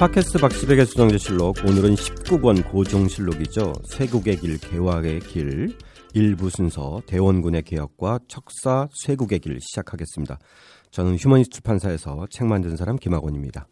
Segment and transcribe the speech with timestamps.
[0.00, 3.74] 팟캐스트 박시백의 수정제실록 오늘은 19권 고종실록이죠.
[3.84, 5.76] 쇄국의 길 개화의 길
[6.14, 10.38] 일부 순서 대원군의 개혁과 척사 쇄국의 길 시작하겠습니다.
[10.90, 13.66] 저는 휴머니스트 출판사에서 책 만든 사람 김학원입니다.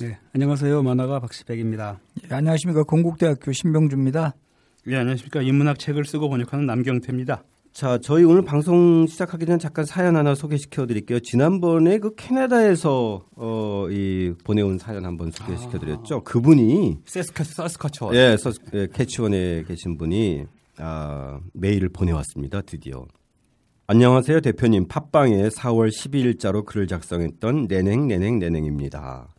[0.00, 0.82] 네, 안녕하세요.
[0.82, 2.00] 만화가 박시백입니다.
[2.30, 2.84] 네, 안녕하십니까.
[2.84, 4.34] 건국대학교 신병주입니다.
[4.86, 5.42] 네, 안녕하십니까.
[5.42, 7.44] 인문학 책을 쓰고 번역하는 남경태입니다.
[7.74, 11.18] 자, 저희 오늘 방송 시작하기 전에 잠깐 사연 하나 소개시켜 드릴게요.
[11.18, 16.22] 지난번에 그 캐나다에서 어, 이 보내온 사연 한번 소개시켜 드렸죠.
[16.22, 18.10] 그분이 세스카 서스카처.
[18.14, 20.44] 예, 서, 예, 캐치원에 계신 분이
[20.78, 22.62] 아, 메일을 보내왔습니다.
[22.62, 23.06] 드디어.
[23.88, 24.86] 안녕하세요, 대표님.
[24.86, 29.34] 팟빵에 4월 12일자로 글을 작성했던 내냉 내냉 내냉입니다.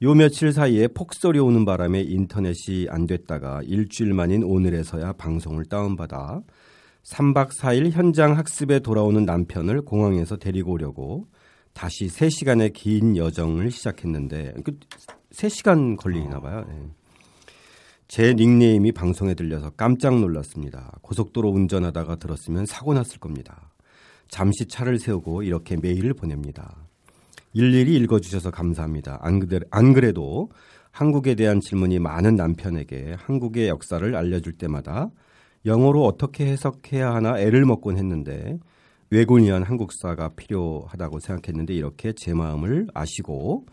[0.00, 6.40] 요 며칠 사이에 폭설이 오는 바람에 인터넷이 안 됐다가 일주일 만인 오늘에서야 방송을 다운받아
[7.06, 11.28] 3박 4일 현장 학습에 돌아오는 남편을 공항에서 데리고 오려고
[11.72, 14.78] 다시 3시간의 긴 여정을 시작했는데 그
[15.32, 16.64] 3시간 걸리나 봐요.
[16.68, 16.88] 네.
[18.08, 20.98] 제 닉네임이 방송에 들려서 깜짝 놀랐습니다.
[21.02, 23.70] 고속도로 운전하다가 들었으면 사고 났을 겁니다.
[24.28, 26.76] 잠시 차를 세우고 이렇게 메일을 보냅니다.
[27.52, 29.18] 일일이 읽어주셔서 감사합니다.
[29.22, 30.50] 안, 그대, 안 그래도
[30.90, 35.10] 한국에 대한 질문이 많은 남편에게 한국의 역사를 알려줄 때마다
[35.66, 38.58] 영어로 어떻게 해석해야 하나 애를 먹곤 했는데
[39.10, 43.66] 외국인한 한국사가 필요하다고 생각했는데 이렇게 제 마음을 아시고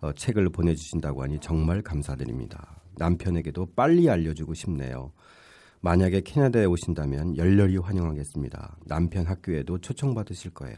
[0.00, 2.80] 어, 책을 보내주신다고 하니 정말 감사드립니다.
[2.96, 5.12] 남편에게도 빨리 알려주고 싶네요.
[5.80, 8.76] 만약에 캐나다에 오신다면 열렬히 환영하겠습니다.
[8.86, 10.76] 남편 학교에도 초청받으실 거예요.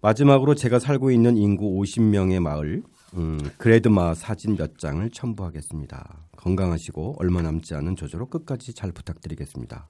[0.00, 2.82] 마지막으로 제가 살고 있는 인구 50명의 마을
[3.14, 6.26] 음, 그레드마 사진 몇 장을 첨부하겠습니다.
[6.36, 9.88] 건강하시고 얼마 남지 않은 조조로 끝까지 잘 부탁드리겠습니다.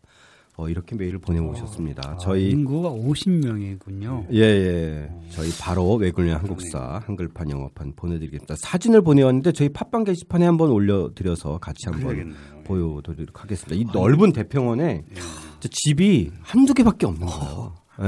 [0.56, 2.02] 어, 이렇게 메일을 보내오셨습니다.
[2.04, 4.26] 아, 저희 인구가 50명이군요.
[4.32, 5.10] 예, 예.
[5.30, 8.56] 저희 바로 외국인 한국사 한글판 영어판 보내드리겠습니다.
[8.58, 12.36] 사진을 보내왔는데 저희 팟빵 게시판에 한번 올려드려서 같이 한번 그러겠네요.
[12.64, 13.76] 보여드리도록 하겠습니다.
[13.76, 17.74] 이 넓은 대평원에 진짜 집이 한두 개밖에 없는 거예요.
[18.00, 18.06] 예.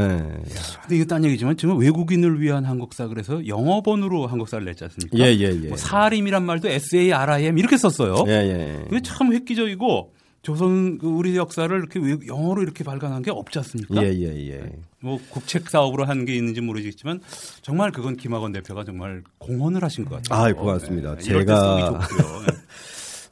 [0.82, 5.18] 근데 이거 딴 얘기지만 지금 외국인을 위한 한국사 그래서 영어 번호로 한국사를 냈지 않습니까?
[5.18, 5.68] 예, 예, 예.
[5.68, 8.24] 뭐 사림이란 말도 S A R I M 이렇게 썼어요.
[8.28, 8.84] 예, 예.
[8.88, 10.12] 이게 참 획기적이고
[10.42, 14.02] 조선 그 우리 역사를 이렇게 외- 영어로 이렇게 발간한 게 없지 않습니까?
[14.02, 14.72] 예, 예, 예.
[15.00, 17.20] 뭐 국책 사업으로 한 게 있는지 모르겠지만
[17.62, 20.42] 정말 그건 김학원 대표가 정말 공헌을 하신 것 같아요.
[20.44, 21.16] 아이, 고맙습니다.
[21.16, 21.98] 네, 제가-.
[21.98, 22.54] 네.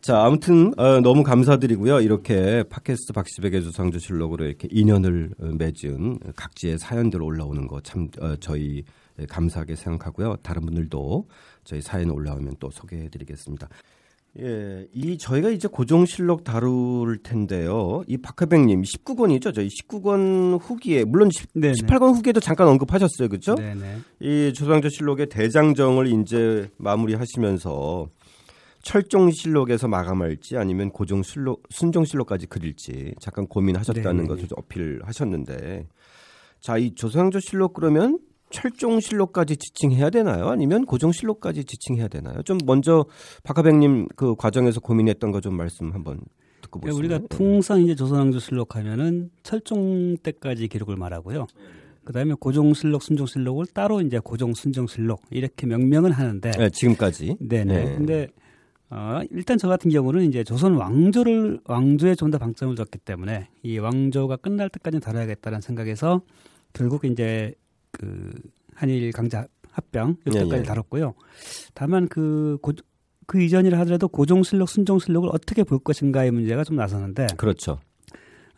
[0.09, 2.01] 자, 아무튼 어, 너무 감사드리고요.
[2.01, 8.85] 이렇게 팟캐스트 박시백의 주상주실록으로 이렇게 인연을 어, 맺은 각지의 사연들 올라오는 거참 어, 저희
[9.29, 10.37] 감사하게 생각하고요.
[10.37, 11.29] 다른 분들도
[11.65, 13.69] 저희 사연 올라오면 또 소개해드리겠습니다.
[14.41, 18.03] 예, 이 저희가 이제 고종실록 다룰 텐데요.
[18.07, 19.55] 이 박하백님 19권이죠.
[19.55, 21.75] 저희 19권 후기에 물론 10, 네네.
[21.75, 23.57] 18권 후기에도 잠깐 언급하셨어요, 그렇죠?
[23.57, 23.99] 네네.
[24.21, 28.09] 이 조상조 실록의 대장정을 이제 마무리하시면서
[28.89, 34.29] 철종실록에서 마감할지 아니면 고종실록 순종실록까지 그릴지 잠깐 고민하셨다는 네네네.
[34.29, 35.87] 것을 어필하셨는데
[36.61, 38.19] 자 이 조상조 실록 그러면
[38.51, 40.49] 철종실록까지 지칭해야 되나요?
[40.49, 42.43] 아니면 고종실록까지 지칭해야 되나요?
[42.43, 43.05] 좀 먼저
[43.45, 46.21] 박하백님 그 과정에서 고민했던 거 좀 말씀 한번
[46.63, 47.15] 듣고 그러니까 보시죠.
[47.15, 51.47] 우리가 통상 이제 조선왕조실록 하면은 철종 때까지 기록을 말하고요.
[52.05, 57.37] 그다음에 고종실록, 순종실록을 따로 이제 고종, 순종실록 이렇게 명명은 하는데 네, 지금까지.
[57.39, 57.85] 네네.
[57.85, 57.95] 네.
[57.97, 58.29] 근데
[58.91, 63.79] 어, 일단 저 같은 경우는 이제 조선 왕조를 왕조에 좀 더 방점을 줬기 때문에 이
[63.79, 66.21] 왕조가 끝날 때까지 다뤄야겠다는 생각에서
[66.73, 67.55] 결국 이제
[67.91, 68.31] 그
[68.75, 70.63] 한일 강자 합병 이때까지 예, 예.
[70.63, 71.15] 다뤘고요.
[71.75, 72.73] 다만 그 고,
[73.27, 77.79] 그 이전이라 하더라도 고종실록, 순종실록을 어떻게 볼 것인가의 문제가 좀 나서는데 그렇죠.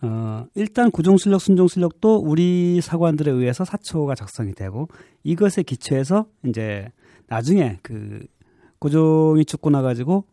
[0.03, 4.89] 어, 일단 고종실록, 순종실록도 우리 사관들에 의해서 사초가 작성이 되고
[5.23, 6.89] 이것에 기초해서 이제
[7.29, 8.25] 나중에 그
[8.81, 10.25] 고종이 죽고 나가지고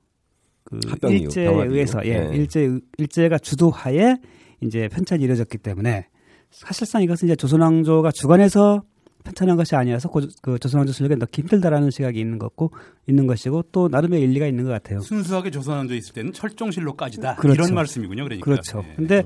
[0.64, 1.68] 그 합병 이후, 일제에 병합.
[1.70, 2.36] 의해서 예, 네.
[2.38, 4.16] 일제 일제가 주도하에
[4.62, 6.08] 이제 편찬이 이루어졌기 때문에
[6.50, 8.84] 사실상 이것은 이제 조선왕조가 주관해서
[9.24, 12.72] 편찬한 것이 아니어서 고, 그 조선왕조 실록에 넣기 힘들다라는 시각이 있는 것고
[13.08, 15.02] 있는 것이고 또 나름의 일리가 있는 것 같아요.
[15.02, 17.62] 순수하게 조선왕조 있을 때는 철종실록까지다 그렇죠.
[17.62, 18.24] 이런 말씀이군요.
[18.24, 18.46] 그러니까.
[18.46, 18.84] 그렇죠.
[18.90, 18.96] 예.
[18.96, 19.24] 근데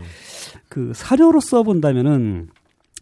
[0.70, 2.50] 그 사료로 써 본다면은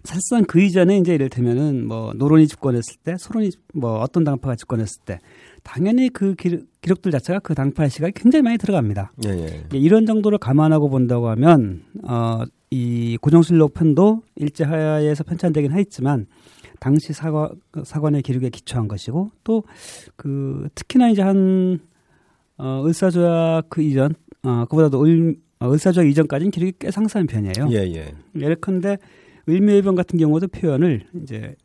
[0.04, 5.20] 사실상 그 이전에 이제 이를테면은 뭐 노론이 집권했을 때, 소론이 뭐 어떤 당파가 집권했을 때
[5.69, 9.12] 당연히 그 기록, 기록들 자체가 그 당파의 시각이 굉장히 많이 들어갑니다.
[9.25, 9.63] 예, 예.
[9.71, 16.25] 예, 이런 정도를 감안하고 본다고 하면 어, 이 고종실록 편도 일제하에서 편찬되긴 했지만
[16.80, 17.50] 당시 사관
[17.83, 19.63] 사관의 기록에 기초한 것이고 또
[20.16, 21.80] 그 특히나 이제 한
[22.57, 27.69] 어, 을사조약 그 이전 어, 그보다도 을, 어, 을사조약 이전까지는 기록이 꽤 상세한 편이에요.
[27.71, 28.13] 예, 예.
[28.36, 28.98] 예컨대
[29.48, 31.56] 을미의병 같은 경우도 표현을 이제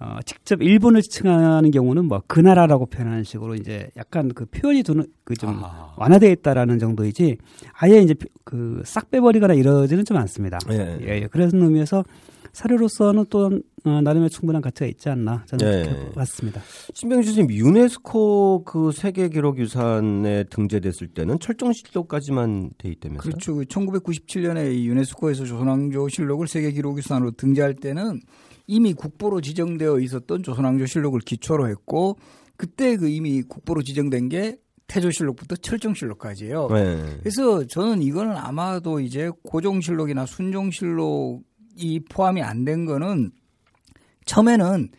[0.00, 5.06] 어, 직접 일본을 칭하는 경우는 뭐 그 나라라고 표현하는 식으로 이제 약간 그 표현이 두는
[5.24, 5.94] 그좀 아.
[5.98, 7.36] 완화되어 있다라는 정도이지
[7.74, 8.14] 아예 이제
[8.44, 10.58] 그 싹 빼버리거나 이러지는 좀 않습니다.
[10.70, 10.98] 예.
[11.02, 11.26] 예, 예.
[11.26, 12.04] 그런 의미에서
[12.52, 13.50] 사료로서는 또
[13.84, 15.82] 어, 나름의 충분한 가치가 있지 않나 저는 예.
[15.84, 16.60] 그렇게 봤습니다.
[16.94, 23.20] 신병주 선생님 유네스코 그 세계 기록 유산에 등재됐을 때는 철종 실록까지만 돼 있다면서요?
[23.20, 23.52] 그렇죠.
[23.62, 28.20] 1997년에 이 유네스코에서 조선왕조 실록을 세계 기록 유산으로 등재할 때는
[28.70, 32.16] 이미 국보로 지정되어 있었던 조선왕조 실록을 기초로 했고
[32.56, 36.68] 그때 그 이미 국보로 지정된 게 태조실록부터 철정실록까지예요.
[36.68, 37.16] 네.
[37.18, 43.32] 그래서 저는 이거는 아마도 이제 고종실록이나 순종실록이 포함이 안 된 거는
[44.26, 44.90] 처음에는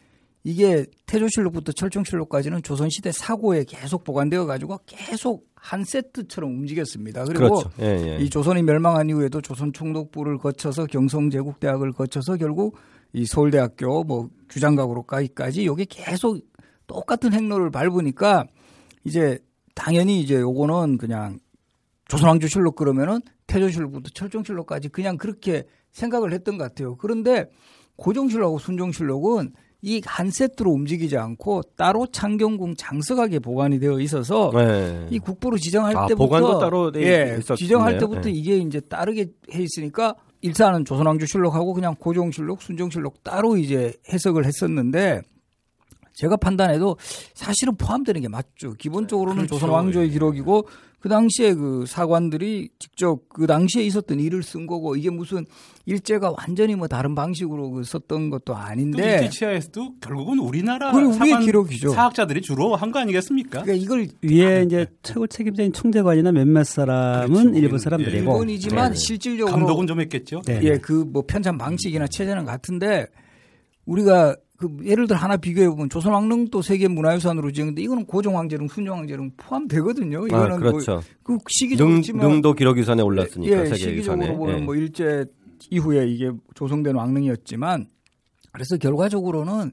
[0.43, 7.23] 이게 태조실록부터 철종실록까지는 조선시대 사고에 계속 보관되어 가지고 계속 한 세트처럼 움직였습니다.
[7.23, 7.69] 그리고 그렇죠.
[7.79, 8.17] 예, 예.
[8.21, 12.75] 이 조선이 멸망한 이후에도 조선 총독부를 거쳐서 경성제국대학을 거쳐서 결국
[13.13, 16.39] 이 서울대학교 뭐 규장각으로까지 여기 계속
[16.87, 18.45] 똑같은 행로를 밟으니까
[19.03, 19.39] 이제
[19.75, 21.39] 당연히 이제 요거는 그냥
[22.07, 26.95] 조선왕조실록 그러면은 태조실록부터 철종실록까지 그냥 그렇게 생각을 했던 것 같아요.
[26.97, 27.45] 그런데
[27.95, 29.53] 고종실록하고 순종실록은
[29.83, 35.07] 이 한 세트로 움직이지 않고 따로 창경궁 장석하게 보관이 되어 있어서 네.
[35.09, 37.55] 이 국보로 지정할 아, 때부터 보관도 따로 돼 예.
[37.55, 38.33] 지정할 때부터 예.
[38.33, 45.21] 이게 이제 따르게 해 있으니까 일단은 조선왕조실록하고 그냥 고종실록, 순종실록 따로 이제 해석을 했었는데
[46.21, 46.97] 제가 판단해도
[47.33, 48.73] 사실은 포함되는 게 맞죠.
[48.73, 49.55] 기본적으로는 그렇죠.
[49.55, 50.11] 조선 왕조의 예.
[50.11, 50.67] 기록이고
[50.99, 55.47] 그 당시에 그 사관들이 직접 그 당시에 있었던 일을 쓴 거고 이게 무슨
[55.87, 61.13] 일제가 완전히 뭐 다른 방식으로 그 썼던 것도 또 아닌데 일제 치하에서도 결국은 우리나라 우리의
[61.13, 61.89] 사관 기록이죠.
[61.89, 63.63] 사학자들이 주로 한 거 아니겠습니까?
[63.63, 67.57] 그러니까 이걸 위에 이제 최고 책임자인 총재관이나 몇몇 사람은 그렇죠.
[67.57, 67.77] 일본 예.
[67.79, 68.97] 사람들이고 일본이지만 네.
[68.97, 70.43] 실질적으로 감독은 좀 했겠죠.
[70.45, 70.59] 네.
[70.63, 73.07] 예, 그 뭐 편찬 방식이나 체제는 같은데
[73.85, 78.67] 우리가 그 예를 들어 하나 비교해 보면 조선 왕릉도 세계 문화유산으로 지정인데 이거는 고종 황제릉,
[78.67, 80.23] 순종 황제릉 포함되거든요.
[80.23, 80.91] 아, 이거는 그렇죠.
[80.93, 84.37] 뭐 그 시기적으로 능, 능도 기록 유산에 올랐으니까 예, 세계 시기적으로 유산에.
[84.37, 84.61] 보면 예.
[84.61, 85.25] 뭐 일제
[85.69, 87.87] 이후에 이게 조성된 왕릉이었지만
[88.51, 89.71] 그래서 결과적으로는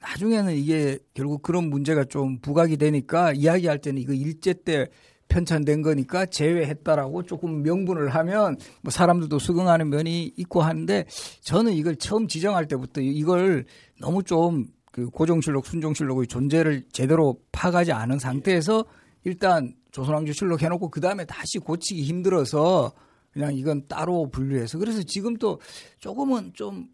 [0.00, 4.88] 나중에는 이게 결국 그런 문제가 좀 부각이 되니까 이야기할 때는 이거 일제 때
[5.28, 11.04] 편찬된 거니까 제외했다라고 조금 명분을 하면 뭐 사람들도 수긍하는 면이 있고 하는데
[11.42, 13.64] 저는 이걸 처음 지정할 때부터 이걸
[14.00, 14.66] 너무 좀
[14.98, 18.84] 그 고종실록, 순종실록의 존재를 제대로 파가지 않은 상태에서
[19.22, 22.92] 일단 조선왕조 실록 해놓고 그 다음에 다시 고치기 힘들어서
[23.30, 25.60] 그냥 이건 따로 분류해서 그래서 지금 또
[26.00, 26.88] 조금은 좀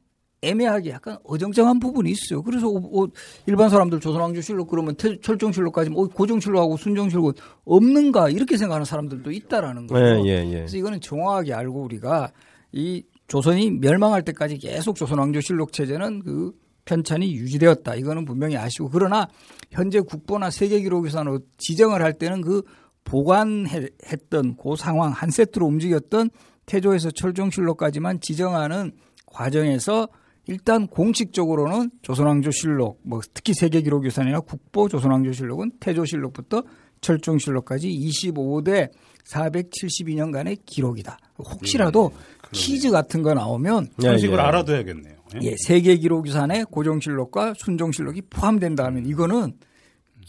[0.45, 2.43] 애매하게 약간 어정쩡한 부분이 있어요.
[2.43, 3.07] 그래서 어, 어,
[3.47, 10.05] 일반 사람들 조선왕조실록 그러면 태- 철종실록까지 뭐 고종실록하고 순종실록 없는가 이렇게 생각하는 사람들도 있다라는 거죠.
[10.05, 10.55] 예, 예, 예.
[10.59, 12.31] 그래서 이거는 정확하게 알고 우리가
[12.73, 16.53] 이 조선이 멸망할 때까지 계속 조선왕조실록 체제는 그
[16.85, 17.95] 편찬이 유지되었다.
[17.95, 19.27] 이거는 분명히 아시고 그러나
[19.71, 22.63] 현재 국보나 세계기록유산으로 지정을 할 때는 그
[23.05, 26.31] 보관했던 그 상황 한 세트로 움직였던
[26.67, 28.93] 태조에서 철종실록까지만 지정하는
[29.27, 30.09] 과정에서
[30.47, 36.63] 일단 공식적으로는 조선왕조실록, 뭐 특히 세계기록유산이나 국보 조선왕조실록은 태조실록부터
[37.01, 38.91] 철종실록까지 25대
[39.27, 41.19] 472년간의 기록이다.
[41.39, 42.13] 혹시라도
[42.53, 44.47] 퀴즈 같은 거 나오면 그런 예, 식으로 예.
[44.47, 45.15] 알아둬야겠네요.
[45.37, 45.39] 예?
[45.43, 49.55] 예, 세계기록유산에 고종실록과 순종실록이 포함된다면 이거는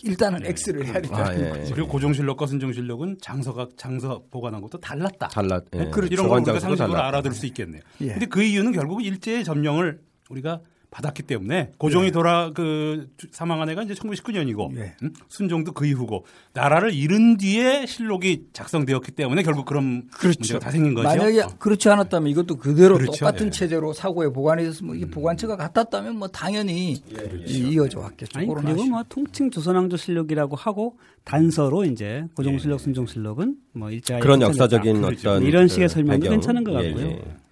[0.05, 1.49] 일단은 X를 해야 된다는 아, 예.
[1.49, 1.73] 거죠.
[1.73, 5.27] 그리고 고종실록과 순종실록은 장서가 장서 보관한 것도 달랐다.
[5.29, 5.59] 달라.
[5.73, 5.89] 예.
[5.89, 6.13] 그렇죠.
[6.13, 7.07] 이런 걸 우리가 상식으로 달랐다.
[7.07, 7.81] 알아둘 수 있겠네요.
[8.01, 8.07] 예.
[8.09, 10.61] 근데 그 이유는 결국 일제의 점령을 우리가
[10.95, 14.93] 받았기 때문에 고종이 돌아 그 주- 사망한 해가 이제 1919년이고 예.
[15.27, 21.05] 순종도 그 이후고 나라를 잃은 뒤에 실록이 작성되었기 때문에 결국 그런 문제가 다 생긴 거죠.
[21.09, 21.49] 만약에 어.
[21.59, 23.11] 그렇지 않았다면 이것도 그대로 그렇죠.
[23.11, 23.49] 똑같은 예.
[23.49, 23.51] 음.
[23.51, 26.93] 체제로 사고에 보관이 됐으면 이게 보관처가 같았다면 뭐 당연히
[27.45, 28.39] 이- 이어져 왔겠죠.
[28.39, 28.85] 아니 그리고.
[28.85, 34.41] 뭐 통칭 조선왕조 실록이라고 하고 단서로 이제 고종 실록, 순종 실록은 뭐 일제하에 그런.
[34.41, 35.29] 역사적인 그렇죠.
[35.31, 36.31] 어떤 이런 식의 그 설명도 배경.
[36.35, 37.44] 괜찮은 것 예, 같고요.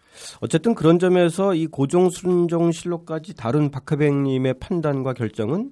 [0.43, 0.45] 예.
[0.45, 5.71] 어쨌든 그런 점에서 이 고종 순종 실록까지 다른 박하백님의 판단과 결정은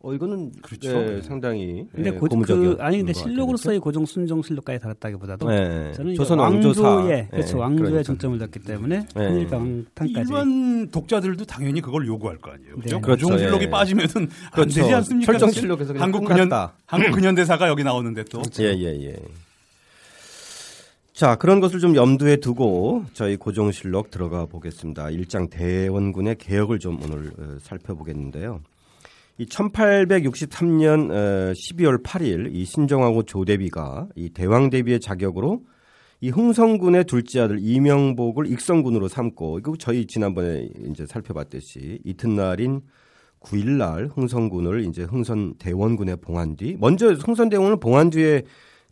[0.00, 0.90] 어 이거는 그렇죠.
[0.90, 3.12] 예, 상당히 근데 예, 고, 그 아니 근데.
[3.12, 5.92] 실록으로서의 고종 순종 실록까지 달았다기보다도 예.
[5.94, 8.02] 저는 이제 조선 왕조사 왕조에 그렇죠 예, 왕조에 그러니까.
[8.02, 9.20] 중점을 뒀기 때문에 예.
[9.20, 12.76] 한일강탄까지 일반 독자들도 당연히 그걸 요구할 거 아니에요.
[12.76, 12.96] 그죠?
[12.96, 13.00] 네.
[13.00, 13.26] 그렇죠.
[13.26, 13.70] 고종 실록이 예.
[13.70, 14.80] 빠지면은 안 그렇죠.
[14.82, 15.32] 되지 않습니까?
[15.32, 16.50] 철정실록에서 그냥 한국 근현.
[16.86, 19.16] 한국 근현대사가 여기 나오는데 또 예, 예, 예.
[21.16, 25.08] 자, 그런 것을 좀 염두에 두고 저희 고종실록 들어가 보겠습니다.
[25.08, 28.60] 일장 대원군의 개혁을 좀 오늘 어, 살펴보겠는데요.
[29.38, 35.62] 이 1863년 어, 12월 8일 이 신정하고 조대비가 이 대왕 대비의 자격으로
[36.20, 42.82] 이 흥성군의 둘째 아들 이명복을 익성군으로 삼고 이거 저희 지난번에 이제 살펴봤듯이 이튿날인
[43.40, 48.42] 9일 날 흥선군을 이제 흥선 대원군에 봉한 뒤 먼저 흥선 대원을 봉한 뒤에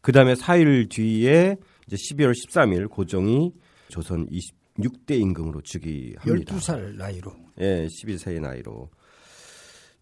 [0.00, 3.52] 그 다음에 4일 뒤에 이제 12월 13일 고종이
[3.88, 6.56] 조선 26대 임금으로 즉위합니다.
[6.56, 7.32] 12살 나이로.
[7.60, 8.90] 예, 12세의 나이로.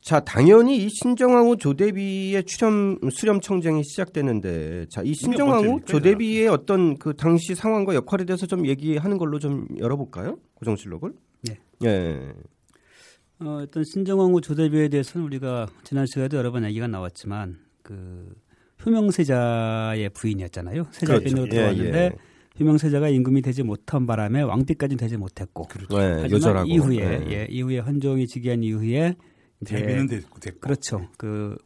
[0.01, 7.15] 자, 당연히 이 신정왕후 조대비의 출연 수렴 청쟁이 시작되는데, 자, 이 신정왕후 조대비의 어떤 그
[7.15, 10.39] 당시 상황과 역할에 대해서 좀 얘기하는 걸로 좀 열어 볼까요?
[10.55, 11.13] 고정실록을?
[11.43, 11.61] 네.
[11.85, 12.33] 예.
[13.39, 18.35] 어, 일단 신정왕후 조대비에 대해서는 우리가 지난 시간에도 여러 번 얘기가 나왔지만 그
[18.85, 20.87] 효명세자의 부인이었잖아요.
[20.91, 21.25] 세자 그렇죠.
[21.25, 22.13] 빈으로 예, 들어왔는데 예.
[22.61, 25.69] 효명세자가 임금이 되지 못한 바람에 왕비까지는 되지 못했고.
[25.93, 26.69] 예, 하지만 요절하고.
[26.69, 27.31] 이후에 예.
[27.31, 29.15] 예, 이후에 헌종이 즉위한 이후에
[29.63, 30.61] 이제 대비는 됐고, 됐고.
[30.61, 31.09] 그렇죠.
[31.17, 31.57] 그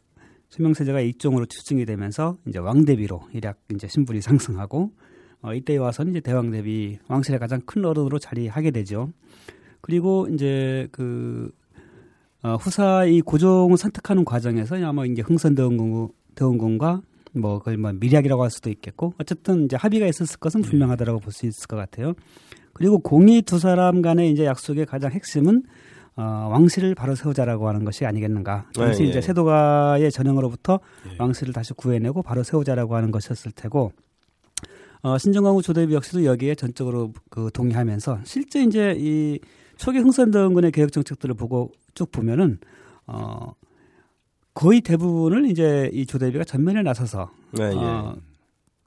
[0.49, 4.91] 수명세자가 일종으로 추증이 되면서 이제 왕대비로 일약 이제 신분이 상승하고
[5.41, 9.11] 어, 이때 와서는 이제 대왕대비 왕실의 가장 큰 어른으로 자리하게 되죠.
[9.81, 11.51] 그리고 이제 그
[12.43, 17.01] 어, 후사 이 고종을 선택하는 과정에서 아마 이제 흥선대원군 대원군과
[17.33, 21.45] 뭐 그걸 뭐 미략이라고 할 수도 있겠고 어쨌든 이제 합의가 있었을 것은 분명하다라고 볼 수
[21.45, 22.13] 있을 것 같아요.
[22.73, 25.63] 그리고 공이 두 사람 간의 이제 약속의 가장 핵심은
[26.15, 28.69] 어, 왕실을 바로 세우자라고 하는 것이 아니겠는가.
[28.73, 29.09] 당시 예, 예.
[29.09, 30.79] 이제 세도가의 전형으로부터
[31.11, 31.15] 예.
[31.19, 33.91] 왕실을 다시 구해내고 바로 세우자라고 하는 것이었을 테고
[35.03, 39.39] 어, 신정왕후 조대비 역시도 여기에 전적으로 그 동의하면서 실제 이제 이
[39.75, 42.57] 초기 흥선대원군의 개혁 정책들을 보고 쭉 보면은
[43.05, 43.53] 어
[44.57, 47.75] 거의 대부분을 이제 이 조대비가 전면에 나서서 예, 예.
[47.75, 48.17] 어,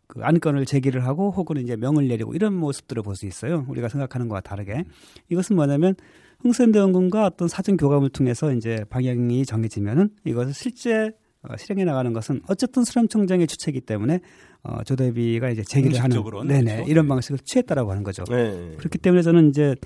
[0.08, 3.64] 그 안건을 제기를 하고 혹은 이제 명을 내리고 이런 모습들을 볼 수 있어요.
[3.68, 4.82] 우리가 생각하는 것과 다르게
[5.28, 5.94] 이것은 뭐냐면
[6.40, 11.12] 흥선대원군과 어떤 사전 교감을 통해서 이제 방향이 정해지면은 이것을 실제
[11.42, 14.18] 어, 실행해 나가는 것은 어쨌든 수렴청장의 주체이기 때문에
[14.64, 16.90] 어, 조대비가 이제 제기를 하는 네네 그렇죠.
[16.90, 18.24] 이런 방식을 취했다라고 하는 거죠.
[18.32, 18.74] 예.
[18.76, 19.76] 그렇기 때문에 저는 이제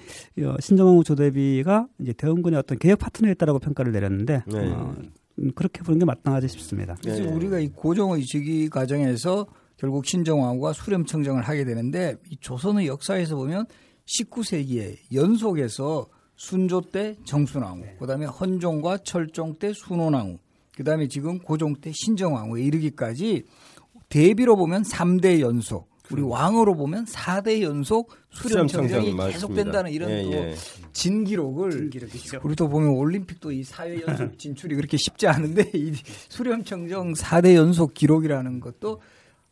[0.40, 4.58] 어, 신정왕후 조대비가 이제 대원군의 어떤 개혁 파트너였다라고 평가를 내렸는데 네.
[4.72, 5.10] 어, 음,
[5.54, 6.96] 그렇게 보는 게 마땅하지 싶습니다.
[7.02, 7.28] 그래서 예.
[7.28, 13.66] 우리가 이 고종의 즉위 과정에서 결국 신정왕후가 수렴청정을 하게 되는데 이 조선의 역사에서 보면
[14.06, 20.38] 19세기에 연속해서 순조 때 정순왕후, 그다음에 헌종과 철종 때 순원왕후,
[20.76, 23.44] 그다음에 지금 고종 때 신정왕후에 이르기까지
[24.08, 30.32] 대비로 보면 3대 연속, 우리 왕으로 보면 4대 연속 수렴청정이 수렴청정이 계속된다는 이런 예, 또
[30.32, 30.54] 예.
[30.92, 31.90] 진기록을
[32.42, 35.92] 우리 또 보면 올림픽도 이 4회 연속 진출이 그렇게 쉽지 않은데 이
[36.28, 39.00] 수렴 청정 4대 연속 기록이라는 것도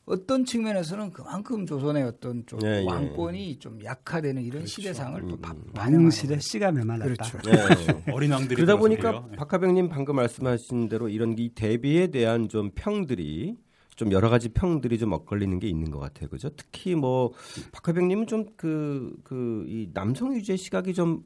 [0.05, 2.85] 어떤 측면에서는 그만큼 조선의 어떤 좀 예, 예.
[2.85, 5.39] 왕권이 좀 약화되는 이런 시대상을 또
[5.75, 7.31] 반영하는 씨가 메말랐다.
[7.31, 7.51] 그렇죠.
[7.51, 8.03] 예.
[8.13, 8.77] 어린 왕들이 그러다.
[8.77, 13.57] 보니까 박하병님 방금 말씀하신 대로 이런 이 대비에 대한 좀 평들이
[13.97, 16.49] 좀 여러 가지 평들이 좀 엇갈리는 게 있는 것 같아요, 그죠?
[16.57, 17.33] 특히 뭐
[17.73, 21.23] 박하병님은 좀 그 그 이 남성 유죄 시각이 좀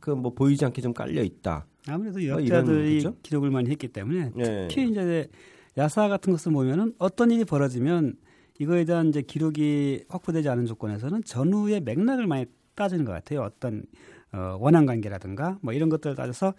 [0.00, 1.66] 그 뭐 보이지 않게 좀 깔려 있다.
[1.88, 3.16] 아무래도 여자들이 거죠?
[3.22, 4.66] 기록을 많이 했기 때문에 예.
[4.68, 5.28] 특히 이제
[5.76, 8.14] 야사 같은 것을 보면은 어떤 일이 벌어지면
[8.58, 13.42] 이거에 대한 이제 기록이 확보되지 않은 조건에서는 전후의 맥락을 많이 따지는 것 같아요.
[13.42, 13.82] 어떤
[14.32, 16.54] 어, 원한 관계라든가 뭐 이런 것들을 따져서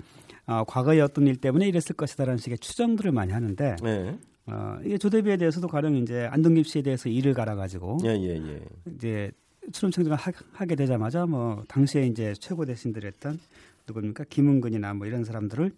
[0.48, 4.18] 어, 과거의 어떤 일 때문에 이랬을 것이다라는 식의 추정들을 많이 하는데 예.
[4.52, 8.62] 어, 이게 조대비에 대해서도 가령 이제 안동김 씨에 대해서 일을 갈아가지고 예, 예, 예.
[8.96, 9.32] 이제
[9.72, 13.40] 수렴청정을 하, 하게 되자마자 뭐 당시에 이제 최고 대신들이었던
[13.88, 15.72] 누굽니까 김은근이나 뭐 이런 사람들을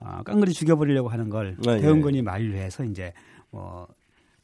[0.00, 1.80] 어, 깡그리 죽여버리려고 하는 걸 아, 예.
[1.80, 3.12] 대원군이 만류해서 이제
[3.50, 3.86] 뭐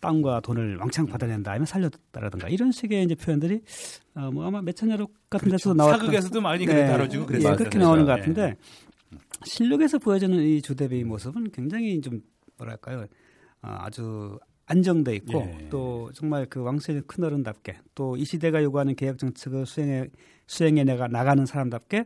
[0.01, 3.63] 땅과 돈을 왕창 받아낸 다음에 살렸다라든가 이런 식의 이제 표현들이
[4.17, 6.13] 어, 뭐 아마 매천야록 같은 데서도 나왔던 그렇죠.
[6.13, 7.57] 사극에서도 많이 네, 다뤄지고 예, 그랬어요.
[7.57, 7.79] 그렇게.
[7.79, 8.19] 나오는 것 네.
[8.19, 8.57] 같은데
[9.45, 12.21] 실록에서 보여지는 이 조대비의 모습은 굉장히 좀
[12.59, 13.07] 뭐랄까요 어,
[13.63, 15.69] 아주 안정돼 있고 예.
[15.71, 20.09] 또 정말 그 왕실의 큰 어른답게 또 이 시대가 요구하는 개혁 정책을 수행해
[20.47, 22.05] 수행해 내가 나가는 사람답게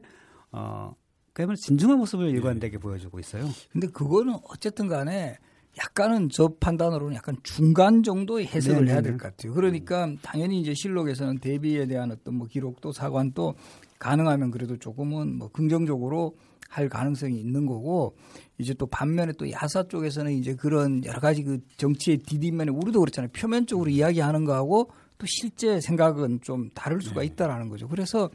[0.53, 0.95] 어
[1.33, 3.45] 그야말로 진중한 모습을 일관되게 보여주고 있어요.
[3.71, 5.37] 근데 그거는 어쨌든 간에
[5.79, 8.93] 약간은 저 판단으로는 약간 중간 정도의 해석을 네네네.
[8.93, 9.53] 해야 될 것 같아요.
[9.53, 13.55] 그러니까 당연히 이제 실록에서는 대비에 대한 어떤 뭐 기록도 사관도
[13.99, 18.17] 가능하면 그래도 조금은 뭐 긍정적으로 할 가능성이 있는 거고
[18.59, 23.31] 이제 또 반면에 또 야사 쪽에서는 이제 그런 여러 가지 그 정치의 디딤면에 우리도 그렇잖아요.
[23.33, 27.89] 표면적으로 이야기하는 거하고 또 실제 생각은 좀 다를 수가 있다라는 거죠.
[27.89, 28.31] 그래서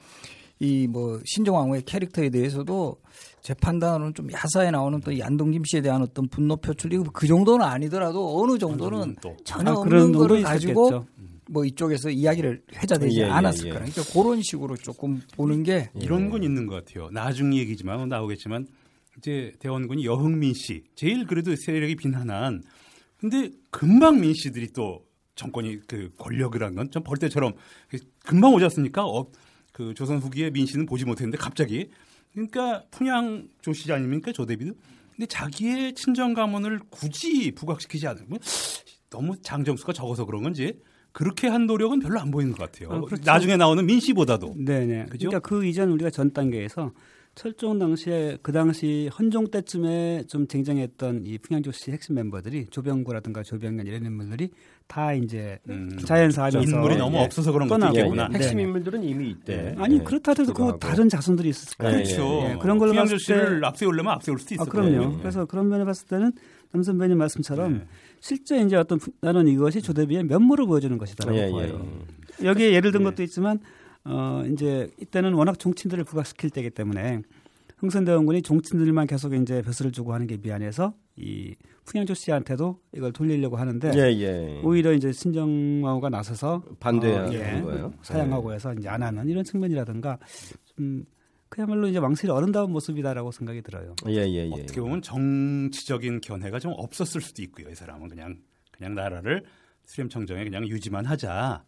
[0.60, 2.98] 이 뭐 신정왕후의 캐릭터에 대해서도
[3.42, 7.66] 제 판단으로는 좀 야사에 나오는 또이 안동김 씨에 대한 어떤 분노 표출 이 그 정도는
[7.66, 9.36] 아니더라도 어느 정도는 또.
[9.44, 11.08] 전혀 아, 없는 그런 거를 가지고 있었겠죠.
[11.52, 13.74] 뭐 이쪽에서 이야기를 회자되지 예, 예, 않았을 예.
[13.74, 13.86] 거라.
[13.86, 17.10] 그러니까 그런 식으로 조금 보는 게 이런 건 있는 것 같아요.
[17.12, 18.68] 나중 얘기지만 나오겠지만
[19.18, 22.64] 이제 대원군이 여흥민 씨 제일 그래도 세력이 빈한한
[23.18, 25.06] 근데 금방 민 씨들이 또
[25.36, 27.54] 정권이 그 권력을 한건좀 벌떼처럼
[28.26, 29.06] 금방 오지 않습니까?
[29.06, 29.28] 어,
[29.74, 31.90] 그 조선 후기의 민씨는 보지 못했는데 갑자기
[32.32, 34.74] 그러니까 풍양 조씨 아닙니까 조대비도
[35.18, 38.40] 근데 자기의 친정 가문을 굳이 부각시키지 않으면
[39.10, 40.80] 너무 장정수가 적어서 그런 건지
[41.14, 42.90] 그렇게 한 노력은 별로 안 보이는 것 같아요.
[42.96, 43.22] 아, 그렇죠.
[43.26, 45.06] 나중에 나오는 민 씨보다도 네네.
[45.10, 45.28] 그죠?
[45.30, 46.92] 그러니까 그 이전 우리가 전 단계에서
[47.34, 54.04] 철종 당시에 그 당시 헌종 때쯤에 좀 쟁쟁했던 이 풍양조씨 핵심 멤버들이 조병구라든가 조병년 이런
[54.06, 54.50] 인물들이
[54.88, 57.22] 다 이제 음, 자연사하면서 인물이 너무 예.
[57.22, 57.96] 없어서 그런 것도 떠나고.
[57.98, 58.28] 예, 있겠구나.
[58.34, 58.36] 예.
[58.38, 58.64] 핵심 네.
[58.64, 59.56] 인물들은 이미 있대.
[59.62, 59.76] 네.
[59.78, 60.04] 아니 예.
[60.04, 60.78] 그렇다 해도 그.
[60.80, 61.88] 다른 자손들이 있었을까?
[61.90, 62.50] 예, 그렇죠.
[62.52, 65.20] 예, 그런 걸로 풍양조 봤을 씨를 때- 앞세우려면 앞세울 수도 있을 아, 그럼요.
[65.20, 66.34] 그래서 그런 면에 봤을 때는
[66.74, 67.86] 남 선배님 말씀처럼 네.
[68.22, 71.86] 실제 이제 어떤 부- 나는 이것이 조대비의 면모를 보여주는 것이다라고 예, 예, 보여요.
[72.42, 72.46] 예.
[72.46, 73.06] 여기에 예를 든 네.
[73.06, 73.60] 것도 있지만
[74.06, 77.22] 어 이제 이때는 워낙 종친들을 부각시킬 때이기 때문에
[77.78, 83.92] 흥선대원군이 종친들만 계속 이제 벼슬을 주고 하는 게 미안해서 이 풍양조 씨한테도 이걸 돌리려고 하는데
[83.96, 84.62] 예, 예.
[84.64, 87.94] 오히려 이제 신정왕후가 나서서 반대하는 어, 예, 거예요.
[88.04, 90.20] 사양하고 해서 이제 안 하는 이런 측면이라든가
[90.66, 91.04] 좀
[91.52, 93.94] 그야말로 이제 왕실의 어른다운 모습이다라고 생각이 들어요.
[94.08, 94.52] 예, 예, 예.
[94.54, 97.70] 어떻게 보면 정치적인 견해가 좀 없었을 수도 있고요.
[97.70, 98.38] 이 사람은 그냥
[98.72, 99.44] 그냥 나라를
[99.84, 101.62] 수렴청정에 그냥 유지만 하자.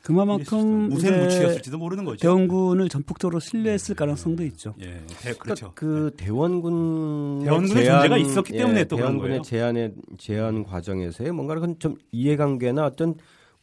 [0.00, 2.18] 그만큼 이제 무색무취였을지도 모르는 거죠.
[2.20, 4.76] 대원군을 전폭적으로 신뢰했을 가능성도 있죠.
[4.80, 5.72] 예, 대, 그렇죠.
[5.74, 9.42] 그 대원군 대원군의 존재가 있었기 때문에 또 그런 대원군의 거예요.
[9.42, 13.16] 제안의 제안 과정에서의 뭔가 그좀 이해관계나 어떤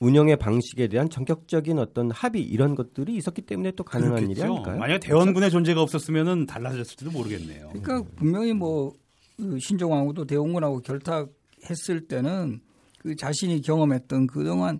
[0.03, 4.53] 운영의 방식에 대한 전격적인 어떤 합의 이런 것들이 있었기 때문에 또 가능한 일이 그렇겠죠.
[4.53, 4.77] 아닐까요?
[4.77, 7.69] 만약에 대원군의 존재가 없었으면은 달라졌을지도 모르겠네요.
[7.69, 12.59] 그러니까 분명히 뭐그 신종왕후도 대원군하고 결탁했을 때는
[12.99, 14.79] 그 자신이 경험했던 그동안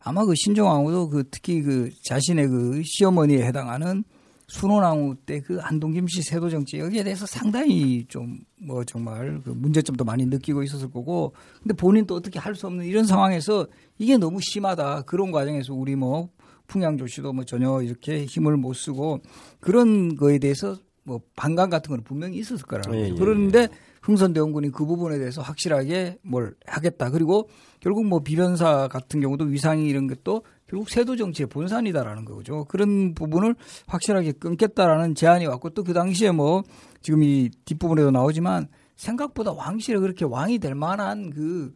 [0.00, 4.04] 아마 그 신종왕후도 그 특히 그 자신의 그 시어머니에 해당하는
[4.48, 10.24] 순원왕후 때그 안동김 씨 세도 정치 여기에 대해서 상당히 좀 뭐 정말 그 문제점도 많이
[10.26, 13.66] 느끼고 있었을 거고 근데 본인도 어떻게 할 수 없는 이런 상황에서
[13.98, 16.30] 이게 너무 심하다 그런 과정에서 우리 뭐
[16.68, 19.20] 풍양조 씨도 뭐 전혀 이렇게 힘을 못 쓰고
[19.60, 23.14] 그런 거에 대해서 뭐 반감 같은 건 분명히 있었을 거라는 예, 거죠.
[23.14, 23.68] 예, 그런데
[24.02, 27.10] 흥선대원군이 그 부분에 대해서 확실하게 뭘 하겠다.
[27.10, 32.64] 그리고 결국 뭐 비변사 같은 경우도 위상이 이런 것도 결국 세도 정치의 본산이다라는 거죠.
[32.64, 33.54] 그런 부분을
[33.86, 36.62] 확실하게 끊겠다라는 제안이 왔고 또 그 당시에 뭐
[37.02, 41.74] 지금 이 뒷부분에도 나오지만 생각보다 왕실에 그렇게 왕이 될 만한 그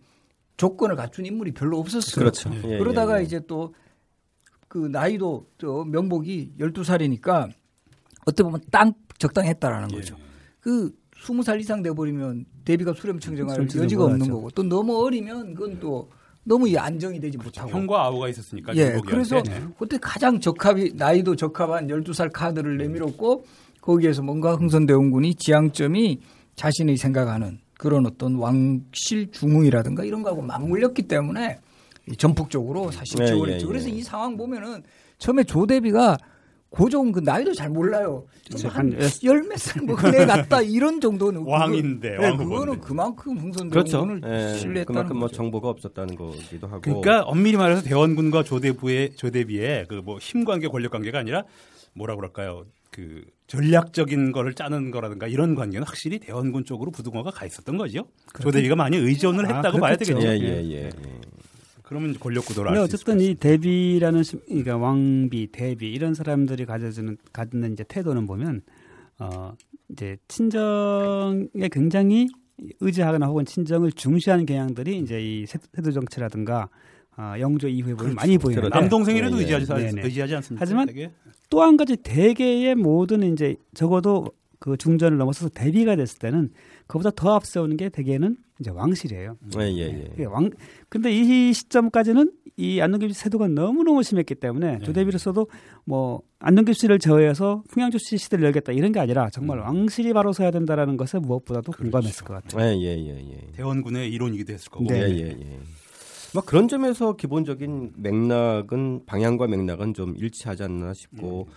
[0.57, 2.17] 조건을 갖춘 인물이 별로 없었어요.
[2.25, 2.51] 그렇죠.
[2.65, 3.25] 예, 그러다가 예, 예.
[3.25, 3.73] 이제 또
[4.71, 7.51] 그 나이도 또 명복이 12살이니까
[8.25, 9.97] 어떻게 보면 땅 적당했다라는 예.
[9.97, 10.17] 거죠.
[10.61, 10.93] 그
[11.25, 14.31] 20살 이상 돼 버리면 대비가 수렴 청정할 수렴청정 여지가 없는.
[14.31, 16.09] 거고 또 너무 어리면 그건 또
[16.45, 18.99] 너무 이 안정이 되지 못하고 형과 아우가 있었으니까 예.
[19.07, 19.63] 그래서 네.
[19.79, 23.45] 그때 가장 적합이 나이도 적합한 12살 카드를 내밀었고
[23.81, 26.21] 거기에서 뭔가 흥선대원군이 지향점이
[26.57, 31.59] 자신이 생각하는 그런 어떤 왕실 중흥이라든가 이런 거하고 맞물렸기 때문에
[32.11, 33.67] 이 전폭적으로 사실 네, 지원을 예, 했죠.
[33.67, 33.69] 예.
[33.69, 34.83] 그래서 이 상황 보면은
[35.19, 36.19] 처음에 조대비가
[36.71, 38.27] 고종 그 나이도 잘 몰라요.
[38.47, 38.69] 그렇죠.
[38.69, 42.37] 한 한열몇 살 먹은 애 같다 이런 정도는 왕인데, 그거, 네.
[42.37, 43.35] 그거는 그만큼
[43.71, 43.99] 그렇죠.
[43.99, 44.23] 흥선대원군을
[44.55, 45.37] 예, 신뢰했다는 그만큼 뭐 거죠.
[45.37, 46.81] 정보가 없었다는 거기도 하고.
[46.81, 51.43] 그러니까 엄밀히 말해서 대원군과 조대부의 조대비의 그 뭐 힘 관계 권력 관계가 아니라
[51.95, 52.65] 뭐라 그럴까요?
[52.93, 58.05] 그 전략적인 거를 짜는 거라든가 이런 관계는 확실히 대원군 쪽으로 부두어가 가 있었던 거죠.
[58.41, 60.19] 조대비가 많이 의존을 아, 했다고 봐야 그렇겠죠.
[60.21, 60.45] 되겠죠.
[60.45, 60.91] 예, 예, 예.
[61.91, 67.73] 그러면 권력 구도를 근데 어쨌든 이 대비라는 심- 그러니까 왕비, 대비 이런 사람들이 가져주는 갖는
[67.73, 68.63] 이제 태도는 보면
[69.19, 69.55] 어
[69.89, 72.29] 이제 친정에 굉장히
[72.79, 76.69] 의지하거나 혹은 친정을 중시하는 경향들이 이제 이 세- 세도 정치라든가
[77.17, 78.81] 어, 영조 이후에 보면 많이 보이는데 그렇죠.
[78.81, 79.43] 남동생이라도 예, 예.
[79.55, 80.03] 의지하지, 네네.
[80.05, 80.63] 의지하지 않습니까?
[80.63, 80.87] 하지만?
[81.51, 84.27] 또 한 가지 대개의 모든 이제 적어도
[84.61, 86.51] 그 중전을 넘어서서 대비가 됐을 때는
[86.87, 89.37] 그보다 더 앞세우는 게 대개는 이제 왕실이에요.
[89.59, 90.09] 예, 예, 예.
[90.11, 90.51] 그게 왕
[90.89, 94.85] 근데 이 시점까지는 이 안동김 씨 세도가 너무 너무 심했기 때문에 네.
[94.85, 95.49] 조대비로서도
[95.87, 99.65] 뭐 안동김 씨를 제어해서 풍양조 씨 시대를 열겠다 이런 게 아니라 정말 음.
[99.65, 102.63] 왕실이 바로 서야 된다라는 것에 무엇보다도 공감했을 것 같아요.
[102.63, 103.53] 예, 예, 예, 예.
[103.53, 104.85] 대원군의 이론이기도 했을 거고.
[104.87, 105.01] 네.
[105.01, 105.59] 예, 예, 예.
[106.35, 111.49] 뭐 그런 점에서 기본적인 맥락은 방향과 맥락은 좀 일치하지 않나 싶고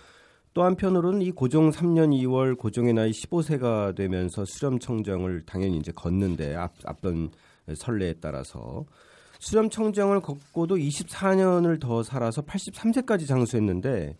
[0.54, 6.54] 또 한편으로는 이 고종 3년 2월 고종의 나이 15세가 되면서 수렴 청정을 당연히 이제 걷는데
[6.54, 7.30] 앞, 앞선
[7.74, 8.84] 선례에 따라서
[9.40, 14.16] 수렴 청정을 걷고도 24년을 더 살아서 83세까지 장수했는데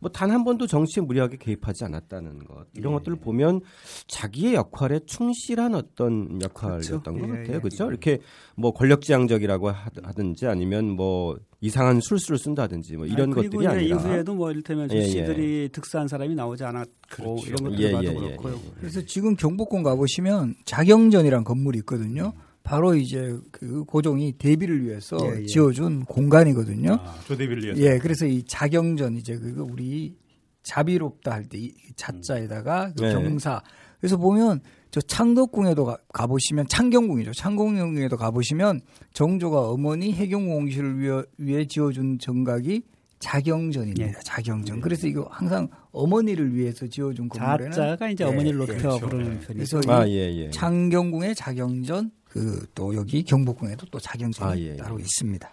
[0.00, 2.98] 뭐 단 한 번도 정치에 무리하게 개입하지 않았다는 것 이런 예.
[2.98, 3.62] 것들을 보면
[4.06, 7.20] 자기의 역할에 충실한 어떤 역할이었던 그렇죠.
[7.20, 7.56] 것 예, 같아요.
[7.56, 7.58] 예.
[7.60, 7.88] 그렇죠?
[7.88, 8.18] 이렇게
[8.56, 13.96] 뭐 권력지향적이라고 하- 하든지 아니면 뭐 이상한 술수를 쓴다든지 뭐 이런 아, 그리고 것들이 아니라
[13.96, 15.02] 이후에도 뭐 이를테면 예, 예.
[15.02, 17.46] 조씨들이 득사한 사람이 나오지 않았고 그렇죠.
[17.46, 18.54] 이런 것들 예, 봐도 예, 예, 그렇고요.
[18.54, 18.70] 예.
[18.78, 22.32] 그래서 지금 경복궁 가보시면 자경전이란 건물이 있거든요.
[22.62, 25.46] 바로 이제 그 고종이 대비를 위해서 예, 예.
[25.46, 26.92] 지어준 공간이거든요.
[27.00, 27.80] 아, 조대비를 위해서.
[27.80, 30.14] 예, 그래서 이 자경전 이제 그거 우리
[30.62, 33.12] 자비롭다 할때이 자자에다가 그 네.
[33.12, 33.62] 경사.
[33.98, 37.32] 그래서 보면 저 창덕궁에도 가, 가보시면 창경궁이죠.
[37.32, 38.80] 창경궁에도 가보시면
[39.12, 42.82] 정조가 어머니 해경공실을 위해, 위해 지어준 정각이
[43.18, 44.06] 자경전입니다.
[44.06, 44.12] 예.
[44.24, 44.80] 자경전.
[44.80, 48.66] 그래서 이거 항상 어머니를 위해서 지어준 건물에는 자자가 이제 예, 어머니를 예.
[48.66, 49.06] 높여 그렇죠.
[49.08, 49.46] 부르는 예.
[49.46, 49.80] 편이죠.
[49.80, 50.50] 그래서 아, 예, 예.
[50.50, 54.76] 창경궁의 자경전 그 또 여기 경복궁에도 또 자경전이 아, 예, 예.
[54.76, 55.50] 따로 있습니다.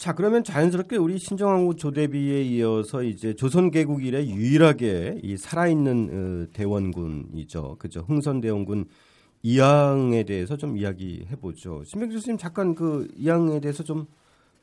[0.00, 6.52] 자, 그러면 자연스럽게 우리 신정왕후 조대비에 이어서 이제 조선 개국 이래 유일하게 이 살아있는 어,
[6.54, 7.76] 대원군이죠.
[7.78, 8.06] 그죠?
[8.08, 8.86] 흥선 대원군
[9.42, 11.84] 이항에 대해서 좀 이야기해 보죠.
[11.84, 14.06] 신백 교수님 잠깐 그 이항에 대해서 좀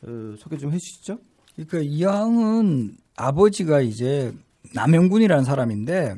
[0.02, 1.19] 어, 소개 좀 해주시죠.
[1.54, 4.34] 그러니까 이항은 아버지가 이제
[4.73, 6.15] 남영군이라는 사람인데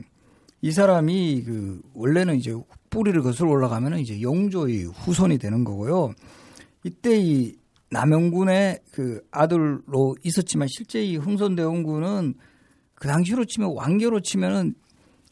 [0.62, 2.55] 이 사람이 그 원래는 이제
[2.89, 6.13] 뿌리를 거슬러 올라가면은 이제 영조의 후손이 되는 거고요.
[6.86, 7.59] 이때 이
[7.91, 12.36] 남영군의 그 아들로 있었지만 실제 이 흥선대원군은
[12.95, 14.75] 그 당시로 치면 왕계로 치면은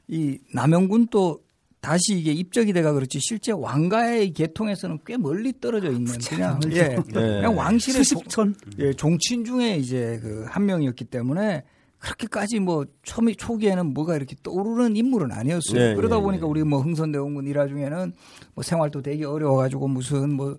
[0.08, 1.40] 이 남영군 또
[1.80, 7.56] 다시 이게 입적이 돼가 그렇지 실제 왕가의 계통에서는 꽤 멀리 떨어져 있는 그냥 예, 그냥
[7.58, 11.64] 왕실의 종- 수십촌 예, 종친 중에 이제 그 한 명이었기 때문에
[12.00, 15.80] 그렇게까지 뭐 초미 초기에는 뭐가 이렇게 떠오르는 인물은 아니었어요.
[15.80, 16.50] 네, 그러다 네, 보니까 네.
[16.50, 18.14] 우리 뭐 흥선대원군 일화 중에는
[18.56, 20.58] 뭐 생활도 되게 어려워가지고 무슨 뭐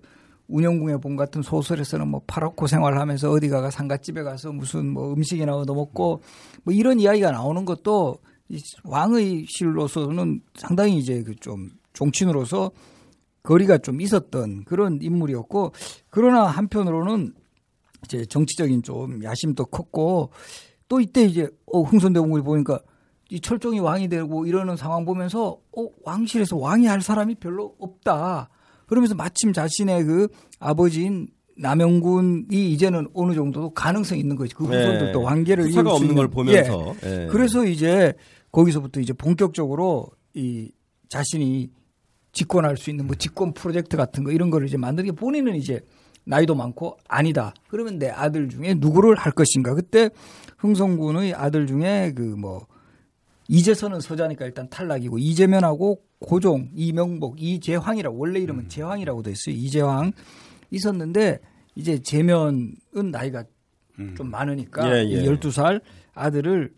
[0.49, 5.73] 운영궁의 봄 같은 소설에서는 뭐 파랗고 생활하면서 어디 가가 상갓집에 가서 무슨 뭐 음식이나 얻어
[5.73, 6.21] 먹고
[6.63, 8.17] 뭐 이런 이야기가 나오는 것도
[8.49, 12.71] 이 왕의 실로서는 상당히 이제 그 좀 종친으로서
[13.43, 15.73] 거리가 좀 있었던 그런 인물이었고
[16.09, 17.33] 그러나 한편으로는
[18.05, 20.31] 이제 정치적인 좀 야심도 컸고
[20.87, 22.79] 또 이때 이제 어 흥선대원군이 보니까
[23.29, 28.49] 이 철종이 왕이 되고 이러는 상황 보면서 어 왕실에서 왕이 할 사람이 별로 없다.
[28.89, 30.27] 그러면서 마침 자신의 그
[30.59, 34.55] 아버지인 남영군이 이제는 어느 정도 가능성 이 있는 거지.
[34.55, 35.25] 그 후손들도 네.
[35.67, 36.15] 수사가 이을 수 없는 있는.
[36.15, 36.29] 걸 예.
[36.29, 37.27] 보면서 예.
[37.29, 38.13] 그래서 이제
[38.51, 40.71] 거기서부터 이제 본격적으로 이
[41.09, 41.69] 자신이
[42.31, 45.81] 집권할 수 있는 뭐 집권 프로젝트 같은 거 이런 거를 이제 만들게 본인은 이제
[46.25, 47.53] 나이도 많고 아니다.
[47.67, 49.73] 그러면 내 아들 중에 누구를 할 것인가.
[49.73, 50.09] 그때
[50.57, 52.67] 흥성군의 아들 중에 그뭐
[53.49, 58.69] 이재선은 서자니까 일단 탈락이고 이재면하고 고종, 이명복, 이재황이라 원래 이름은 음.
[58.69, 59.55] 재황이라고 돼 있어요.
[59.55, 60.11] 이재황
[60.69, 61.39] 있었는데
[61.73, 62.75] 이제 재면은
[63.11, 63.43] 나이가
[63.97, 64.13] 음.
[64.15, 65.23] 좀 많으니까 예, 예.
[65.23, 65.81] 이 12살
[66.13, 66.71] 아들을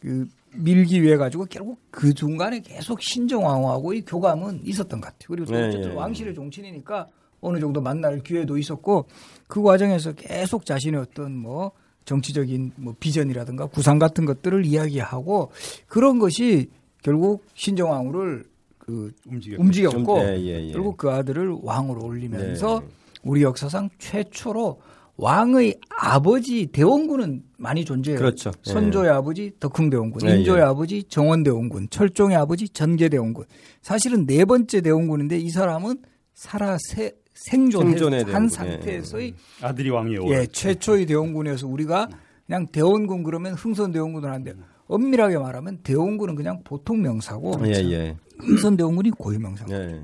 [0.00, 5.26] 그 밀기 위해 가지고 결국 그 중간에 계속 신정왕후하고의 교감은 있었던 것 같아요.
[5.28, 5.94] 그리고 또 예, 어쨌든 예.
[5.94, 7.08] 왕실의 종친이니까
[7.42, 9.08] 어느 정도 만날 기회도 있었고
[9.46, 11.72] 그 과정에서 계속 자신의 어떤 뭐
[12.04, 15.50] 정치적인 뭐 비전이라든가 구상 같은 것들을 이야기하고
[15.86, 16.68] 그런 것이
[17.02, 18.44] 결국 신정왕후를
[18.78, 20.72] 그 움직였 움직였고 좀, 예, 예, 예.
[20.72, 22.86] 결국 그 아들을 왕으로 올리면서 네.
[23.22, 24.80] 우리 역사상 최초로
[25.16, 28.18] 왕의 아버지 대원군은 많이 존재해요.
[28.18, 28.50] 그렇죠.
[28.62, 30.64] 선조의 아버지 덕흥대원군, 예, 인조의 예.
[30.64, 33.44] 아버지 정원대원군, 철종의 아버지 전계대원군.
[33.80, 36.02] 사실은 네 번째 대원군인데 이 사람은
[36.34, 38.48] 살아 세, 생존한 생존의 대원군.
[38.48, 40.26] 상태에서의 아들이 왕이에요.
[40.28, 42.08] 예, 최초의 대원군이어서 우리가
[42.46, 44.54] 그냥 대원군 그러면 흥선 대원군을 하는데
[44.86, 48.16] 엄밀하게 말하면 대원군은 그냥 보통 명사고 예, 예.
[48.38, 49.70] 흥선 대원군이 고유 명사고.
[49.72, 50.00] 네.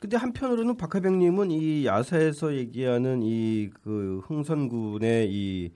[0.00, 5.70] 근데 한편으로는 박하병님은 이 야사에서 얘기하는 이 그 흥선군의 이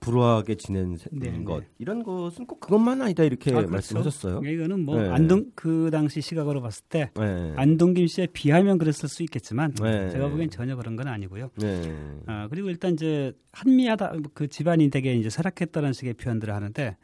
[0.00, 1.66] 불우하게 지낸 세- 네, 것 네.
[1.78, 3.72] 이런 것은 꼭 그것만 아니다 이렇게 아, 그렇죠.
[3.72, 4.40] 말씀하셨어요.
[4.44, 5.08] 이거는 뭐 네.
[5.08, 7.52] 안동 그 당시 시각으로 봤을 때 네.
[7.56, 10.10] 안동김 씨에 비하면 그랬을 수 있겠지만 네.
[10.10, 11.50] 제가 보기엔 전혀 그런 건 아니고요.
[11.56, 11.94] 네.
[12.26, 16.96] 아, 그리고 일단 이제 한미하다 그 집안이 되게 이제 쇠락했다는 식의 표현들을 하는데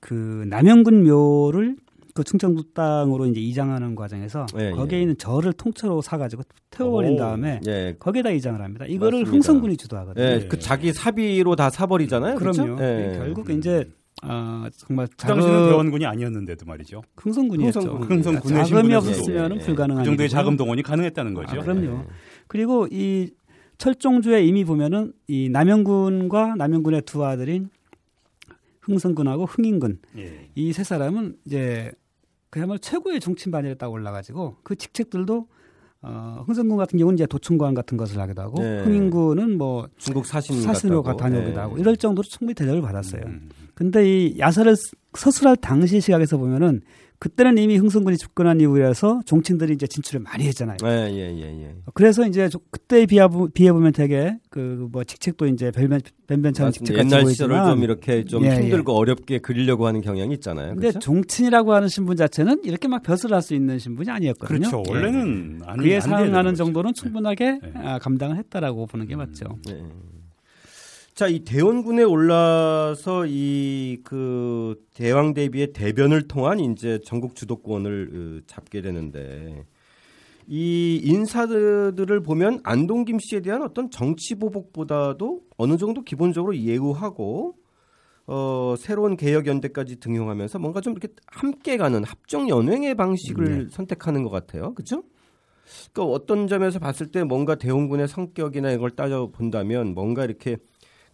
[0.00, 1.76] 그 남영군 묘를
[2.14, 5.02] 그 충청도 땅으로 이제 이장하는 과정에서 예, 거기에 예.
[5.02, 7.16] 있는 절을 통째로 사가지고 태워버린 오.
[7.16, 7.96] 다음에 예.
[7.98, 8.86] 거기에다 이장을 합니다.
[8.86, 9.30] 이거를 맞습니다.
[9.32, 10.24] 흥성군이 주도하거든요.
[10.24, 10.46] 예, 예.
[10.46, 12.36] 그 자기 사비로 다 사버리잖아요.
[12.36, 12.76] 그럼요.
[12.76, 12.84] 그렇죠?
[12.84, 13.14] 예.
[13.18, 13.90] 결국 이제
[14.22, 17.02] 어, 정말 그 당시는 자금 대원군이 아니었는데도 말이죠.
[17.16, 17.80] 흥성군이었죠.
[17.80, 18.10] 흥성군.
[18.10, 19.58] 흥성군의 자금이 없었으면 예, 예.
[19.58, 20.28] 불가능한 그 정도의.
[20.28, 21.56] 자금 동원이 가능했다는 거죠.
[21.56, 22.04] 아, 그럼요.
[22.46, 23.30] 그리고 이
[23.78, 27.70] 철종주에 이미 보면은 이 남영군과 남영군의 두 아들인
[28.82, 30.48] 흥성군하고 흥인군 예.
[30.54, 31.90] 이세 사람은 이제
[32.54, 35.48] 그야말로 최고의 정치인 반열에 딱 올라가지고 그 직책들도
[36.02, 38.84] 어, 흥성군 같은 경우는 이제 도청관 같은 것을 하기도 하고 네.
[38.84, 41.02] 흥인군은 뭐 중국 사신 사신으로.
[41.02, 41.60] 다녀오기도 예.
[41.60, 43.22] 하고 이럴 정도로 충분히 대접을 받았어요.
[43.26, 43.48] 음.
[43.74, 46.82] 근데 이 야사를 스- 서술할 당시 시각에서 보면은
[47.20, 50.76] 그때는 이미 흥성군이 집권한 이후에서 종친들이 이제 진출을 많이 했잖아요.
[50.84, 51.74] 예, 예, 예, 예.
[51.94, 56.72] 그래서 이제 저- 그때에 비해, 비해 보면 되게 그 뭐 직책도 이제 변변 변변찮은.
[56.72, 60.68] 직책 같이 옛날 시절을 보이지만 좀 이렇게 좀 예, 힘들고 어렵게 그리려고 하는 경향이 있잖아요.
[60.74, 60.98] 근데 그렇죠?
[60.98, 64.58] 종친이라고 하는 신분 자체는 이렇게 막 벼슬 할수 있는 신분이 아니었거든요.
[64.68, 64.82] 그렇죠.
[64.86, 66.54] 원래는 아니, 그에 상응하는.
[66.54, 67.72] 정도는 충분하게 네.
[67.76, 69.58] 아, 감당을 했다라고 보는 게 맞죠.
[69.70, 69.82] 예.
[71.14, 73.74] 자, 이 대원군에 올라서 이
[74.04, 79.64] 그 대왕 대비의 대변을 통한 이제 전국 주도권을 어, 잡게 되는데
[80.46, 87.54] 이 인사들을 보면 안동 김 씨에 대한 어떤 정치 보복보다도 어느 정도 기본적으로 예우하고
[88.26, 94.30] 어 새로운 개혁 연대까지 등용하면서 뭔가 좀 이렇게 함께 가는 합종 연횡의 방식을 선택하는 것
[94.30, 94.74] 같아요.
[94.74, 95.02] 그렇죠?
[95.92, 100.56] 그러니까 어떤 점에서 봤을 때 뭔가 대원군의 성격이나 이걸 따져 본다면 뭔가 이렇게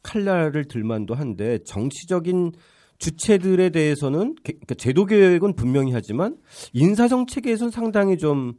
[0.03, 2.53] 칼날을 들만도 한데 정치적인
[2.99, 6.37] 주체들에 대해서는 개- 그러니까 제도 개혁은 분명히 하지만
[6.73, 8.55] 인사 정책에서는 상당히 좀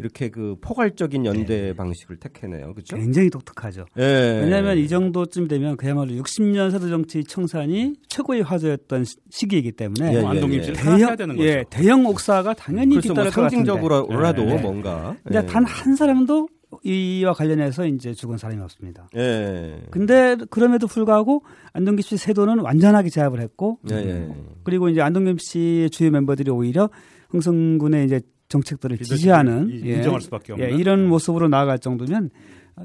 [0.00, 2.74] 이렇게 그 포괄적인 연대 방식을 택해내요.
[2.74, 2.96] 그렇죠?
[2.96, 3.86] 굉장히 독특하죠.
[3.96, 4.40] 예.
[4.42, 10.18] 왜냐하면 이 정도쯤 되면 그야말로 60년 세도 정치 청산이 최고의 화제였던 시- 시기이기 때문에 예,
[10.20, 10.62] 예, 안동김 예.
[10.64, 11.48] 씨를 해야 대형 되는 거죠.
[11.48, 13.64] 예, 대형 옥사가 당연히 뭐 뒤따를 것 같은데.
[13.64, 14.60] 상징적으로라도 네, 네.
[14.62, 15.16] 뭔가.
[15.22, 15.46] 근데 예.
[15.46, 16.48] 단한 사람도
[16.82, 19.08] 이와 관련해서 이제 죽은 사람이 없습니다.
[19.16, 19.82] 예.
[19.90, 24.34] 근데 그럼에도 불구하고 안동김 씨 세도는 완전하게 제압을 했고 예, 예.
[24.64, 26.90] 그리고 이제 안동김 씨의 주요 멤버들이 오히려
[27.30, 30.70] 흥성군의 이제 정책들을 지지하는 이- 예, 인정할 수밖에 없는.
[30.70, 32.30] 예, 이런 모습으로 나아갈 정도면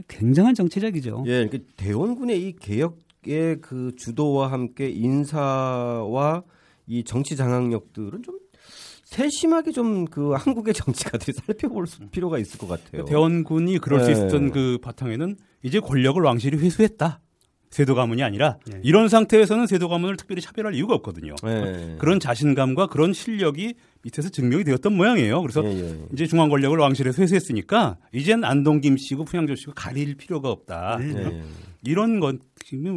[0.07, 1.23] 굉장한 정치력이죠.
[1.27, 6.43] 예, 그 대원군의 이 개혁의 그 주도와 함께 인사와
[6.87, 8.39] 이 정치 장악력들은 좀
[9.09, 13.05] 세심하게 좀 그 한국의 정치가들이 살펴볼 수- 필요가 있을 것 같아요.
[13.05, 14.11] 대원군이 그럴 수 네.
[14.13, 17.19] 있었던 그 바탕에는 이제 권력을 왕실이 회수했다.
[17.71, 18.79] 세도 가문이 아니라 예.
[18.83, 21.35] 이런 상태에서는 세도 가문을 특별히 차별할 이유가 없거든요.
[21.45, 21.95] 예.
[21.99, 25.41] 그런 자신감과 그런 실력이 밑에서 증명이 되었던 모양이에요.
[25.41, 25.99] 그래서 예, 예.
[26.13, 30.97] 이제 중앙 권력을 왕실에서 회수했으니까 이젠 안동 김 씨고 풍양조 씨고 가릴 필요가 없다.
[30.99, 31.13] 네.
[31.15, 31.43] 예.
[31.85, 32.39] 이런 건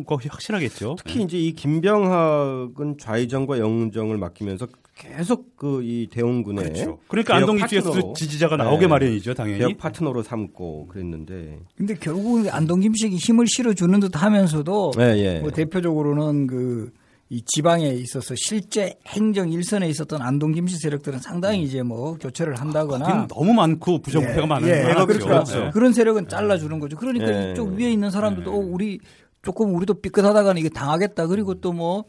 [0.06, 0.96] 확실하겠죠.
[0.98, 4.66] 특히 이제 이 김병학은 좌의정과 영정을 맡기면서
[5.02, 6.98] 계속 그 이 대원군의 그렇죠.
[7.08, 7.38] 그러니까
[7.68, 8.12] 씨의 파트너로.
[8.14, 8.64] 지지자가 네.
[8.64, 9.58] 나오게 마련이죠, 당연히.
[9.58, 11.60] 개혁 파트너로 삼고 그랬는데.
[11.76, 15.40] 근데 결국은 안동김 씨에게 힘을 실어주는 듯 하면서도 예, 예.
[15.40, 16.92] 뭐 대표적으로는 그
[17.32, 23.06] 이 지방에 있어서 실제 행정 일선에 있었던 안동김 씨 세력들은 상당히 이제 뭐 교체를 한다거나
[23.06, 25.06] 거긴 너무 많고 부정부패가 많은 예, 많았죠.
[25.06, 25.70] 그러니까 네.
[25.72, 26.98] 그런 세력은 잘라주는 거죠.
[26.98, 27.52] 그러니까 예.
[27.52, 29.00] 이쪽 위에 있는 사람들도 어, 우리
[29.40, 31.26] 조금 우리도 삐끗하다가는 이게 당하겠다.
[31.26, 32.04] 그리고 또뭐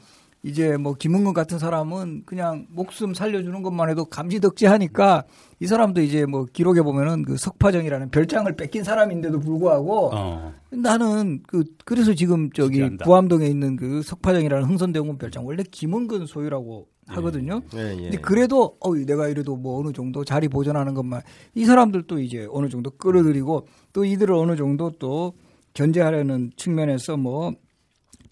[0.45, 5.23] 이제 뭐 김은근 같은 사람은 그냥 목숨 살려주는 것만 해도 감지덕지하니까
[5.61, 10.53] 이 사람도 이제 뭐 기록에 보면은 그 석파정이라는 별장을 뺏긴 사람인데도 불구하고 어.
[10.69, 13.05] 나는 그 그래서 지금 저기 지지한다.
[13.05, 17.61] 부암동에 있는 그 석파정이라는 흥선대원군 별장 원래 김은근 소유라고 하거든요.
[17.75, 18.01] 예, 예.
[18.01, 21.21] 근데 그래도 어 내가 이래도 뭐 어느 정도 자리 보존하는 것만
[21.55, 25.33] 이 사람들도 이제 어느 정도 끌어들이고 또 이들을 어느 정도 또
[25.73, 27.53] 견제하려는 측면에서 뭐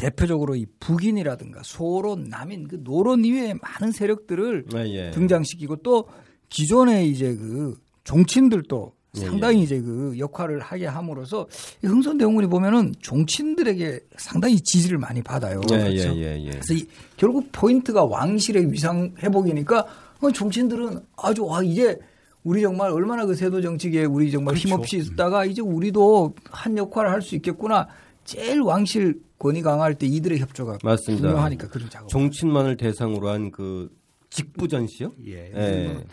[0.01, 5.11] 대표적으로 이 북인이라든가 소론, 남인 그 노론 이외의 많은 세력들을 예, 예.
[5.11, 6.07] 등장시키고 또
[6.49, 11.47] 기존의 이제 그 종친들도 예, 상당히 이제 그 역할을 하게 함으로써
[11.83, 15.61] 이 흥선대원군이 보면은 종친들에게 상당히 지지를 많이 받아요.
[15.71, 16.15] 예, 그렇죠?
[16.15, 16.49] 예, 예, 예.
[16.49, 19.85] 그래서 이, 결국 포인트가 왕실의 위상 회복이니까
[20.21, 21.97] 어, 종친들은 아주 와 이제
[22.43, 24.67] 우리 정말 얼마나 그 세도 정치계에 우리 정말 그렇죠.
[24.67, 27.87] 힘없이 있다가 이제 우리도 한 역할을 할 수 있겠구나.
[28.23, 31.29] 제일 왕실 권위 강화할 때 이들의 협조가 맞습니다.
[31.29, 32.07] 중요하니까 그런 작업.
[32.09, 33.89] 종친만을 대상으로 한 그
[34.29, 35.13] 직부 전시요?
[35.25, 35.51] 예.
[35.53, 36.05] 예.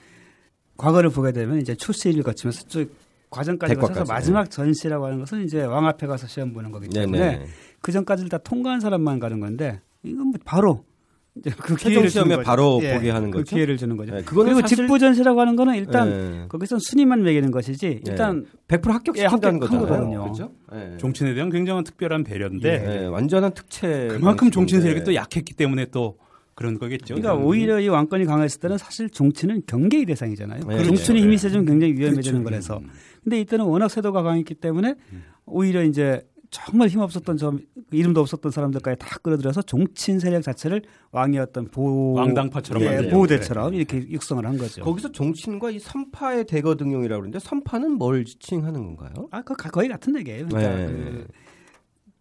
[0.79, 2.91] 과거를 보게 되면 이제 출시를 거치면서 쭉
[3.31, 7.47] 과정까지 거쳐서 마지막 전시라고 하는 것은 이제 왕 앞에 가서 시험 보는 거기 때문에 네네.
[7.83, 10.85] 그 전까지를 다 통과한 사람만 가는 건데 이건 뭐 바로
[11.43, 12.47] 그 최종 기회를 시험에 주는 거죠.
[12.47, 13.55] 바로 예, 보게 하는 그 거죠?
[13.57, 14.17] 기회를 주는 거죠.
[14.17, 16.09] 예, 그거는 그리고 사실- 직부 전시라고 하는 거는 일단
[16.43, 16.47] 예.
[16.49, 19.87] 거기서 순위만 매기는 것이지 일단 100% 합격시킨다는 예, 거잖아요.
[19.87, 20.23] 거거든요.
[20.23, 20.53] 그렇죠?
[20.75, 20.97] 예.
[20.99, 24.09] 종친에 대한 굉장한 특별한 배려인데 예, 완전한 특채.
[24.11, 24.81] 그만큼 종친.
[24.81, 26.19] 세력이 또 약했기 때문에 또
[26.55, 27.15] 그런 거겠죠.
[27.15, 30.65] 그러니까 오히려 이 왕권이 강했을 때는 사실 종친은 경계의 대상이잖아요.
[30.67, 31.27] 네, 종친의 네.
[31.27, 32.69] 힘이 세지면 굉장히 위험해지는 그렇죠.
[32.69, 32.81] 거라서.
[33.23, 34.97] 근데 이때는 워낙 세도가 강했기 때문에
[35.47, 40.83] 오히려 이제 정말 힘없었던 점 이름도 없었던 사람들까지 다 끌어들여서 종친 세력 자체를
[41.13, 44.83] 어떤 보호 왕당파처럼 예, 만들려고 보호대처럼 이렇게 육성을 한 거죠.
[44.83, 49.29] 거기서 종친과 이 선파의 대거 등용이라고 그러는데 선파는 뭘 지칭하는 건가요?
[49.31, 50.47] 아, 그 거의 같은 얘기예요.
[50.47, 50.87] 그러니까 네.
[50.87, 51.27] 그,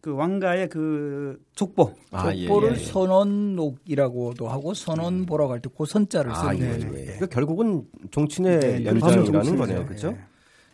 [0.02, 1.94] 그 왕가의 그 족보.
[2.12, 2.76] 아, 예, 족보를 예.
[2.76, 6.88] 선언록이라고도 하고 선언 보라고 할때 고선자를 아, 쓰는 예, 거죠.
[7.00, 7.04] 예.
[7.06, 9.58] 그러니까 결국은 종친의 네, 연장이라는 종친이죠.
[9.58, 9.86] 거네요.
[9.86, 10.18] 그렇죠?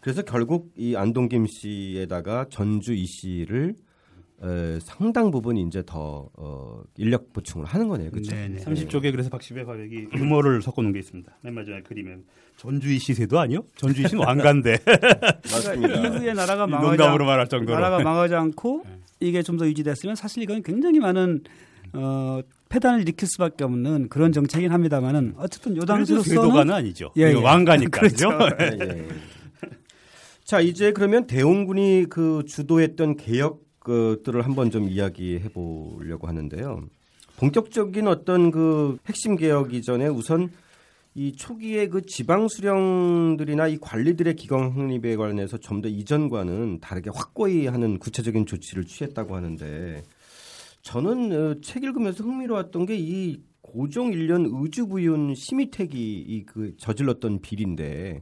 [0.04, 3.74] 그래서 결국 이 안동김 씨에다가 전주 이 씨를
[4.44, 8.12] 에, 상당 부분 이제 더 어, 인력 보충을 하는 거네요.
[8.12, 8.36] 그렇죠?
[8.36, 8.62] 네, 네.
[8.62, 11.32] 30쪽에 그래서 박시배 화백이 유머를 섞어 놓은 게 있습니다.
[11.42, 12.18] 맨 마지막에 그림에
[12.58, 13.64] 전주이 시세도 아니요?
[13.78, 14.78] 전주이 씨는 왕가인데
[15.50, 15.94] 맞습니다.
[16.08, 18.84] 이후에 나라가 망하지 농담으로 않- 말할 정도로 나라가 망하지 않고
[19.22, 21.42] 이게 좀 더 유지됐으면 사실 이건 굉장히 많은
[21.94, 27.12] 어, 폐단을 일으킬 수밖에 없는 그런 정책이긴 합니다만은 어쨌든 요 그래도 당시로서는 쇄도가는 아니죠.
[27.16, 27.34] 예, 예.
[27.34, 28.30] 왕가니까 그렇죠.
[28.30, 28.56] 그죠?
[28.60, 29.08] 예, 예.
[30.54, 36.84] 자 이제 그러면 대원군이 그 주도했던 개혁 것들을 한번 좀 이야기해 보려고 하는데요.
[37.38, 40.52] 본격적인 어떤 그 핵심 개혁 이전에 우선
[41.16, 47.66] 이 초기에 그 지방 수령들이나 이 관리들의 기강 확립에 관해서 좀 더 이전과는 다르게 확고히
[47.66, 50.04] 하는 구체적인 조치를 취했다고 하는데
[50.84, 58.22] 저는 어, 책 읽으면서 흥미로웠던 게 이 고종 1년 의주부윤 심의택이 이 그 저질렀던 비리인데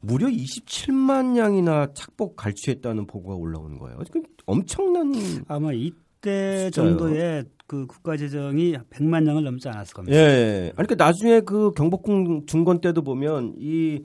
[0.00, 3.98] 무려 27만 양이나 착복 갈취했다는 보고가 올라오는 거예요.
[4.12, 5.12] 그 엄청난
[5.48, 6.70] 아마 이때?
[6.72, 10.16] 정도의 그 국가 재정이 100만 양을 넘지 않았을 겁니다.
[10.16, 10.72] 예.
[10.76, 14.02] 아니, 그러니까 나중에 그 경복궁 중건 때도 보면 이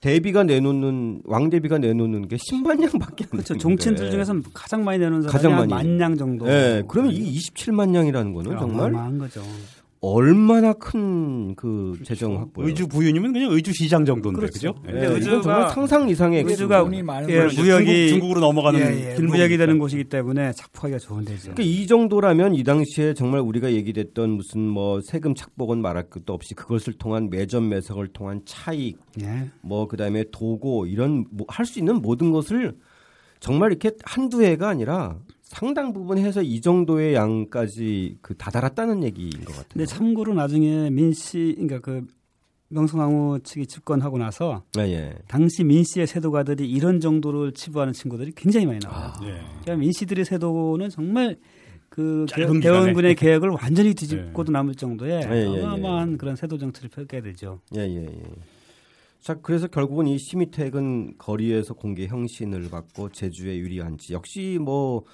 [0.00, 3.56] 대비가 내놓는 왕대비가 내놓는 게 10만 양밖에 안 그렇죠.
[3.56, 5.72] 정치인들 중에서는 가장 많이 내는 사람이 가장 한 많이.
[5.72, 6.46] 만양 정도.
[6.46, 6.84] 예.
[6.86, 9.42] 그러면 이 27만 양이라는 거는 정말 어마어마한 거죠.
[10.00, 12.68] 얼마나 큰 그 재정 확보예요.
[12.68, 14.74] 의주 부윤이면 그냥 의주 시장 정도인데 그렇죠.
[14.74, 14.74] 그죠?
[14.88, 17.40] 예, 의주가- 이건 정말 상상 이상의 의주가 돈이 많은 예.
[17.46, 18.88] 무역이 중국, 중국 으로 넘어가는 예, 예.
[19.14, 19.22] 길목이니까.
[19.36, 21.52] 무역이 되는 곳이기 때문에 착포하기가 좋은 데죠.
[21.54, 26.54] 그러니까 이 정도라면 이 당시에 정말 우리가 얘기됐던 무슨 뭐 세금 착복은 말할 것도 없이
[26.54, 29.50] 그것을 통한 매점 매석을 통한 차익 예.
[29.62, 32.74] 뭐 그다음에 도고 이런 뭐 할 수 있는 모든 것을
[33.40, 39.52] 정말 이렇게 한두 해가 아니라 상당 부분 해서 이 정도의 양까지 그 다다랐다는 얘기인 것
[39.52, 39.64] 같아요.
[39.72, 42.06] 근데 참고로 나중에 민 씨 그러니까 그
[42.68, 45.14] 명성황후 측이 집권하고 나서 예, 예.
[45.28, 49.12] 당시 민 씨의 세도가들이 이런 정도를 치부하는 친구들이 굉장히 많이 나와요.
[49.14, 49.40] 아, 예.
[49.62, 51.36] 그러니까 민 씨들의 세도는 정말
[51.88, 53.14] 그 대- 대원군의.
[53.14, 55.62] 계획을 완전히 뒤집고도 남을 정도의 예, 예, 예.
[55.62, 57.60] 어마어마한 그런 세도 정치를 펼게 되죠.
[57.76, 58.22] 예, 예, 예.
[59.20, 65.04] 자, 그래서 결국은 이 시미택은 거리에서 공개 형신을 받고 제주에 유리한지 역시 뭐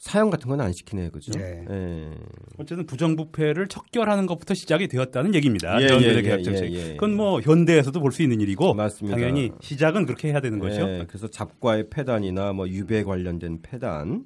[0.00, 1.30] 사형 같은 건 안 시키네요, 그죠?
[1.38, 1.62] 네.
[1.70, 2.10] 예.
[2.56, 5.80] 어쨌든 부정부패를 척결하는 것부터 시작이 되었다는 얘기입니다.
[5.82, 6.72] 예, 연대의 예, 예, 정책.
[6.72, 6.92] 예, 예.
[6.94, 9.16] 그건 뭐 현대에서도 볼 수 있는 일이고 맞습니다.
[9.18, 10.80] 당연히 시작은 그렇게 해야 되는 거죠.
[10.88, 14.24] 예, 그래서 잡과의 폐단이나 뭐 유배 관련된 폐단,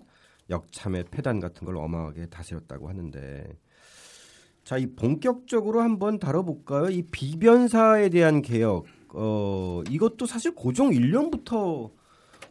[0.49, 3.45] 역참의 폐단 같은 걸 어마하게 다스렸다고 하는데
[4.63, 6.89] 자, 이 본격적으로 한번 다뤄볼까요?
[6.89, 11.91] 이 비변사에 대한 개혁, 어, 이것도 사실 고종 1년부터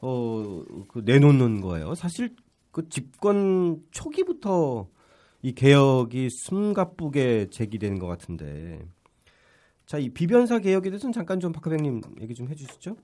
[0.01, 1.95] 어, 그 내놓는 거예요.
[1.95, 2.35] 사실
[2.73, 4.89] 그 집권 초기부터
[5.43, 8.79] 이 개혁이 숨가쁘게 제기되는 것 같은데.
[9.85, 12.97] 자, 이 비변사 개혁에 대해서는 잠깐 좀 박하백님 얘기 좀 해주시죠.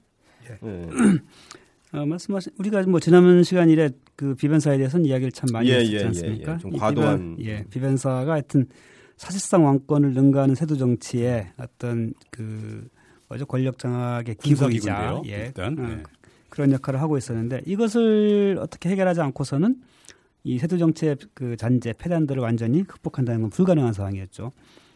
[0.50, 0.58] 예.
[1.94, 5.96] 어, 말씀하신 우리가 뭐 지난 시간 이래 그 비변사에 대해서는 이야기를 참 많이 예, 했지
[5.96, 6.54] 예, 예, 않습니까?
[6.54, 6.58] 예.
[6.58, 8.68] 좀이 과도한- 비변, 예, 비변사가 하여튼
[9.18, 12.88] 사실상 왕권을 능가하는 세도 정치의 어떤 그
[13.28, 15.78] 뭐죠 권력 장악의 기구이자 예, 일단.
[15.78, 16.04] 어, 네.
[16.50, 19.76] 그런 역할을 하고 있었는데 이것을 어떻게 해결하지 않고서는
[20.44, 24.52] 이 세도 정치의 그 잔재 폐단들을 완전히 극복한다는 건 불가능한 상황이었죠.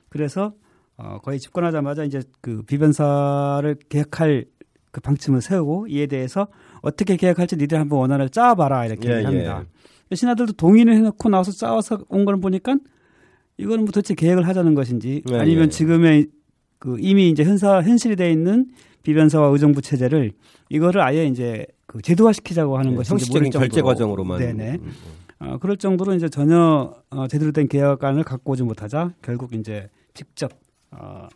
[0.10, 0.54] 그래서
[0.96, 4.46] 어, 거의 집권하자마자 이제 그 비변사를 개혁할
[4.92, 6.48] 그 방침을 세우고 이에 대해서
[6.82, 9.66] 어떻게 개혁할지 니들 한번 원안을 짜봐라 이렇게 예, 얘기합니다.
[10.14, 12.78] 신하들도 동의를 해놓고 나와서 짜와서 온 걸 보니까
[13.58, 15.70] 이거는 뭐 도대체 계획을 하자는 것인지 예, 아니면 예.
[15.70, 16.28] 지금의
[16.78, 18.68] 그 이미 이제 현사 현실이 돼 있는
[19.04, 20.32] 비변사와 의정부 체제를
[20.70, 23.52] 이거를 아예 이제 그 제도화시키자고 하는 네, 것인지 형식적인.
[23.52, 24.40] 결제 과정으로만.
[24.40, 24.78] 네네.
[24.82, 24.92] 음,
[25.40, 30.52] 어, 그럴 정도로 이제 전혀 어, 제대로 된 계획안을 갖고 오지 못하자 결국 이제 직접
[30.92, 31.28] 어,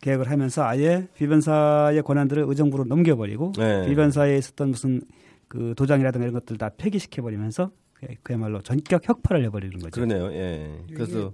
[0.00, 3.86] 계획을 하면서 아예 비변사의 권한들을 의정부로 넘겨버리고 네.
[3.86, 5.00] 비변사에 있었던 무슨
[5.48, 9.90] 그 도장이라든가 이런 것들 다 폐기시켜 버리면서 그- 그야말로 전격 혁파를 해버리는 거죠.
[9.90, 10.30] 그러네요.
[10.32, 10.78] 예.
[10.94, 11.32] 그래서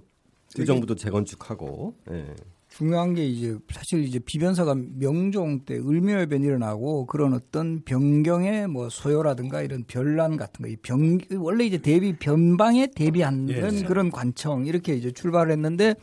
[0.57, 1.93] 의정부도 재건축하고.
[2.11, 2.25] 예.
[2.77, 9.61] 중요한 게 이제 사실 이제 비변사가 명종 때 을묘해변 일어나고 그런 어떤 변경의 뭐 소요라든가
[9.61, 13.83] 이런 변란 같은 거, 이 변, 원래 이제 대비 변방에 대비하는 예.
[13.85, 15.95] 그런 관청 이렇게 이제 출발을 했는데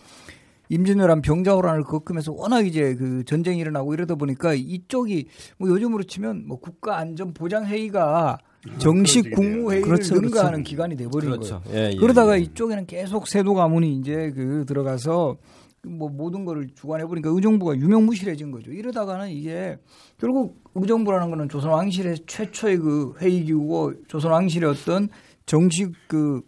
[0.71, 5.27] 임진왜란 병자호란을 겪으면서 워낙 이제 그 전쟁이 일어나고 이러다 보니까 이쪽이
[5.59, 8.39] 뭐 요즘으로 치면 뭐 국가안전보장회의가
[8.79, 10.71] 정식 그런 국무회의를 그렇죠, 능가하는 그렇죠.
[10.71, 11.41] 기관이 돼버린 거예요.
[11.41, 11.63] 그렇죠.
[11.75, 12.43] 예, 예, 그러다가 예.
[12.45, 15.37] 이쪽에는 계속 세도 가문이 이제 그 들어가서
[15.85, 18.71] 뭐 모든 거를 주관해 보니까 의정부가 유명무실해진 거죠.
[18.73, 19.79] 이러다가는 이게
[20.19, 25.09] 결국 의정부라는 거는 조선 왕실의 최초의 그 회의 기구고 조선 왕실의 어떤
[25.45, 26.43] 정식 그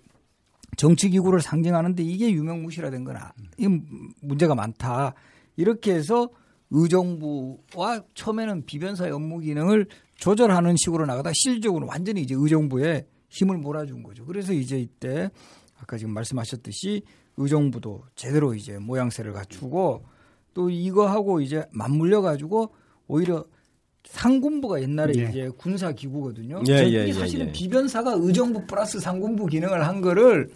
[0.77, 3.69] 정치 기구를 상징하는데 이게 유명무실화된 거나 이
[4.21, 5.15] 문제가 많다.
[5.57, 6.29] 이렇게 해서
[6.71, 14.25] 의정부와 처음에는 비변사의 업무 기능을 조절하는 식으로 나가다 실질적으로 완전히 이제 의정부에 힘을 몰아준 거죠.
[14.25, 15.31] 그래서 이제 이때
[15.81, 17.03] 아까 지금 말씀하셨듯이
[17.37, 20.05] 의정부도 제대로 이제 모양새를 갖추고
[20.55, 22.71] 또 이거하고 이제 맞물려 가지고
[23.09, 23.45] 오히려
[24.05, 25.29] 상군부가 옛날에 예.
[25.29, 26.63] 이제 군사 기구거든요.
[26.69, 27.53] 예, 이게 예, 사실은 예.
[27.53, 30.51] 비변사가 의정부 플러스 상군부 기능을 한 거를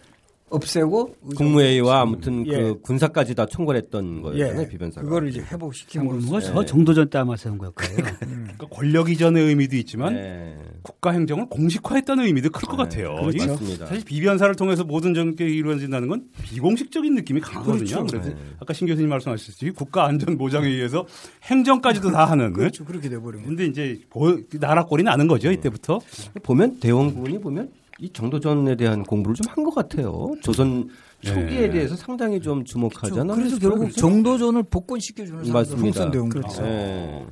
[0.50, 2.56] 없애고 국무회의와 아무튼 예.
[2.56, 5.04] 그 군사까지 다 총괄했던 거였잖아요 예, 비변사가.
[5.04, 7.96] 그거를 이제 회복시킴으로써 뭐가 저 정도전 때 아마 세운 걸 거예요.
[8.20, 10.58] 그러니까 권력 이전의 의미도 있지만 네.
[10.82, 13.14] 국가 행정을 공식화했다는 의미도 클 것 같아요.
[13.16, 13.56] 그렇죠.
[13.86, 17.78] 사실 비변사를 통해서 모든 정책이 이루어진다는 건 비공식적인 느낌이 강하거든요.
[17.78, 18.06] 그렇죠.
[18.06, 18.36] 그래서 네.
[18.60, 21.06] 아까 신 교수님 말씀하셨듯이 국가 안전 보장에 의해서
[21.44, 22.52] 행정까지도 다 하는.
[22.52, 23.46] 그렇죠 그렇게 돼버린 거예요.
[23.48, 26.00] 근데 이제 보- 나라 꼴이 나는 거죠 이때부터.
[26.42, 27.70] 보면 대원군이 보면
[28.00, 30.32] 이 정도전에 대한 공부를 좀 한 것 같아요.
[30.42, 30.88] 조선
[31.20, 31.70] 초기에 네.
[31.70, 33.36] 대해서 상당히 좀 주목하잖아요.
[33.36, 36.10] 그래서 결국 정도전을 복권시켜주는 맞습니다.
[36.10, 36.62] 그렇죠.
[36.62, 37.26] 예.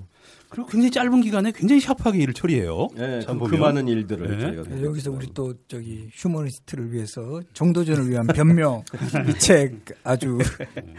[0.49, 2.89] 그리고 굉장히 짧은 기간에 굉장히 샤프하게 일을 처리해요.
[2.99, 3.57] 예, 참 그, 그.
[3.57, 4.41] 많은 일들을 네.
[4.41, 8.83] 저희가 네, 여기서 우리 또 저기 휴머니스트를 위해서 정도전을 위한 변명
[9.29, 10.39] 이 책 아주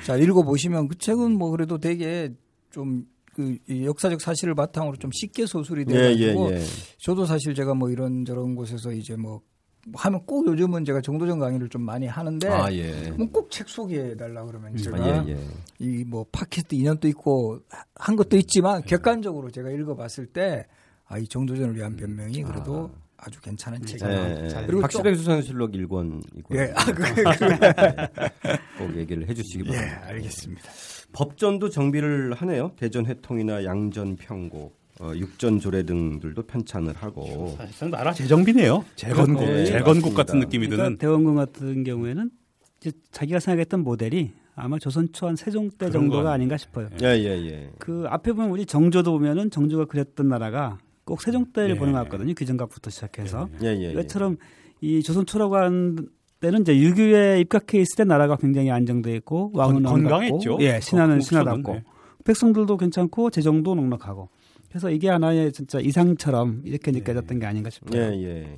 [0.05, 2.29] 잘 읽어 보시면 그 책은 뭐 그래도 되게
[2.71, 6.61] 좀그 역사적 사실을 바탕으로 좀 쉽게 소설이 예, 예, 돼가지고 예.
[6.99, 9.41] 저도 사실 제가 뭐 이런 저런 곳에서 이제 뭐
[9.93, 13.09] 하면 꼭 요즘은 제가 정도전 강의를 좀 많이 하는데 아, 예.
[13.11, 15.37] 뭐꼭책 소개해 달라 그러면 제가 아, 예, 예.
[15.79, 17.59] 이뭐 팟캐스트 인연도 있고
[17.95, 20.65] 한 것도 있지만 객관적으로 제가 읽어봤을 때
[21.09, 23.29] 아 이 정도전을 위한 변명이 그래도 아.
[23.29, 24.11] 주 괜찮은 책이다.
[24.11, 24.49] 예, 예.
[24.49, 28.09] 잘 그리고 박시백 수산실록 1권 이거 예, 아, 그래, 그래.
[28.77, 30.01] 꼭 얘기를 해주시기 예, 바랍니다.
[30.07, 30.69] 알겠습니다.
[31.13, 32.71] 법전도 정비를 하네요.
[32.77, 37.53] 대전 회통이나 양전 평고, 어, 육전 조례 등들도 편찬을 하고.
[37.57, 38.83] 사실상 나라 재정비네요.
[38.95, 40.15] 재건국, 네, 재건국 맞습니다.
[40.23, 40.97] 같은 느낌이 그러니까 드는.
[40.97, 42.31] 대원군 같은 경우에는
[42.79, 46.89] 이제 자기가 생각했던 모델이 아마 조선 초한 세종 때 정도가 거 아닌가 싶어요.
[47.03, 47.69] 예, 예, 예.
[47.77, 51.79] 그 앞에 보면 우리 정조도 보면은 정조가 그렸던 나라가 꼭 세종 때를 예.
[51.79, 52.33] 보는 것 같거든요.
[52.33, 53.91] 규정각부터 시작해서 예, 예, 예.
[53.91, 54.37] 이것처럼
[54.81, 56.07] 이 조선 초라고 하는
[56.39, 60.57] 때는 이제 유교에 입각해 있을 때 나라가 굉장히 안정돼 있고 왕은 건- 왕 건강했죠.
[60.61, 61.83] 예, 신하는 그 신하답고 네.
[62.25, 64.29] 백성들도 괜찮고 재정도 넉넉하고
[64.69, 68.01] 그래서 이게 하나의 진짜 이상처럼 이렇게 느껴졌던 게 아닌가 싶어요.
[68.01, 68.57] 예, 예.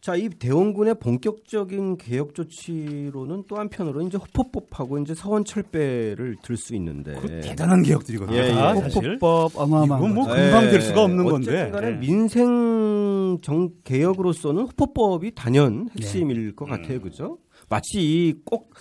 [0.00, 6.74] 자, 이 대원군의 본격적인 개혁 조치로는 또 한편으로 이제 호포법하고 이제 서원 철배를 들 수
[6.76, 7.16] 있는데.
[7.20, 8.34] 그 대단한 개혁들이거든요.
[8.38, 8.80] 예, 다 예.
[8.80, 10.26] 호법법 어마어마한 이건 뭐.
[10.26, 11.50] 금방 될 수가 없는 건데.
[11.50, 11.92] 어쨌든 간에 예.
[11.98, 16.70] 민생 정 개혁으로서는 호포법이 단연 핵심일 것 음.
[16.70, 17.00] 같아요.
[17.02, 17.36] 그죠?
[17.68, 18.72] 마치 꼭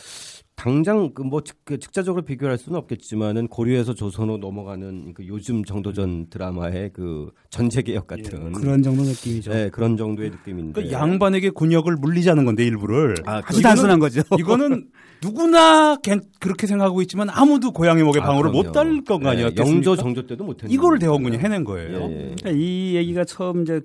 [0.59, 7.29] 당장 그뭐 그 직자적으로 비교할 수는 없겠지만은 고려에서 조선으로 넘어가는 그 요즘 정도전 드라마의 그
[7.49, 9.53] 전체 개혁 같은 그런 정도 느낌이죠.
[9.53, 10.83] 네, 그런 정도의 느낌인데.
[10.83, 13.15] 그 양반에게 군역을 물리자는 건데 일부를.
[13.25, 14.21] 아, 아주 이거는- 단순한 거죠.
[14.37, 14.87] 이거는
[15.23, 18.67] 누구나 괜- 그렇게 생각하고 있지만 아무도 고향의 목에 아, 방울을 그럼요.
[18.67, 19.71] 못 달릴 건 네, 아니었겠습니까?
[19.75, 20.99] 영조 정조 때도 못했는 이거를.
[20.99, 21.99] 대원군이 해낸 거예요.
[21.99, 22.35] 예, 예.
[22.37, 23.79] 그러니까 이 얘기가 처음 이제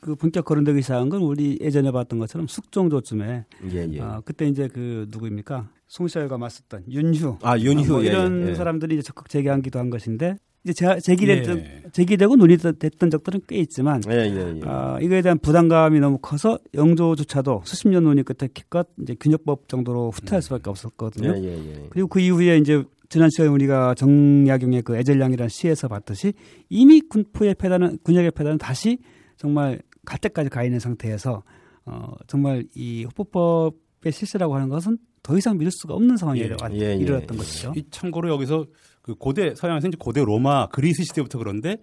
[0.00, 4.00] 그 본격 거론되기 시작한 건 우리 예전에 봤던 것처럼 숙종조쯤에 예, 예.
[4.00, 8.54] 아, 그때 이제 그 누구입니까 송시열과 맞섰던 윤휴 아, 윤휴 뭐 예, 이런 예.
[8.54, 11.82] 사람들이 이제 적극 제기하기도 한 것인데 이제 제, 제기됐던 예.
[11.92, 14.60] 제기되고 논의됐던 적들은 꽤 있지만 예, 예, 예.
[14.64, 20.10] 아, 이거에 대한 부담감이 너무 커서 영조조차도 수십 년 논의 끝에 기껏 이제 균역법 정도로
[20.10, 21.34] 후퇴할 수밖에 없었거든요.
[21.36, 21.86] 예, 예, 예.
[21.90, 26.32] 그리고 그 이후에 이제 지난 시간에 우리가 정약용의 그 애절량이라는 시에서 봤듯이
[26.68, 28.98] 이미 군포의 패단은 군역의 패단은 다시
[29.36, 31.42] 정말 갈 때까지 가 있는 상태에서
[31.84, 36.56] 어 정말 이 호법법의 실시라고 하는 것은 더 이상 미룰 수가 없는 상황에 예, 이르-
[36.72, 36.94] 예, 예.
[36.96, 37.72] 이르렀던 것이죠.
[37.76, 38.66] 이 참고로 여기서
[39.02, 41.76] 그 고대 서양에서 이제 고대 로마 그리스 시대부터 그런데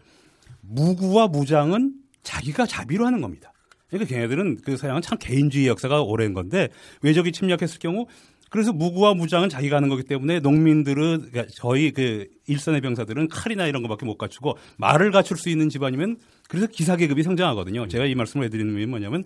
[0.62, 1.94] 무구와 무장은
[2.24, 3.52] 자기가 자비로 하는 겁니다.
[3.90, 6.70] 그러니까 걔네들은 그 서양은 참 개인주의 역사가 오랜 건데
[7.02, 8.08] 외적이 침략했을 경우
[8.54, 13.82] 그래서 무구와 무장은 자기가 하는 거기 때문에 농민들은 그러니까 저희 그 일선의 병사들은 칼이나 이런
[13.82, 17.88] 거밖에 못 갖추고 말을 갖출 수 있는 집안이면 그래서 기사 계급이 성장하거든요.
[17.88, 19.24] 제가 이 말씀을 해드리는 의미는 뭐냐면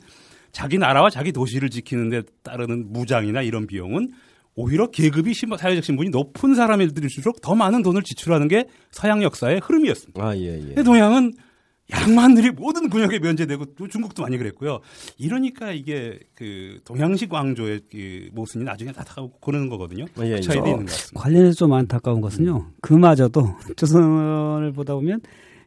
[0.54, 4.12] 자기 나라와 자기 도시를 지키는데 따르는 무장이나 이런 비용은
[4.56, 10.26] 오히려 계급이 사회적 신분이 높은 사람일수록 더 많은 돈을 지출하는 게 서양 역사의 흐름이었습니다.
[10.26, 10.84] 아, 예, 예.
[10.84, 11.34] 동양은
[11.92, 14.80] 양반들이 모든 군역에 면제되고 또 중국도 많이 그랬고요.
[15.18, 20.06] 이러니까 이게 그 동양식 왕조의 그 모순이 나중에 나타나고 그러는 거거든요.
[20.20, 20.42] 예, 예.
[20.42, 21.22] 차이도 있는 것 같습니다.
[21.22, 22.72] 관련해서 좀 안타까운 것은요.
[22.82, 25.22] 그마저도 조선을 보다 보면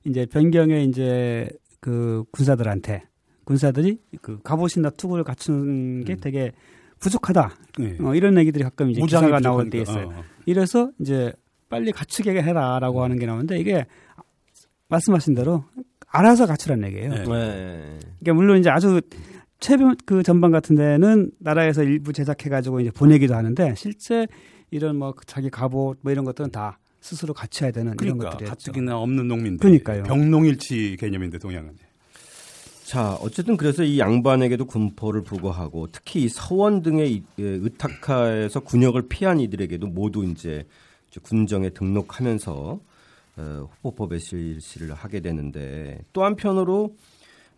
[0.05, 1.49] 이제 변경에 이제
[1.81, 3.05] 그 군사들한테
[3.45, 6.53] 군사들이 그 갑옷이나 투구를 갖추는 게 되게
[6.99, 7.57] 부족하다.
[7.79, 7.97] 네.
[8.01, 9.79] 어, 이런 얘기들이 가끔 이제 무장이 기사가 나올 때.
[9.81, 10.09] 있어요.
[10.09, 10.25] 어.
[10.45, 11.33] 이래서 이제
[11.71, 13.87] 빨리 갖추게 해라라고 하는 게 나오는데 이게
[14.89, 15.64] 말씀하신 대로
[16.11, 17.11] 알아서 갖추라는 얘기예요.
[17.11, 17.18] 네.
[17.20, 17.98] 예.
[18.20, 19.00] 그러니까 물론 이제 아주
[19.61, 24.26] 최변 그 전반 같은 데는 나라에서 일부 제작해 가지고 이제 보내기도 하는데 실제
[24.70, 28.72] 이런 뭐 자기 갑옷 뭐 이런 것들은 다 스스로 갖춰야 되는 이런 그러니까 것들이었죠.
[28.72, 29.58] 가뜩이나 없는 농민들.
[29.61, 30.02] 그러니까요.
[30.04, 31.72] 병농일치 개념인데 동양은.
[32.84, 39.08] 자, 어쨌든 그래서 이 양반에게도 군포를 부과하고 특히 이 서원 등의 이- 예, 의탁하에서 군역을
[39.08, 40.64] 피한 이들에게도 모두 이제
[41.22, 42.80] 군정에 등록하면서
[43.41, 46.95] 어, 호포법의 실시를 하게 되는데 또 한편으로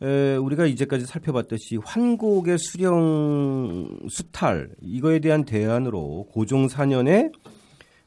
[0.01, 7.33] 에, 우리가 이제까지 살펴봤듯이 환곡의 수령 수탈 이거에 대한 대안으로 고종 4년에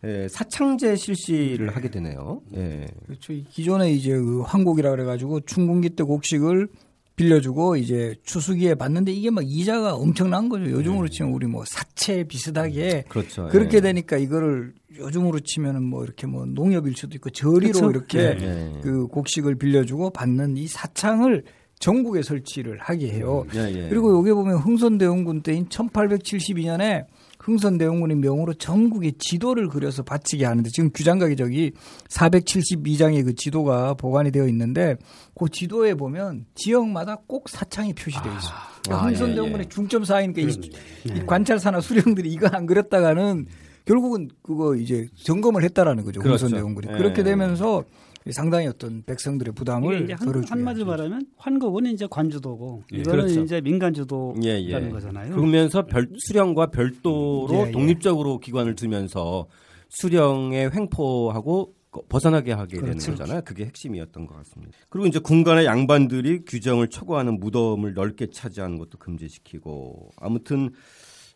[0.04, 2.42] 에, 사창제 실시를 하게 되네요.
[2.56, 2.88] 예.
[3.06, 3.34] 그렇죠.
[3.34, 6.68] 이 기존에 이제 그 황곡이라 그래가지고 춘궁기 때 곡식을
[7.16, 10.70] 빌려주고 이제 추수기에 받는데 이게 막 이자가 엄청난 거죠.
[10.70, 13.48] 요즘으로 치면 우리 뭐 사채 비슷하게 그렇죠.
[13.48, 13.82] 그렇게 예.
[13.82, 17.90] 되니까 이거를 요즘으로 치면은 뭐 이렇게 뭐 농협일 수도 있고 저리로 그렇죠.
[17.92, 18.80] 이렇게 예.
[18.82, 21.44] 그 곡식을 빌려주고 받는 이 사창을
[21.80, 23.46] 전국에 설치를 하게 해요.
[23.54, 23.90] 예, 예.
[23.90, 27.06] 그리고 여기 보면 흥선대원군 때인 1872년에
[27.46, 31.74] 흥선대원군의 명으로 전국에 지도를 그려서 바치게 하는데 지금 규장각이 저기
[32.10, 34.96] 472장의 그 지도가 보관이 되어 있는데
[35.36, 38.54] 그 지도에 보면 지역마다 꼭 사창이 표시되어 있어요.
[38.84, 39.70] 그러니까 아, 흥선대원군의 예, 예.
[39.70, 40.72] 중점 사이니까 이,
[41.06, 43.46] 이 관찰사나 수령들이 이거 안 그렸다가는
[43.86, 46.22] 결국은 그거 이제 점검을 했다라는 거죠.
[46.22, 46.46] 그렇죠.
[46.46, 46.88] 흥선대원군이.
[46.94, 46.98] 예.
[46.98, 47.84] 그렇게 되면서
[48.32, 51.04] 상당히 어떤 백성들의 부담을 이제 한, 덜어주게 한마디로 하죠.
[51.04, 53.42] 말하면 환국은 이제 관주도고 예, 이거는 그렇죠.
[53.44, 54.90] 이제 민간 주도라는 예, 예.
[54.90, 55.36] 거잖아요.
[55.36, 57.72] 그러면서 별 수령과 별도로 예, 예.
[57.72, 59.48] 독립적으로 기관을 두면서
[59.90, 62.98] 수령의 횡포하고 거- 벗어나게 하게 그렇죠.
[63.00, 63.42] 되는 거잖아요.
[63.46, 64.74] 그게 핵심이었던 것 같습니다.
[64.90, 70.72] 그리고 이제 군간의 양반들이 규정을 초과하는 무덤을 넓게 차지하는 것도 금지시키고 아무튼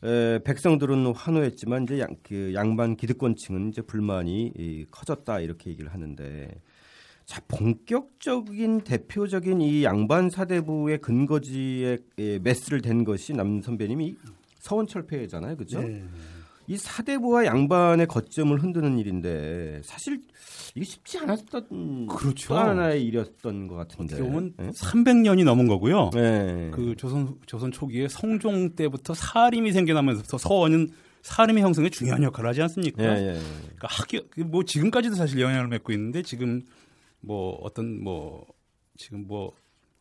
[0.04, 6.50] 에, 백성들은 환호했지만 이제 양, 그 양반 기득권층은 이제 불만이 이, 커졌다 이렇게 얘기를 하는데
[7.30, 14.16] 자 본격적인 대표적인 이 양반 사대부의 근거지에 에, 메스를 댄 것이 남 선배님이
[14.58, 15.80] 서원철폐잖아요, 그죠?
[15.80, 16.04] 네.
[16.66, 20.24] 이 사대부와 양반의 거점을 흔드는 일인데 사실
[20.74, 22.48] 이게 쉽지 않았던 그렇죠.
[22.48, 24.16] 또 하나의 일이었던 것 같은데.
[24.16, 24.70] 어떻게 보면 네?
[24.72, 26.10] 300년이 넘은 거고요.
[26.16, 26.72] 네.
[26.74, 30.90] 그 조선 조선 초기에 성종 때부터 사림이 생겨나면서부터 서원은
[31.22, 33.04] 사림의 형성에 중요한 역할을 하지 않습니까?
[33.04, 33.40] 예, 예.
[33.76, 36.64] 그러니까 학교 뭐 지금까지도 사실 영향을 맺고 있는데 지금
[37.22, 38.46] 뭐 어떤 뭐
[38.98, 39.54] 지금 뭐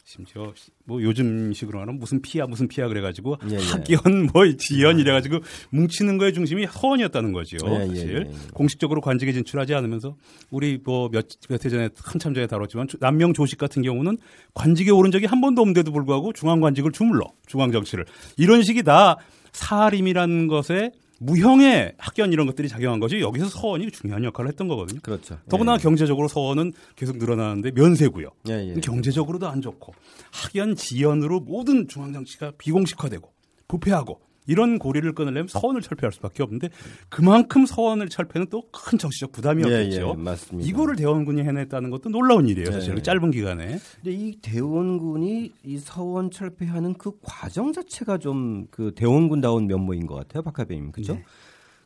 [0.09, 0.55] 심지어
[0.87, 3.59] 뭐 요즘식으로 하면 무슨 피야 무슨 피야 그래가지고 예, 예.
[3.59, 7.59] 학연 뭐 지연 이래가지고 뭉치는 거의 중심이 서원이었다는 거죠.
[7.67, 8.49] 예, 예, 사실 예, 예.
[8.55, 10.17] 공식적으로 관직에 진출하지 않으면서
[10.51, 14.17] 우리 뭐몇몇해 전에 한참 전에 다뤘지만 남명 조식 같은 경우는
[14.55, 18.07] 관직에 오른 적이 한 번도 없는데도 불구하고 중앙 관직을 주물러 중앙 정치를
[18.39, 19.19] 이런 식이 다
[19.53, 25.01] 사림이라는 것에 무형의 학견 이런 것들이 작용한 거지 여기서 서원이 중요한 역할을 했던 거거든요.
[25.03, 25.39] 그렇죠.
[25.49, 25.79] 더구나 예.
[25.79, 28.31] 경제적으로 서원은 계속 늘어나는데 면세고요.
[28.49, 28.81] 예, 예.
[28.81, 29.95] 경제적으로도 안 좋고
[30.33, 33.31] 학연 지연으로 모든 중앙 정치가 비공식화되고
[33.67, 36.71] 부패하고 이런 고리를 끊으려면 서원을 철폐할 수밖에 없는데
[37.09, 40.01] 그만큼 서원을 철폐는 또 큰 정치적 부담이었겠죠.
[40.01, 40.69] 예, 예, 맞습니다.
[40.69, 42.73] 이거를 대원군이 해냈다는 것도 놀라운 일이에요.
[42.73, 42.95] 사실 예.
[42.95, 43.79] 그 짧은 기간에.
[43.97, 50.43] 근데 이 대원군이 이 서원 철폐하는 그 과정 자체가 좀 그 대원군다운 면모인 것 같아요,
[50.43, 51.15] 박하배님, 그죠?
[51.15, 51.25] 네.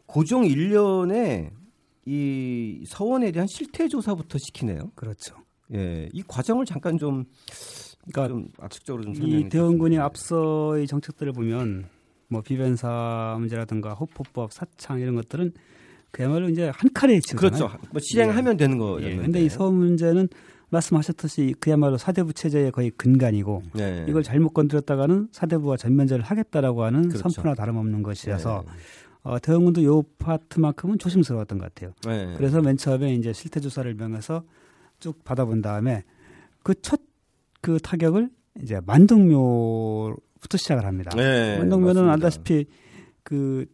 [0.06, 1.50] 고종 1년에
[2.04, 4.90] 이 서원에 대한 실태 조사부터 시키네요.
[4.94, 5.36] 그렇죠.
[5.74, 7.24] 예, 이 과정을 잠깐 좀,
[8.12, 11.88] 그러니까 좀 압축적으로 좀 설명해 이 대원군이 앞서의 정책들을 보면
[12.32, 15.52] 뭐 비변사 문제라든가 호포법, 사창 이런 것들은
[16.10, 17.40] 그야말로 이제 한 칼에 치잖아요.
[17.40, 17.70] 그렇죠.
[17.90, 19.12] 뭐 실행하면 되는 거였는데.
[19.12, 19.16] 예.
[19.16, 20.28] 근데 이 서원 문제는
[20.70, 24.06] 말씀하셨듯이 그야말로 사대부 체제의 거의 근간이고 네.
[24.08, 27.28] 이걸 잘못 건드렸다가는 사대부와 전면전을 하겠다라고 하는 그렇죠.
[27.28, 28.72] 선포나 다름없는 것이라서 네.
[29.24, 31.92] 어, 대원군도 요 파트만큼은 조심스러웠던 것 같아요.
[32.06, 32.34] 네.
[32.36, 34.44] 그래서 맨 처음에 이제 실태 조사를 명해서
[34.98, 36.04] 쭉 받아본 다음에
[36.62, 38.30] 그 첫그 타격을
[38.62, 41.10] 이제 만동묘 부터 시작을 합니다.
[41.16, 42.12] 네, 만동묘는 맞습니다.
[42.12, 42.66] 알다시피
[43.22, 43.64] 그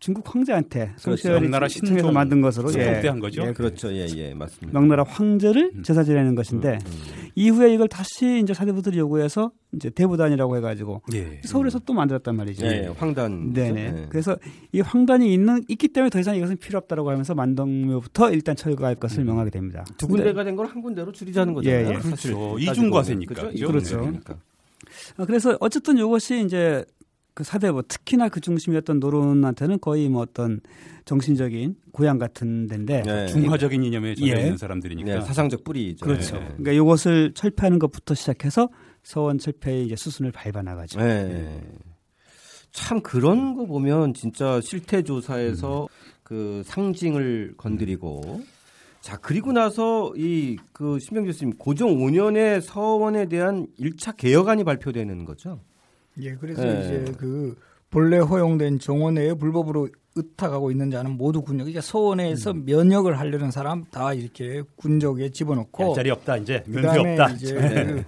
[0.00, 1.00] 중국 황제한테 그렇죠.
[1.00, 3.42] 송시열이 명나라 청해서 신종 만든 것으로 신종 때한 거죠?
[3.48, 3.92] 예, 그렇죠.
[3.92, 4.78] 예, 예, 맞습니다.
[4.78, 5.82] 명나라 황제를 음.
[5.82, 6.92] 제사 지내는 것인데 음.
[7.34, 11.40] 이후에 이걸 다시 이제 사대부들이 요구해서 이제 대부단이라고 해가지고 예.
[11.44, 12.64] 서울에서 또 만들었단 말이죠.
[12.66, 13.52] 예, 예, 황단.
[13.52, 13.90] 네네.
[13.90, 14.06] 네.
[14.08, 14.36] 그래서
[14.70, 19.20] 이 황단이 있는 있기 때문에 더 이상 이것은 필요 없다라고 하면서 만동묘부터 일단 철거할 것을
[19.22, 19.26] 음.
[19.26, 19.84] 명하게 됩니다.
[19.96, 21.86] 두 군데가 된 걸 한 군데로 줄이자는 거잖아요.
[21.86, 21.94] 예, 예.
[21.94, 22.56] 그렇죠.
[22.60, 23.34] 이중과세니까.
[23.34, 23.66] 그죠?
[23.66, 23.96] 그렇죠.
[23.96, 24.36] 이중과세니까.
[25.16, 26.84] 어, 그래서 어쨌든 이것이 이제
[27.34, 30.60] 그 사대부 특히나 그 중심이었던 노론한테는 거의 뭐 어떤
[31.04, 33.26] 정신적인 고향 같은 데인데 네.
[33.28, 34.40] 중화적인 이념에 젖어 예.
[34.40, 35.08] 있는 사람들이니까.
[35.08, 36.04] 네, 사상적 뿌리죠.
[36.04, 36.34] 그렇죠.
[36.34, 36.46] 네.
[36.48, 38.68] 그러니까 이것을 철폐하는 것부터 시작해서
[39.04, 40.98] 서원 철폐의 이제 수순을 밟아 나가죠.
[40.98, 41.62] 네.
[42.72, 45.88] 참 그런 거 보면 진짜 실태 조사에서 음.
[46.22, 48.42] 그 상징을 건드리고
[49.08, 55.60] 자 그리고 나서 이 그 신명 교수님 고종 5년에 서원에 대한 1차 개혁안이 발표되는 거죠.
[56.20, 56.80] 예, 그래서 예.
[56.80, 57.56] 이제 그
[57.88, 61.70] 본래 허용된 정원에 불법으로 의탁하고 있는 자는 모두 군역.
[61.70, 62.64] 이제 서원에서 음.
[62.66, 67.30] 면역을 하려는 사람 다 이렇게 군적에 집어넣고 자리 없다 이제 면세 없다.
[67.30, 68.04] 이제 그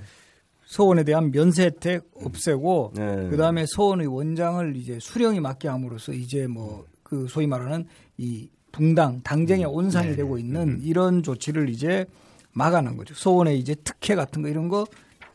[0.66, 3.28] 서원에 대한 면세 혜택 없애고 네.
[3.30, 7.86] 그다음에 서원의 원장을 이제 수령이 맡게 함으로써 이제 뭐 그 소위 말하는
[8.18, 9.70] 이 붕당 당쟁의 음.
[9.70, 10.16] 온상이 네.
[10.16, 12.06] 되고 있는 이런 조치를 이제
[12.52, 13.14] 막아낸 거죠.
[13.14, 14.86] 서원의 이제 특혜 같은 거 이런 거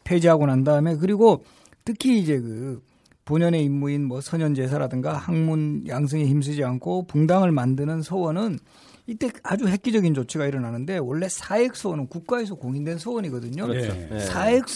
[0.03, 1.43] 폐지하고 난 다음에 그리고
[1.83, 2.81] 특히 이제 그
[3.25, 8.59] 본연의 임무인 뭐 선현제사라든가 학문 양성에 힘쓰지 않고 붕당을 만드는 서원은
[9.07, 13.67] 이때 아주 획기적인 조치가 일어나는데 원래 사액 서원은 국가에서 공인된 서원이거든요.
[13.67, 13.93] 그렇죠.
[13.93, 14.09] 예.
[14.13, 14.19] 예.
[14.19, 14.67] 사액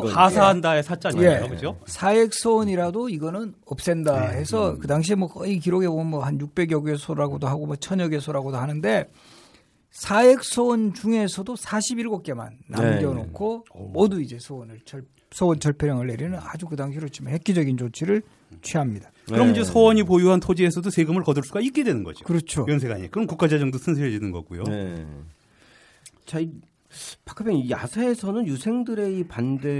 [0.00, 0.14] 거죠.
[0.14, 1.44] 하사한다의 사자잖아요.
[1.44, 1.48] 예.
[1.48, 1.78] 그죠?
[1.84, 4.38] 사액 소원이라도 이거는 없앤다 네.
[4.38, 4.78] 해서 음.
[4.78, 8.20] 그 당시에 뭐 거의 기록에 보면 뭐 한 600여 개 소라고도 하고 뭐 1000여 개
[8.20, 9.10] 소라고도 하는데
[9.90, 13.90] 사액 소원 중에서도 47개만 남겨놓고 네.
[13.92, 18.22] 모두 이제 소원을 철, 소원 철폐령을 내리는 아주 그 당시로 치면 획기적인 조치를
[18.62, 19.10] 취합니다.
[19.26, 19.52] 그럼 네.
[19.52, 22.24] 이제 서원이 보유한 토지에서도 세금을 거둘 수가 있게 되는 거죠.
[22.24, 22.66] 그렇죠.
[22.68, 23.10] 연세가 아니.
[23.10, 24.64] 그럼 국가 재정도 튼실해지는 거고요.
[24.64, 25.06] 네.
[26.24, 26.50] 자, 이
[27.24, 29.78] 박하병 이 야사에서는 유생들의 이 반대의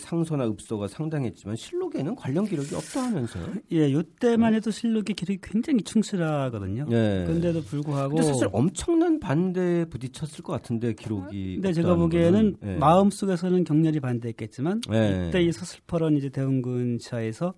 [0.00, 3.54] 상소나 읍소가 상당했지만 실록에는 관련 기록이 없다 하면서요.
[3.70, 6.86] 예, 요때만 해도 실록의 기록이 굉장히 충실하거든요.
[6.88, 7.24] 네.
[7.24, 11.54] 그런데도 불구하고 근데 사실 엄청난 반대에 부딪혔을 것 같은데 기록이.
[11.56, 12.56] 근데 제가 보기에는 거는.
[12.60, 12.76] 네.
[12.78, 15.26] 마음 속에서는 격렬히 반대했겠지만 네.
[15.28, 17.54] 이때 이 서슬퍼런 이제 대원군 지하에서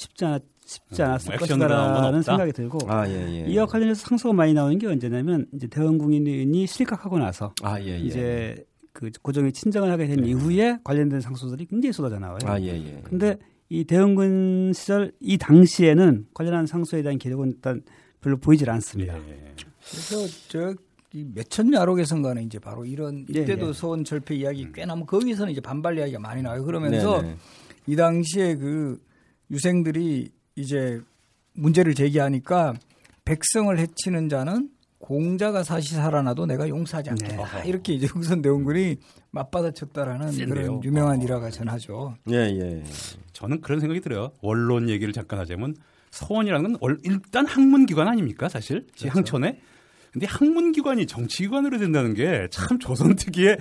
[0.00, 2.22] 쉽지 않았 쉽지 음, 않았을 건 것이다라는?
[2.22, 3.50] 생각이 들고 아, 예, 예.
[3.50, 7.98] 이와 관련해서 상소가 많이 나오는 게 언제냐면 이제 대원군인이 실각하고 나서 아, 예, 예.
[7.98, 12.38] 이제 그 고종이 친정을 하게 된 이후에 관련된 상소들이 굉장히 쏟아져 나와요.
[12.44, 13.00] 아, 예, 예.
[13.04, 13.36] 근데
[13.68, 17.82] 이 대원군 시절 이 당시에는 관련한 상소에 대한 기록은 일단
[18.20, 19.16] 별로 보이질 않습니다.
[19.16, 19.54] 예.
[19.90, 20.74] 그래서 저
[21.12, 23.72] 몇천 야록에선가는 이제 바로 이런 예, 이때도 예.
[23.72, 26.64] 소원 철폐 이야기 꽤 나 면 거기서는 이제 반발 이야기가 많이 나와요.
[26.64, 27.36] 그러면서 네네.
[27.88, 29.00] 이 당시에 그
[29.50, 31.00] 유생들이 이제
[31.54, 32.74] 문제를 제기하니까
[33.24, 37.62] 백성을 해치는 자는 공자가 사시 살아나도 내가 용서하지 않겠다.
[37.62, 37.68] 네.
[37.68, 38.96] 이렇게 이제 흥선 대원군이
[39.30, 40.54] 맞받아쳤다라는 센데요.
[40.54, 42.16] 그런 유명한 일화가 전하죠.
[42.30, 42.84] 예, 예.
[43.32, 44.32] 저는 그런 생각이 들어요.
[44.42, 45.74] 원론 얘기를 잠깐 하자면
[46.10, 49.58] 서원이라는 건 월- 일단 학문기관 아닙니까 사실 제 항천에.
[50.12, 53.58] 근데 학문기관이 정치기관으로 된다는 게 참 조선 특유의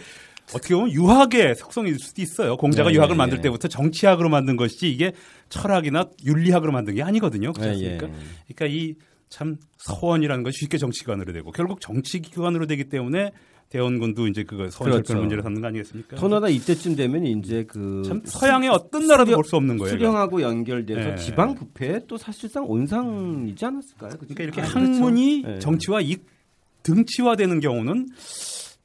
[0.53, 2.57] 어떻게 보면 유학의 속성일 수도 있어요.
[2.57, 3.43] 공자가 네, 유학을 네, 만들 네.
[3.43, 5.13] 때부터 정치학으로 만든 것이지 이게
[5.49, 7.53] 철학이나 윤리학으로 만든 게 아니거든요.
[7.53, 8.07] 그렇지 예, 않습니까?
[8.07, 8.53] 예.
[8.55, 8.95] 그러니까 이
[9.29, 13.31] 참 서원이라는 것이 쉽게 정치기관으로 되고 결국 정치기관으로 되기 때문에
[13.69, 15.15] 대원군도 이제 그거 서원 그렇죠.
[15.15, 16.15] 문제를 삼는 거 아니겠습니까?
[16.17, 19.95] 더나다 이때쯤 되면 이제 그 참 서양의 어떤 나라도 볼 수 없는 거예요.
[19.95, 21.15] 수령하고 연결돼서 네.
[21.17, 24.09] 지방 부패 또 사실상 온상이지 않았을까요?
[24.17, 24.33] 그죠?
[24.33, 25.53] 그러니까 이렇게 아, 학문이 그렇죠.
[25.53, 25.59] 네.
[25.59, 26.17] 정치와 이
[26.81, 28.07] 등치화되는 경우는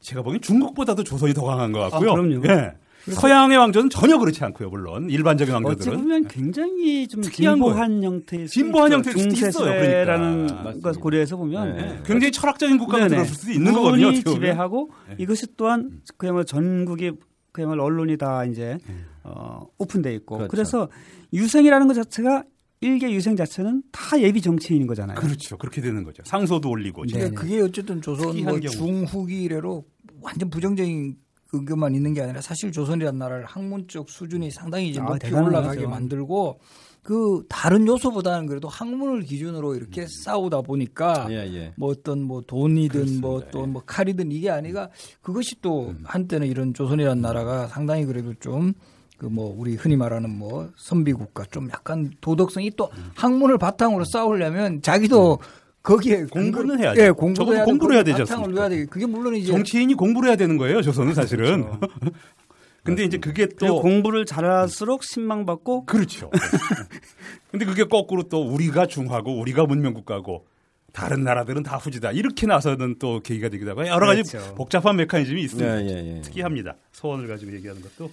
[0.04, 2.10] 제가 보기엔 중국보다도 조선이 더 강한 것 같고요.
[2.10, 2.46] 아, 그럼요.
[2.46, 2.72] 예.
[3.06, 4.70] 서양의 왕조는 전혀 그렇지 않고요.
[4.70, 10.46] 물론 일반적인 어찌 왕조들은 보면 굉장히 좀 특이한 진보한 형태의 진보한 형태일 수도 있어요, 중세시대라는
[10.46, 10.92] 그러니까.
[10.92, 12.02] 고려해서 보면 네.
[12.06, 13.08] 굉장히 철학적인 국가가.
[13.08, 14.12] 들어설 수도 있는 거거든요.
[14.14, 15.16] 지배하고 네.
[15.18, 17.12] 이것이 또한 그야말로 전국이
[17.52, 18.78] 그야말로 언론이 다 이제
[19.22, 20.50] 어, 오픈돼 있고 그렇죠.
[20.50, 20.88] 그래서
[21.34, 22.44] 유생이라는 것 자체가
[22.80, 25.18] 일개 유생 자체는 다 예비 정치인인 거잖아요.
[25.18, 25.56] 그렇죠.
[25.58, 26.22] 그렇게 되는 거죠.
[26.26, 27.04] 상소도 올리고.
[27.06, 27.30] 네.
[27.30, 28.60] 그게 어쨌든 조선 뭐.
[28.60, 29.84] 중후기 이래로
[30.24, 31.16] 완전 부정적인
[31.50, 35.86] 그것만 있는 게 아니라 사실 조선이라는 나라를 학문적 수준이 상당히 이제 아, 높이 대단한 올라가게.
[35.86, 36.58] 만들고
[37.02, 41.72] 그 다른 요소보다는 그래도 학문을 기준으로 이렇게 싸우다 보니까 예, 예.
[41.76, 43.50] 뭐 어떤 뭐 돈이든 뭐 그렇습니다.
[43.50, 44.88] 또뭐 칼이든 이게 아니가
[45.22, 48.72] 그것이 또 한때는 이런 조선이라는 나라가 상당히 그래도 좀
[49.18, 54.82] 그 뭐 우리 흔히 말하는 뭐 선비 국가 좀 약간 도덕성이 또 학문을 바탕으로 싸우려면
[54.82, 55.38] 자기도
[55.84, 57.00] 거기에 공부는 해야죠.
[57.00, 58.60] 예, 공부를 적어도 해야 공부를 해야 되지 바탕을 않습니까?
[58.60, 60.80] 둬야 되게 그게 물론 이제 정치인이 공부를 해야 되는 거예요.
[60.82, 61.64] 조선은 사실은.
[61.64, 61.80] 그렇죠.
[62.82, 66.30] 근데 이제 그게 또 공부를 잘할수록 신망받고 그렇죠.
[67.50, 70.46] 근데 그게 거꾸로 또 우리가 중하고 우리가 문명국가고
[70.92, 72.12] 다른 나라들은 다 후지다.
[72.12, 74.54] 이렇게 나서는 또 계기가 되기도 하고 여러 가지 그렇죠.
[74.54, 75.82] 복잡한 메커니즘이 있습니다.
[75.82, 76.20] 예, 예, 예.
[76.22, 76.76] 특이합니다.
[76.92, 78.10] 소원을 가지고 얘기하는 것도.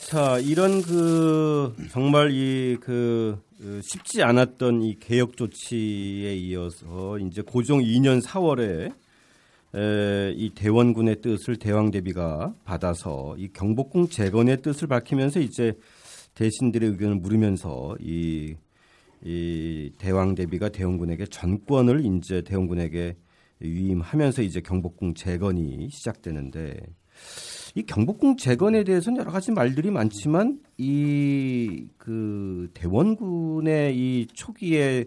[0.00, 3.40] 자, 이런 그 정말 이 그
[3.82, 8.92] 쉽지 않았던 이 개혁 조치에 이어서 이제 고종 2년 4월에
[9.74, 15.74] 에, 이 대원군의 뜻을 대왕 대비가 받아서 이 경복궁 재건의 뜻을 밝히면서 이제
[16.34, 18.54] 대신들의 의견을 물으면서 이,
[19.24, 23.16] 이 대왕 대비가 대원군에게 전권을 이제 대원군에게
[23.60, 26.80] 위임하면서 이제 경복궁 재건이 시작되는데
[27.74, 35.06] 이 경복궁 재건에 대해서는 여러 가지 말들이 많지만 이 그 대원군의 이 초기의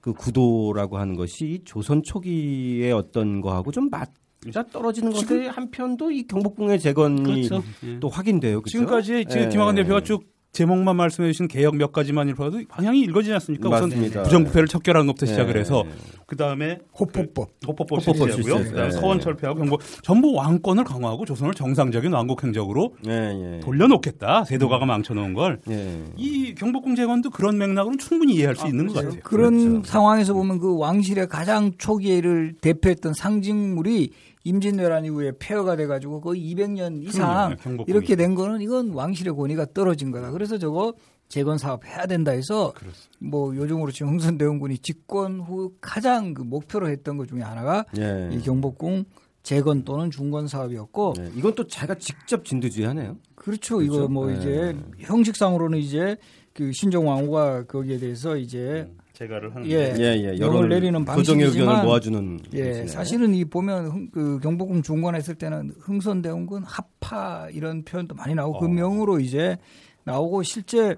[0.00, 6.22] 그 구도라고 하는 것이 이 조선 초기의 어떤 거하고 좀 맞아 떨어지는 건데 한편도 이
[6.28, 7.64] 경복궁의 재건이 그렇죠.
[7.84, 7.98] 예.
[7.98, 8.60] 또 확인돼요.
[8.60, 8.70] 그렇죠?
[8.70, 9.48] 지금까지 지금 예.
[9.48, 13.68] 김학원 대표가 쭉 제목만 말씀해 주신 개혁 몇 가지만 읽어도 방향이 읽어지지 않습니까?
[13.68, 14.20] 맞습니다.
[14.20, 15.30] 우선 부정부패를 척결하는 것부터 예.
[15.30, 15.82] 시작을 해서
[16.26, 18.56] 그 다음에 호포법 호법법 호법법 실시하고요.
[18.56, 18.70] 실시.
[18.70, 18.90] 그다음에 예.
[18.90, 23.12] 서원 철폐하고 경고 전부 왕권을 강화하고 조선을 정상적인 왕국 행적으로 예,
[23.56, 23.60] 예.
[23.60, 24.44] 돌려놓겠다.
[24.44, 25.60] 세도가가 망쳐놓은 걸.
[25.70, 26.02] 예.
[26.16, 29.20] 이 경복궁 재건도 그런 맥락으로는 충분히 이해할 수 있는 것 같아요.
[29.22, 29.84] 그런 그렇죠.
[29.84, 34.10] 상황에서 보면 그 왕실의 가장 초기를 대표했던 상징물이
[34.42, 37.84] 임진왜란 이후에 폐허가 돼가지고 거의 200년 이상 그럼요, 경복궁이.
[37.88, 40.32] 이렇게 된 거는 이건 왕실의 권위가 떨어진 거다.
[40.32, 40.94] 그래서 저거
[41.28, 43.16] 재건 사업 해야 된다 해서 그렇습니다.
[43.18, 48.30] 뭐 요즘으로 지금 흥선대원군이 집권 후 가장 그 목표로 했던 것 중에 하나가 예.
[48.32, 49.04] 이 경복궁
[49.42, 51.30] 재건 또는 중건 사업이었고 예.
[51.36, 53.16] 이건 또 자기가 직접 진두지휘하네요.
[53.34, 53.76] 그렇죠.
[53.76, 53.82] 그렇죠?
[53.82, 54.38] 이거 뭐 네.
[54.38, 56.16] 이제 형식상으로는 이제
[56.52, 59.94] 그 신종 왕후가 거기에 대해서 이제 제가를 하는데 예.
[59.98, 60.38] 예, 예.
[60.40, 62.86] 여론 내리는 교정의 의견을 방식이지만 모아주는 예, 것이네.
[62.88, 68.66] 사실은 이 보면 흥, 그 경복궁 중건했을 때는 흥선대원군 합파 이런 표현도 많이 나오고 그
[68.66, 68.68] 어.
[68.68, 69.56] 명으로 이제
[70.04, 70.96] 나오고 실제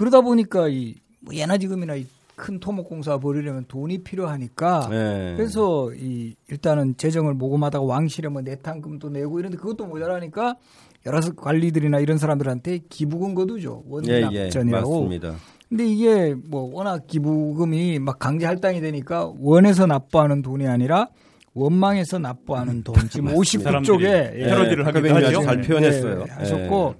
[0.00, 2.06] 그러다 보니까 이 뭐 예나 지금이나 이
[2.40, 5.34] 큰 토목공사 벌이려면 돈이 필요하니까 예.
[5.36, 10.56] 그래서 이 일단은 재정을 모금하다가 왕실에 뭐 내탕금도 내고 이런데 그것도 모자라니까
[11.04, 14.22] 여러 관리들이나 이런 사람들한테 기부금 거두죠 예, 예.
[14.22, 15.34] 원납전이라고 맞습니다.
[15.68, 21.08] 근데 이게 뭐 워낙 기부금이 막 강제 할당이 되니까 원에서 납부하는 돈이 아니라
[21.52, 25.42] 원망에서 납부하는 돈 지금 59쪽에 사람들이 예, 패러디를 하기도 하죠.
[25.42, 25.68] 잘 네.
[25.68, 26.24] 표현했어요.
[26.26, 26.94] 예, 하셨고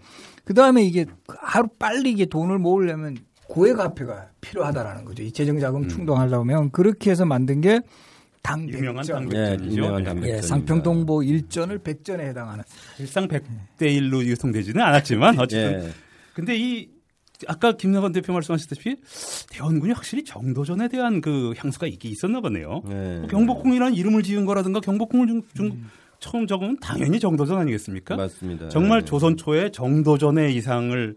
[0.45, 3.17] 그 다음에 이게 하루 빨리 이게 돈을 모으려면
[3.49, 5.23] 고액 화폐가 필요하다라는 거죠.
[5.23, 7.81] 이 재정 자금 충당하려면 그렇게 해서 만든 게
[8.69, 9.33] 유명한 당백전.
[9.33, 9.77] 예, 당백전이죠.
[9.77, 10.05] 유명한 예.
[10.05, 10.37] 당백전.
[10.37, 12.65] 예, 상평동보 일전을 백전에 해당하는.
[12.99, 15.91] 일상 100대 1로 유통되지는 않았지만 어쨌든 예.
[16.33, 16.89] 근데 이
[17.49, 18.97] 아까 김나건 대표 말씀하셨다시피
[19.51, 22.83] 대원군이 확실히 정도전에 대한 그 향수가 있긴 있었나 보네요.
[22.91, 23.19] 예.
[23.21, 25.91] 뭐 경복궁이라는 이름을 지은 거라든가 경복궁을 좀, 좀
[26.21, 28.17] 처음 적으면 당연히 정도전 아니겠습니까?
[28.17, 28.69] 맞습니다.
[28.69, 29.05] 정말 예.
[29.05, 31.17] 조선 초에 정도전의 이상을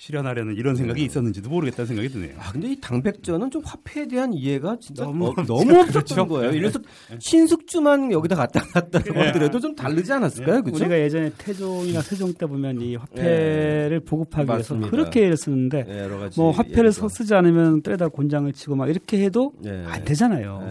[0.00, 2.34] 실현하려는 이런 생각이 있었는지도 모르겠다는 생각이 드네요.
[2.38, 6.26] 아 근데 이 당백전은 좀 화폐에 대한 이해가 진짜 너무 너무, 너무 없었던 그렇죠.
[6.28, 6.50] 거예요.
[6.52, 6.56] 네.
[6.56, 6.78] 이래서
[7.18, 10.62] 신숙주만 여기다 갖다 놨다고 하더라도 좀 다르지 않았을까요?
[10.62, 10.76] 그죠?
[10.76, 14.90] 우리가 예전에 태종이나 세종 때 보면 이 화폐를 보급하기 위해서 맞습니다.
[14.90, 19.52] 그렇게 쓰는데 예, 뭐 화폐를 예를 서- 쓰지 않으면 때에다 곤장을 치고 막 이렇게 해도
[19.64, 19.84] 예.
[19.88, 20.62] 안 되잖아요.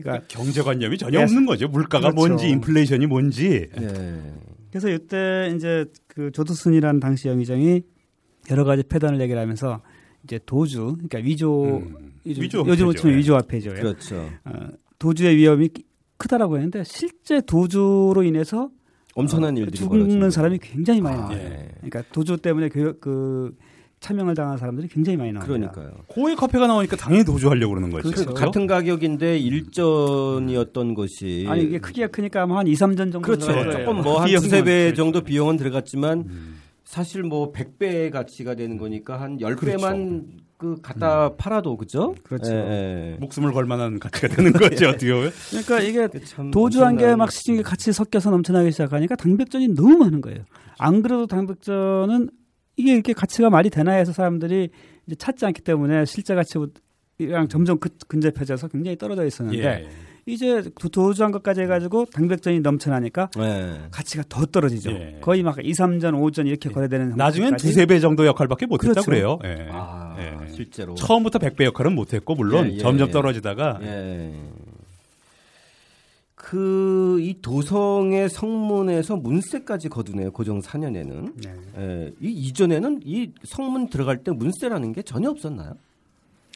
[0.00, 0.02] 예.
[0.02, 1.22] 그러니까 경제관념이 전혀 예.
[1.22, 1.68] 없는 거죠.
[1.68, 2.16] 물가가 그렇죠.
[2.16, 3.68] 뭔지 인플레이션이 뭔지.
[3.80, 4.32] 예.
[4.70, 7.82] 그래서 이때 이제 그 조두순이라는 당시 영의정이
[8.50, 9.80] 여러 가지 패단을 얘기를 하면서
[10.24, 12.72] 이제 도주, 그러니까 위조, 음, 요즘, 위조화폐죠.
[12.72, 13.18] 요즘으로 치면 예.
[13.18, 13.70] 위조 화폐죠.
[13.74, 14.28] 그렇죠.
[14.44, 14.68] 어,
[14.98, 15.70] 도주의 위험이
[16.18, 18.70] 크다라고 했는데 실제 도주로 인해서
[19.14, 20.30] 엄청난 어, 일들이 죽는 벌어집니다.
[20.30, 21.38] 사람이 굉장히 많이 아, 나와요.
[21.38, 21.68] 예.
[21.76, 23.56] 그러니까 도주 때문에 그, 그
[24.00, 25.72] 차명을 당한 사람들이 굉장히 많이 나옵니다.
[25.72, 26.04] 그러니까요.
[26.06, 28.10] 고액 화폐가 나오니까 당연히 도주하려고 그러는 거죠.
[28.10, 28.34] 그렇죠.
[28.34, 33.46] 같은 가격인데 일전이었던 것이 아니 이게 크기가 크니까 뭐한 2, 3전 정도 그렇죠.
[33.70, 34.94] 조금 뭐한 비용은 두세 배.
[34.94, 36.60] 정도 비용은 들어갔지만 음.
[36.84, 40.24] 사실 뭐 100배의 가치가 되는 거니까 한 10배만 그렇죠.
[40.58, 42.14] 그 갖다 팔아도 그죠?
[42.22, 42.50] 그렇죠.
[42.54, 43.16] 예, 예.
[43.20, 44.88] 목숨을 걸 만한 가치가 되는 거죠.
[44.88, 45.30] 어떻게 보면.
[45.50, 50.44] 그러니까 이게 그참 도주한 게 막 시중에 같이 섞여서 넘쳐나기 시작하니까 당백전이 너무 많은 거예요.
[50.78, 52.30] 안 그래도 당백전은
[52.76, 54.68] 이게 이렇게 가치가 말이 되나 해서 사람들이
[55.06, 59.88] 이제 찾지 않기 때문에 실제 가치랑 점점 그- 근접해져서 굉장히 떨어져 있었는데 예.
[60.28, 63.78] 이제 도- 도주한 것까지 해가지고 당백전이 넘쳐나니까 예.
[63.92, 64.90] 가치가 더 떨어지죠.
[64.90, 65.18] 예.
[65.20, 67.56] 거의 막 2, 3전, 5전 이렇게 거래되는 나중엔.
[67.56, 69.08] 두세 배 정도 역할밖에 못했다 그렇죠.
[69.10, 69.68] 그래요 예.
[69.70, 70.52] 아, 예.
[70.52, 70.94] 실제로.
[70.96, 73.12] 처음부터 100배 역할은 못했고 물론 예, 예, 점점 예.
[73.12, 74.32] 떨어지다가 예.
[76.46, 80.30] 그, 이 도성의 성문에서 문세까지 거두네요.
[80.30, 81.32] 고정 4년에는.
[81.42, 81.54] 네.
[81.76, 82.12] 예.
[82.20, 85.76] 이 이전에는 이 성문 들어갈 때 문세라는 게 전혀 없었나요?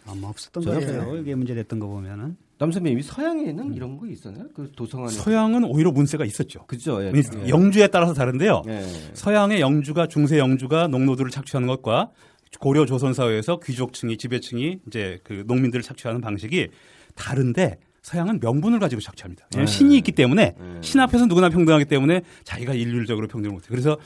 [0.07, 0.64] 아마 없었던?
[0.64, 1.16] 거예요.
[1.16, 2.36] 이게 문제됐던 거 보면은.
[2.59, 4.47] 남 선배님이 서양에는 이런 거 있었나요?
[4.55, 5.11] 그 도성 안에.
[5.11, 6.66] 서양은 오히려 문세가 있었죠.
[6.68, 7.03] 그죠?
[7.03, 7.11] 예.
[7.12, 7.49] 예.
[7.49, 8.62] 영주에 따라서 다른데요.
[8.68, 8.86] 예.
[9.14, 12.12] 서양의 영주가 중세 영주가 농노들을 착취하는 것과
[12.61, 16.68] 고려 조선 사회에서 귀족층이 지배층이 이제 그 농민들을 착취하는 방식이
[17.16, 19.46] 다른데 서양은 명분을 가지고 착취합니다.
[19.53, 19.72] 왜냐하면 네.
[19.72, 20.78] 신이 있기 때문에 네.
[20.80, 23.68] 신 앞에서 누구나 평등하기 때문에 자기가 일률적으로 평등을 못해요.
[23.70, 23.98] 그래서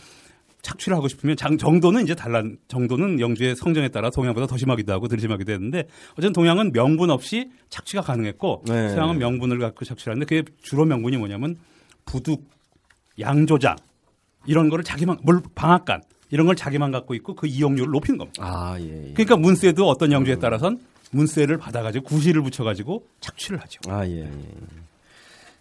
[0.62, 5.09] 착취를 하고 싶으면 장, 정도는 이제 달라 정도는 영주의 성정에 따라 동양보다 더 심하기도 하고
[5.09, 8.88] 덜 심하기도 했는데 어쨌든 동양은 명분 없이 착취가 가능했고 네.
[8.88, 11.57] 서양은 명분을 갖고 착취를 하는데 그게 주로 명분이 뭐냐면
[12.07, 12.49] 부둑,
[13.20, 13.76] 양조장
[14.47, 18.42] 이런 거를 자기만 물 방앗간 이런 걸 자기만 갖고 있고 그 이용료를 높이는 겁니다.
[18.42, 19.09] 아, 예.
[19.09, 19.12] 예.
[19.12, 20.80] 그러니까 문세도 어떤 영주에 따라선
[21.14, 23.80] 문세를 받아가지고 구실을 붙여가지고 착취를 하죠.
[23.88, 24.30] 아, 예, 예.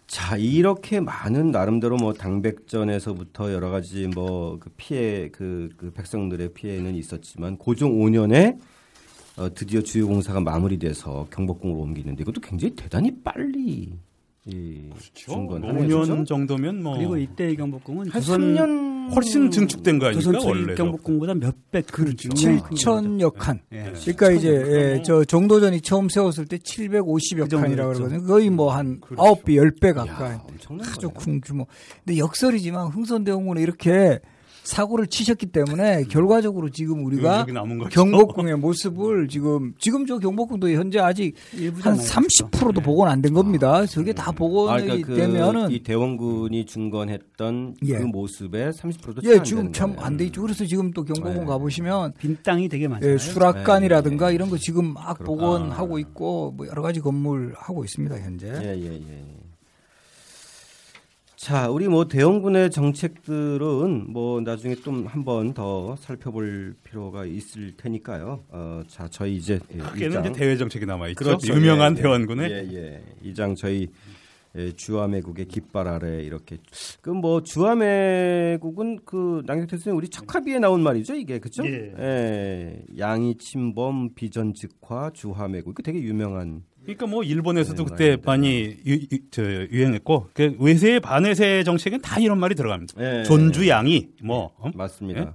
[0.06, 6.94] 자, 이렇게 많은 나름대로 뭐 당백전에서부터 여러 가지 뭐 그 피해 그, 그 백성들의 피해는
[6.94, 8.58] 있었지만 고종 5년에
[9.36, 13.92] 어, 드디어 주요 공사가 마무리돼서 경복궁으로 옮기는데 이것도 굉장히 대단히 빨리
[14.46, 20.32] 이 중건 5년 정도면 뭐 그리고 이때 경복궁은 한 조선 3년 훨씬 증축된 거 아닙니까
[20.32, 22.28] 조선 원래 경복궁보다 몇배 그렇죠.
[22.28, 23.60] 7천여 칸.
[23.72, 23.92] 예.
[24.04, 27.92] 그러니까 이제 예, 저 정도전이 처음 세웠을 때 750여 그 칸이라고.
[27.94, 28.26] 그러거든요.
[28.26, 29.22] 거의 뭐한 그렇죠.
[29.22, 30.32] 아홉 배 10배 가까이.
[30.32, 31.10] 야, 엄청난 아주.
[31.10, 31.66] 큰 규모.
[32.04, 34.20] 근데 역설이지만 흥선대원군은 이렇게
[34.64, 37.46] 사고를 치셨기 때문에 결과적으로 지금 우리가.
[37.90, 41.34] 경복궁의 모습을 지금 지금 저 경복궁도 현재 아직
[41.80, 43.86] 한 잖아요 30%도 복원 안 된 겁니다.
[43.86, 47.98] 저게 다 복원이 아, 그러니까 그 되면은 이 대원군이 중건했던 예.
[47.98, 50.42] 그 모습의 30%도 예 지금 참 안 돼 있죠.
[50.42, 51.46] 그래서 지금 또 경복궁 네.
[51.46, 53.12] 가보시면 빈 땅이 되게 많아요.
[53.12, 54.34] 예, 수락관이라든가 네.
[54.34, 55.14] 이런 거 지금 막.
[55.24, 58.48] 복원하고 있고 뭐 여러 가지 건물 하고 있습니다 현재.
[58.62, 59.24] 예, 예, 예.
[61.36, 68.44] 자, 우리 뭐 대원군의 정책들은 뭐 나중에 좀 한번 더 살펴볼 필요가 있을 테니까요.
[68.50, 70.20] 어, 자, 저희 이제 예, 크게는.
[70.20, 71.24] 이제 대외 정책이 남아 있죠.
[71.24, 71.52] 그렇죠.
[71.54, 72.02] 유명한 예, 예.
[72.02, 73.02] 대원군의 예, 예.
[73.22, 73.88] 이장 저희
[74.56, 76.58] 예, 주화매국의 깃발 아래 이렇게
[77.02, 81.66] 그 뭐 주화매국은 그 남경태 선생님 우리 척합이에 나온 말이죠 이게 그죠?
[81.66, 82.78] 예.
[82.96, 88.16] 양이 침범 비전직화 주화매국 이거 되게 유명한 그러니까 뭐 일본에서도 네, 그때.
[88.24, 92.94] 많이 유, 유- 저, 유행했고 그 외세 반외세 정책엔 다 이런 말이 들어갑니다.
[93.20, 93.22] 예.
[93.24, 94.70] 존주 양이 뭐 어?
[94.74, 95.20] 맞습니다.
[95.20, 95.26] 예?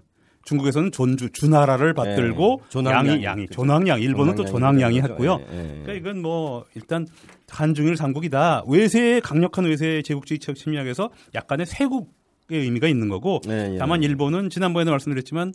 [0.45, 2.69] 중국에서는 존주 주나라를 받들고 예.
[2.91, 3.47] 양이 양이.
[3.47, 4.53] 존왕양 일본은 또 그죠?
[5.01, 5.39] 했고요.
[5.51, 5.63] 예, 예.
[5.83, 7.05] 그러니까 이건 뭐 일단
[7.49, 8.63] 한중일 삼국이다.
[8.67, 12.07] 외세의 강력한 외세 제국주의 침략에서 약간의 쇄국의
[12.51, 13.77] 의미가 있는 거고 예, 예.
[13.77, 15.53] 다만 일본은 지난번에도 말씀드렸지만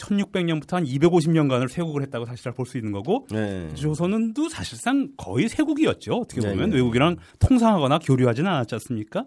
[0.00, 3.68] 1600년부터 한 250년간을 쇄국을 했다고 사실 볼 수 있는 거고 예.
[3.74, 6.14] 조선은도 사실상 거의 쇄국이었죠.
[6.14, 6.76] 어떻게 네, 보면 네.
[6.76, 9.24] 외국이랑 통상하거나 교류하지는 않았지 않습니까?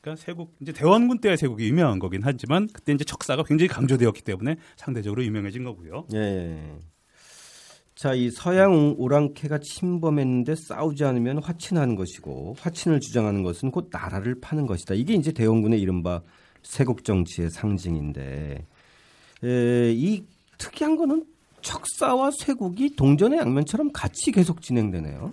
[0.00, 4.56] 그러니까 세국 이제 대원군 때의 세국이 유명한 거긴 하지만 그때 이제 척사가 굉장히 강조되었기 때문에
[4.76, 6.06] 상대적으로 유명해진 거고요.
[6.14, 6.78] 예, 예.
[7.94, 14.66] 자, 이 서양 오랑캐가 침범했는데 싸우지 않으면 화친하는 것이고 화친을 주장하는 것은 곧 나라를 파는
[14.66, 14.94] 것이다.
[14.94, 16.22] 이게 이제 대원군의 이른바
[16.62, 18.64] 세국 정치의 상징인데
[19.44, 20.24] 에, 이
[20.58, 21.24] 특이한 거는
[21.62, 25.32] 척사와 쇄국이 동전의 양면처럼 같이 계속 진행되네요.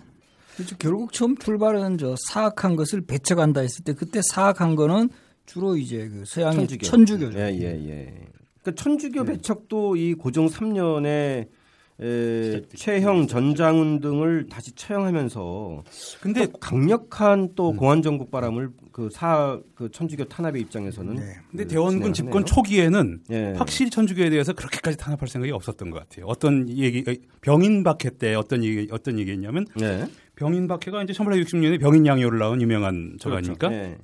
[0.56, 0.76] 그렇죠.
[0.78, 5.10] 결국 처음 출발은 저 사악한 것을 배척한다 했을 때 그때 사악한 거는
[5.46, 6.86] 주로 이제 그 서양의 천주교.
[6.86, 7.32] 천주교.
[7.32, 8.28] 죠 예, 예, 예.
[8.62, 11.48] 그러니까 천주교 배척도 이 고종 3년에
[12.02, 15.84] 에, 최형 전장훈 등을 다시 처형하면서
[16.22, 21.36] 근데 또 강력한 또 공안 정국 바람을 그 사 그 천주교 탄압의 입장에서는 네.
[21.52, 22.46] 근데 그 대원군 집권 하네요.
[22.46, 23.54] 초기에는 예.
[23.58, 26.28] 확실히 천주교에 대해서 그렇게까지 탄압할 생각이 없었던 것 같아요.
[26.28, 27.04] 어떤 얘기
[27.42, 30.08] 병인박해 때 어떤 얘기 어떤 얘기했냐면 예.
[30.38, 33.76] 병인박해가 이제 1860년에 병인양요를 나온 유명한 저가니까 그렇죠.
[33.76, 33.98] 예.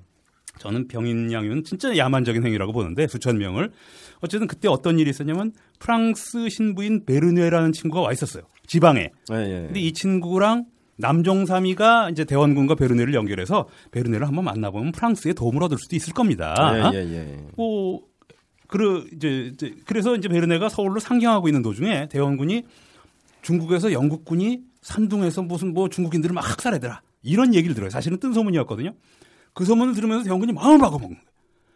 [0.57, 3.71] 저는 병인양요는 진짜 야만적인 행위라고 보는데 수천 명을
[4.19, 9.11] 어쨌든 그때 어떤 일이 있었냐면 프랑스 신부인 베르뇌라는 친구가 와 있었어요 지방에.
[9.27, 10.65] 근데 이 친구랑
[11.01, 16.55] 남종삼이가 이제 대원군과 베르뇌를 연결해서 베르뇌를 한번 만나보면 프랑스에 도움을 얻을 수도 있을 겁니다.
[16.93, 17.37] 예, 예, 예.
[17.57, 18.01] 뭐
[18.67, 22.63] 그러 이제, 이제 그래서 이제 베르뇌가 서울로 상경하고 있는 도중에 대원군이
[23.41, 27.89] 중국에서 영국군이 산둥에서 무슨 뭐 중국인들을 막 학살해더라 이런 얘기를 들어요.
[27.89, 28.93] 사실은 뜬 소문이었거든요.
[29.53, 31.30] 그 소문을 들으면서 대원군이 마음을 바꿔먹는 거예요.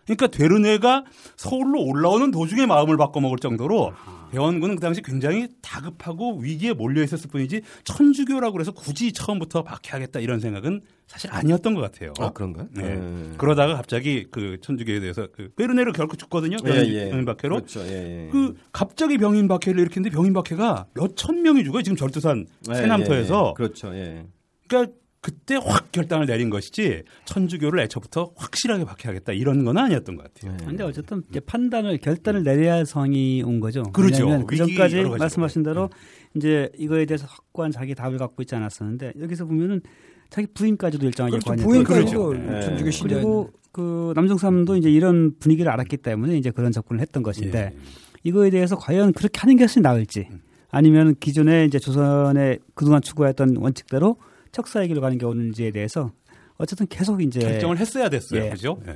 [0.05, 1.03] 그러니까 베르네가
[1.35, 3.93] 서울로 올라오는 도중에 마음을 바꿔먹을 정도로
[4.31, 10.39] 대원군은 그 당시 굉장히 다급하고 위기에 몰려 있었을 뿐이지 천주교라고 해서 굳이 처음부터 박해하겠다 이런
[10.39, 12.13] 생각은 사실 아니었던 것 같아요.
[12.19, 12.67] 아 그런가요?
[12.71, 12.83] 네.
[12.83, 13.37] 예.
[13.37, 16.57] 그러다가 갑자기 그 천주교에 대해서 그 베르네를 결코 죽거든요.
[16.65, 17.09] 예, 병인, 예.
[17.09, 17.55] 병인 박해로.
[17.57, 17.81] 그렇죠.
[17.81, 18.29] 예, 예.
[18.31, 21.81] 그 갑자기 병인 박해를 일으키는데 병인 박해가 몇 천 명이 죽어요.
[21.83, 23.45] 지금 절두산 예, 세남터에서.
[23.45, 23.53] 예, 예.
[23.55, 23.95] 그렇죠.
[23.95, 24.25] 예.
[24.67, 24.93] 그러니까
[25.25, 30.55] 그때 확 결단을 내린 것이지 천주교를 애초부터 확실하게 박해하겠다 이런 건 아니었던 것 같아요.
[30.61, 30.65] 예.
[30.67, 33.81] 근데 어쨌든 이제 판단을 결단을 내려야 할 상황이 온 거죠.
[33.91, 34.23] 그렇죠.
[34.25, 35.01] 왜냐하면 그 전까지.
[35.01, 35.89] 말씀하신 대로
[36.35, 39.81] 이제 이거에 대해서 확고한 자기 답을 갖고 있지 않았었는데 여기서 보면은
[40.29, 41.63] 자기 부인까지도 일정하게 그렇죠.
[41.63, 42.61] 부인까지도 그렇죠.
[42.61, 42.91] 천주교 예.
[42.91, 43.15] 신자.
[43.15, 47.77] 그리고 그 남정삼도 이제 이런 분위기를 알았기 때문에 이제 그런 접근을 했던 것인데 예.
[48.23, 50.27] 이거에 대해서 과연 그렇게 하는 것이 나을지
[50.69, 54.17] 아니면 기존에 이제 조선의 그동안 추구했던 원칙대로
[54.55, 56.11] 척사의 길로 가는 게 옳은지에 대해서
[56.57, 58.45] 어쨌든 계속 이제 결정을 했어야 됐어요.
[58.45, 58.49] 예.
[58.49, 58.79] 그죠?
[58.87, 58.93] 예.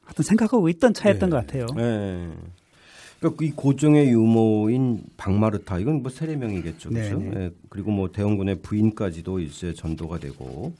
[0.00, 1.30] 하여튼 생각하고 있던 차였던 예.
[1.30, 1.66] 것 같아요.
[1.78, 2.30] 예.
[3.20, 7.18] 그러니까 이 고종의 유모인 박마르타 이건 뭐 세례명이겠죠, 그렇죠?
[7.18, 7.40] 네, 네.
[7.44, 10.72] 예, 그리고 뭐 대원군의 부인까지도 이제 전도가 되고,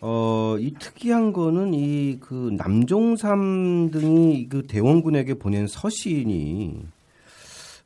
[0.00, 6.82] 어, 이 특이한 거는 이 그 남종삼 등이 그 대원군에게 보낸 서신이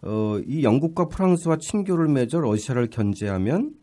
[0.02, 3.74] 어, 이 영국과 프랑스와 친교를 맺어 러시아를 견제하면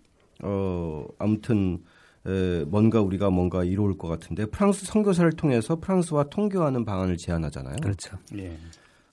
[0.44, 1.80] 어, 아무튼
[2.26, 7.78] 에, 뭔가 우리가 뭔가 이루어올 것 같은데 프랑스 선교사를 통해서 프랑스와 통교하는 방안을 제안하잖아요.
[7.82, 8.18] 그렇죠.
[8.38, 8.58] 예.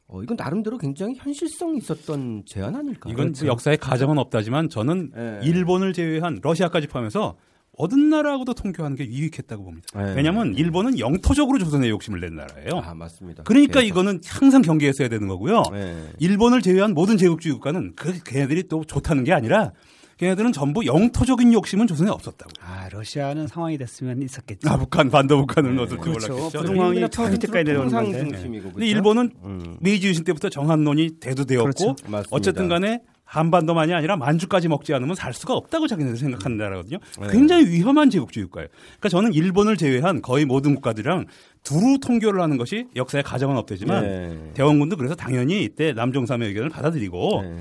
[0.09, 3.13] 어, 이건 나름대로 굉장히 현실성 있었던 제안 아닐까요?
[3.13, 5.41] 이건 뭐 역사에 가정은 없다지만 저는 예.
[5.47, 7.37] 일본을 제외한 러시아까지 포함해서
[7.79, 9.87] 어떤 나라하고도 통교하는 게 유익했다고 봅니다.
[9.97, 10.15] 예.
[10.15, 12.81] 왜냐하면 일본은 영토적으로 조선의 욕심을 낸 나라예요.
[12.83, 13.43] 아 맞습니다.
[13.43, 13.87] 그러니까 계속.
[13.89, 15.63] 이거는 항상 경계했어야 되는 거고요.
[15.75, 15.97] 예.
[16.19, 19.73] 일본을 제외한 모든 제국주의 국가는 그 걔네들이 또 좋다는 게 아니라
[20.19, 22.51] 걔네들은 전부 영토적인 욕심은 조선에 없었다고.
[22.61, 24.69] 아 러시아는 상황이 됐으면 있었겠죠.
[24.71, 25.83] 아 북한 반도 북한은 네.
[25.83, 26.33] 어떨지 그렇죠.
[26.33, 26.59] 몰랐겠죠.
[26.61, 28.19] 부동항이 우리나라 저 밑에까지 내려오는 건데.
[28.19, 28.63] 중심이고.
[28.65, 28.87] 근데 그렇죠?
[28.87, 29.77] 일본은 음.
[29.81, 31.97] 메이지 유신 때부터 정한론이 대두되었고 그렇죠.
[32.07, 32.29] 맞습니다.
[32.31, 36.99] 어쨌든 간에 한반도만이 아니라 만주까지 먹지 않으면 살 수가 없다고 자기네들 생각하는 나라거든요.
[37.21, 37.27] 네.
[37.31, 38.69] 굉장히 위험한 제국주의 국가예요.
[38.85, 41.27] 그러니까 저는 일본을 제외한 거의 모든 국가들이랑
[41.65, 44.51] 두루 통교를 하는 것이 역사에 가정은 없대지만 네.
[44.55, 47.57] 대원군도 그래서 당연히 이때 남종삼의 의견을 받아들이고 네.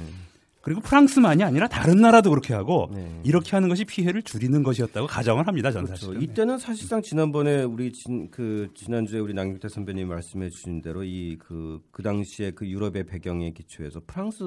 [0.66, 3.22] 그리고 프랑스만이 아니라 다른 나라도 그렇게 하고 네.
[3.24, 5.70] 이렇게 하는 것이 피해를 줄이는 것이었다고 가정을 합니다.
[5.72, 6.08] 저는 그렇죠.
[6.08, 6.22] 사실은.
[6.24, 12.50] 이때는 사실상 지난번에 우리 진, 그 지난주에 우리 남경태 선배님 말씀해 주신 대로 이그그 당시에
[12.50, 14.44] 그 유럽의 배경에 기초해서 프랑스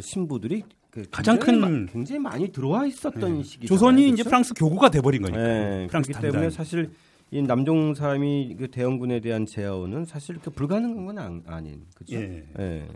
[0.00, 4.90] 신부들이 그 가장 굉장히 큰- 마- 굉장히 많이 들어와 있었던 시기 조선이 이제 프랑스 교구가
[4.90, 5.42] 돼버린 거니까.
[5.42, 6.90] 네, 프랑스 그렇기 때문에 사실
[7.32, 12.16] 이 남종삼이 그 대원군에 대한 제어는 사실 그 불가능한 건 안- 아닌 그죠?
[12.16, 12.44] 예.
[12.60, 12.88] 예.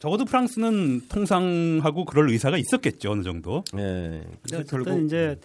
[0.00, 3.62] 적어도 프랑스는 통상하고 그럴 의사가 있었겠죠 어느 정도.
[3.76, 4.24] 예.
[4.42, 5.38] 그래서 결국 이제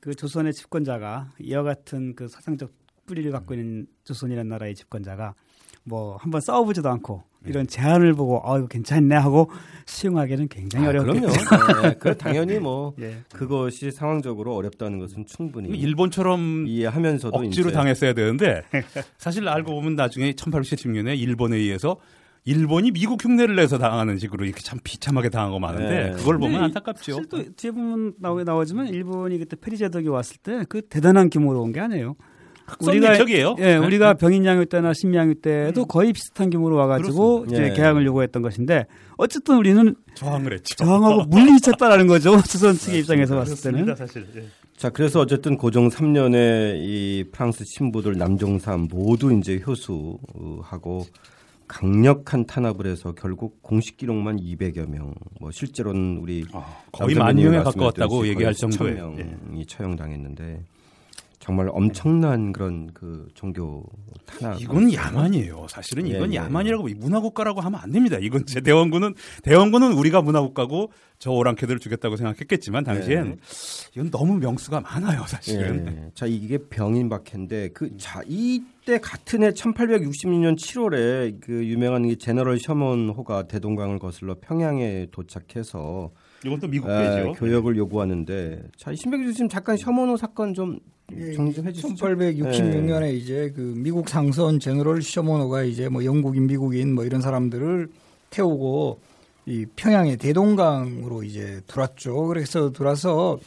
[0.00, 2.72] 그 조선의 집권자가 이와 같은 그 사상적
[3.06, 5.34] 뿌리를 갖고 있는 조선이라는 나라의 집권자가
[5.84, 9.48] 뭐 한번 싸워보지도 않고 이런 제안을 보고 아 이거 괜찮네 하고
[9.86, 11.28] 수용하기는 굉장히 아, 어렵겠죠.
[11.28, 11.86] 그럼요.
[11.86, 13.22] 예, 그 당연히 뭐 예.
[13.32, 18.64] 그것이 상황적으로 어렵다는 것은 충분히 일본처럼 이해하면서도 억지로 이제 당했어야 되는데
[19.18, 21.96] 사실 알고 보면 나중에 1870년에 일본에 의해서
[22.48, 26.12] 일본이 미국 흉내를 내서 당하는 식으로 이렇게 참 비참하게 당하고 마는데 네.
[26.16, 27.12] 그걸 보면 안타깝죠.
[27.12, 31.72] 사실 또 뒤에 보면 나오, 나오지만 일본이 그때 페리제독이 왔을 때 그 대단한 규모로 온
[31.72, 32.16] 게 아니에요.
[32.66, 33.56] 흑성민척이에요.
[33.60, 33.76] 예, 네?
[33.76, 37.54] 우리가 병인양요 때나 신명요 때도 거의 비슷한 규모로 와가지고 그렇습니다.
[37.64, 37.74] 이제 예.
[37.76, 38.86] 계약을 요구했던 것인데
[39.16, 40.74] 어쨌든 우리는 저항을 했죠.
[40.76, 42.40] 저항하고 물리쳤다라는 거죠.
[42.48, 43.94] 조선 측의 입장에서 봤을 때는.
[43.96, 44.26] 사실.
[44.36, 44.44] 예.
[44.76, 51.06] 자 그래서 어쨌든 고종 3년에 이 프랑스 신부들 남종삼 모두 이제 효수하고
[51.68, 57.58] 강력한 탄압을 해서 결국 공식 기록만 200여 명, 뭐 실제로는 우리 아, 거의 남만 명에
[57.58, 59.12] 가까웠다고 얘기할 정도예요.
[59.12, 59.24] 수천 예.
[59.46, 60.64] 명이 처형당했는데
[61.48, 63.82] 정말 엄청난 그런 그 종교
[64.26, 64.60] 탄압.
[64.60, 65.66] 이건 야만이에요.
[65.70, 66.36] 사실은 예, 이건 예.
[66.36, 68.18] 야만이라고 문화국가라고 하면 안 됩니다.
[68.20, 73.36] 이건 제 대원군은 대원군은 우리가 문화국가고 저 오랑캐들을 죽였다고 생각했겠지만 당시엔 예.
[73.96, 75.24] 이건 너무 명수가 많아요.
[75.26, 75.86] 사실은.
[75.86, 76.10] 예.
[76.14, 83.48] 자 이게 병인박해인데 그 자 이때 같은 해 1866년 7월에 그 유명한 이 제너럴 셔먼호가
[83.48, 86.10] 대동강을 거슬러 평양에 도착해서
[86.44, 87.32] 이건 또 미국 에, 배죠.
[87.32, 90.78] 교역을 요구하는데 자 신백 교수님 잠깐 셔먼호 사건 좀
[91.16, 91.94] 예, 정리 좀 해주시죠.
[91.94, 97.88] 1866년에 이제 그 미국 상선 제너럴 셔모노가 이제 뭐 영국인 미국인 뭐 이런 사람들을
[98.30, 99.00] 태우고
[99.46, 102.26] 이 평양의 대동강으로 이제 들어왔죠.
[102.26, 103.38] 그래서 들어와서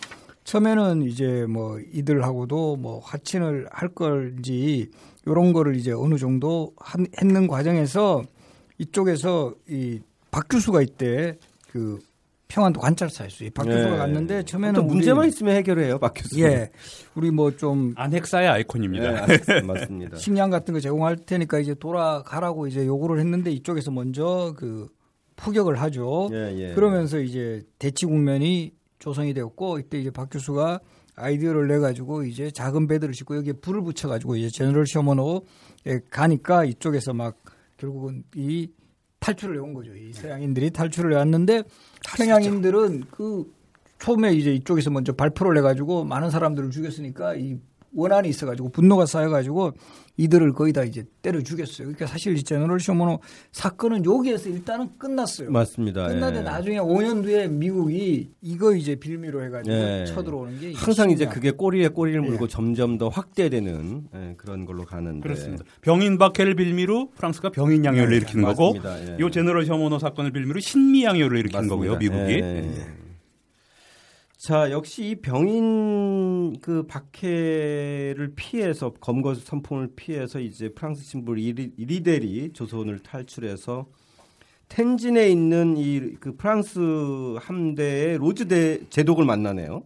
[0.44, 4.90] 처음에는 이제 뭐 이들하고도 뭐 화친을 할 걸지
[5.28, 8.24] 요런 거를 이제 어느 정도 한, 했는 과정에서
[8.80, 11.38] 이쪽에서 이박 교수가 이때
[11.72, 12.00] 그
[12.52, 13.50] 평안도 관찰사였어요.
[13.54, 13.98] 박 교수가 네.
[13.98, 16.42] 갔는데 처음에는 문제만 있으면 해결해요, 박 교수.
[16.42, 16.70] 예.
[17.16, 19.26] 우리 뭐 좀 안핵사의 아이콘입니다.
[19.26, 20.18] 네, 맞습니다.
[20.20, 24.90] 식량 같은 거 제공할 테니까 이제 돌아가라고 이제 요구를 했는데 이쪽에서 먼저 그
[25.38, 26.30] 포격을 하죠.
[26.34, 26.74] 예, 예.
[26.74, 30.80] 그러면서 이제 대치 국면이 조성이 되었고 이때 이제 박 교수가
[31.16, 35.40] 아이디어를 내 가지고 이제 작은 배들을 싣고 여기에 불을 붙여 가지고 이제 제너럴 셔머노에
[36.10, 37.38] 가니까 이쪽에서 막
[37.78, 38.70] 결국은 이
[39.22, 39.96] 탈출을 해온 거죠.
[39.96, 41.64] 이 서양인들이 탈출을 해왔는데
[42.18, 43.46] 평양인들은 그
[44.00, 47.58] 처음에 이제 이쪽에서 먼저 발표를 해가지고 많은 사람들을 죽였으니까 이
[47.94, 49.74] 원한이 있어가지고 분노가 쌓여가지고
[50.18, 51.88] 이들을 거의 다 이제 때려 죽였어요.
[51.88, 53.20] 그러니까 사실 이 제너럴 쇼모노
[53.52, 55.50] 사건은 여기에서 일단은 끝났어요.
[55.52, 56.08] 맞습니다.
[56.08, 56.42] 끝나데 예.
[56.42, 60.06] 나중에 5년 뒤에 미국이 이거 이제 빌미로 해가지고 예.
[60.08, 62.50] 쳐들어오는 게 항상 이제 그게 꼬리에 꼬리를 물고 예.
[62.50, 65.64] 점점 더 확대되는 예, 그런 걸로 가는데 그렇습니다.
[65.82, 69.16] 병인 박해를 빌미로 프랑스가 병인 양요를 네, 거고 맞습니다.
[69.16, 69.20] 예.
[69.20, 71.76] 요 제너럴 셔모노 사건을 빌미로 신미 양요를 일으킨 맞습니다.
[71.76, 71.98] 거고요.
[71.98, 72.42] 미국이.
[74.42, 74.48] 예.
[74.48, 83.00] 자, 역시 이 병인 그 박해를 피해서 검거 선풍을 피해서 이제 프랑스 신부 이리델이 조선을
[83.00, 83.88] 탈출해서
[84.68, 86.80] 텐진에 있는 이 그 프랑스
[87.40, 89.84] 함대의 로즈대 제독을 만나네요.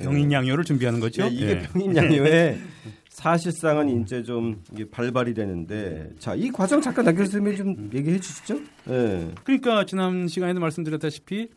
[0.00, 1.22] 병인 양요를 준비하는 거죠.
[1.24, 1.62] 예, 이게 예.
[1.62, 2.58] 병인 양요에
[3.08, 8.60] 사실상은 이제 좀 이게 발발이 되는데 자, 이 과정 잠깐 나 교수님이 좀 얘기해 주시죠.
[8.90, 9.30] 예.
[9.44, 11.48] 그러니까 지난 시간에도 말씀드렸다시피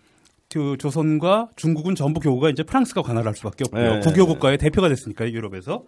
[0.52, 3.96] 그 조선과 중국은 전부 교구가 이제 프랑스가 관할을 할 수밖에 없고요.
[3.96, 4.00] 네.
[4.00, 5.84] 국교 국가의 대표가 됐으니까 유럽에서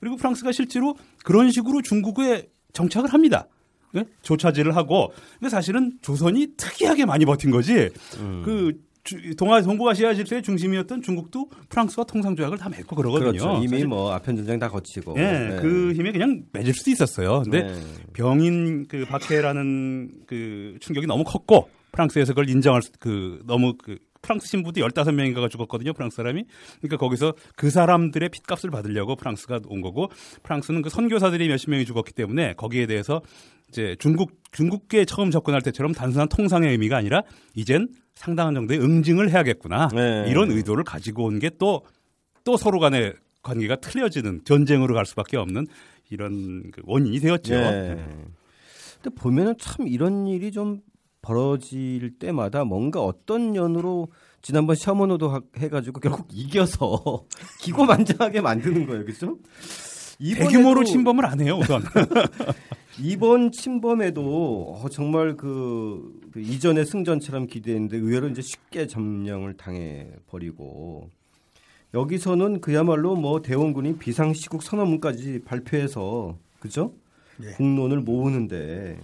[0.00, 0.94] 그리고 프랑스가 실제로
[1.24, 3.48] 그런 식으로 중국에 정착을 합니다.
[3.96, 4.04] 예?
[4.22, 7.90] 조차지를 하고 근데 사실은 조선이 특이하게 많이 버틴 거지.
[8.20, 8.42] 음.
[8.44, 8.72] 그
[9.02, 13.30] 주- 동아 동북아시아 질서의 중심이었던 중국도 프랑스와 통상 조약을 다 맺고 그러거든요.
[13.32, 13.60] 그렇죠.
[13.64, 15.14] 이미 뭐 아편 전쟁 다 거치고.
[15.16, 15.56] 예, 네.
[15.62, 17.40] 그 힘에 그냥 맺을 수도 있었어요.
[17.42, 17.74] 근데 네.
[18.12, 24.48] 병인 그 박해라는 그 충격이 너무 컸고 프랑스에서 그걸 인정할 수, 그 너무 그 프랑스
[24.48, 25.92] 신부도 15명인가가 죽었거든요.
[25.92, 26.44] 프랑스 사람이.
[26.80, 30.10] 그러니까 거기서 그 사람들의 핏값을 받으려고 프랑스가 온 거고
[30.42, 33.22] 프랑스는 그 선교사들이 몇십 명이 죽었기 때문에 거기에 대해서
[33.68, 37.22] 이제 중국 중국계 처음 접근할 때처럼 단순한 통상의 의미가 아니라
[37.54, 39.88] 이젠 상당한 정도의 응징을 해야겠구나.
[39.94, 40.24] 네.
[40.28, 45.66] 이런 의도를 가지고 온 게 또또 서로 간의 관계가 틀려지는 전쟁으로 갈 수밖에 없는
[46.10, 47.54] 이런 그 원인이 되었죠.
[47.54, 48.04] 네.
[49.00, 50.80] 근데 보면은 참 이런 일이 좀
[51.28, 54.08] 벌어질 때마다 뭔가 어떤 연으로
[54.40, 57.24] 지난번 샤머노도 하- 해가지고 결국 이겨서
[57.60, 59.36] 기고만장하게 만드는 거예요, 그렇죠?
[60.18, 61.82] 대규모로 침범을 안 해요, 우선.
[63.00, 71.08] 이번 침범에도 어, 정말 그, 그 이전의 승전처럼 기대했는데 의외로 이제 쉽게 점령을 당해 버리고
[71.94, 76.94] 여기서는 그야말로 뭐 대원군이 비상시국 선언문까지 발표해서 그죠?
[77.42, 77.52] 예.
[77.52, 78.98] 국론을 모으는데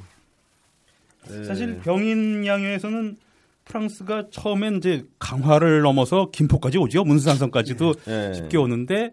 [1.28, 1.44] 네.
[1.44, 3.16] 사실 병인 양요에서는
[3.64, 7.04] 프랑스가 처음엔 이제 강화를 넘어서 김포까지 오죠.
[7.04, 8.34] 문수산성까지도 네.
[8.34, 9.12] 쉽게 오는데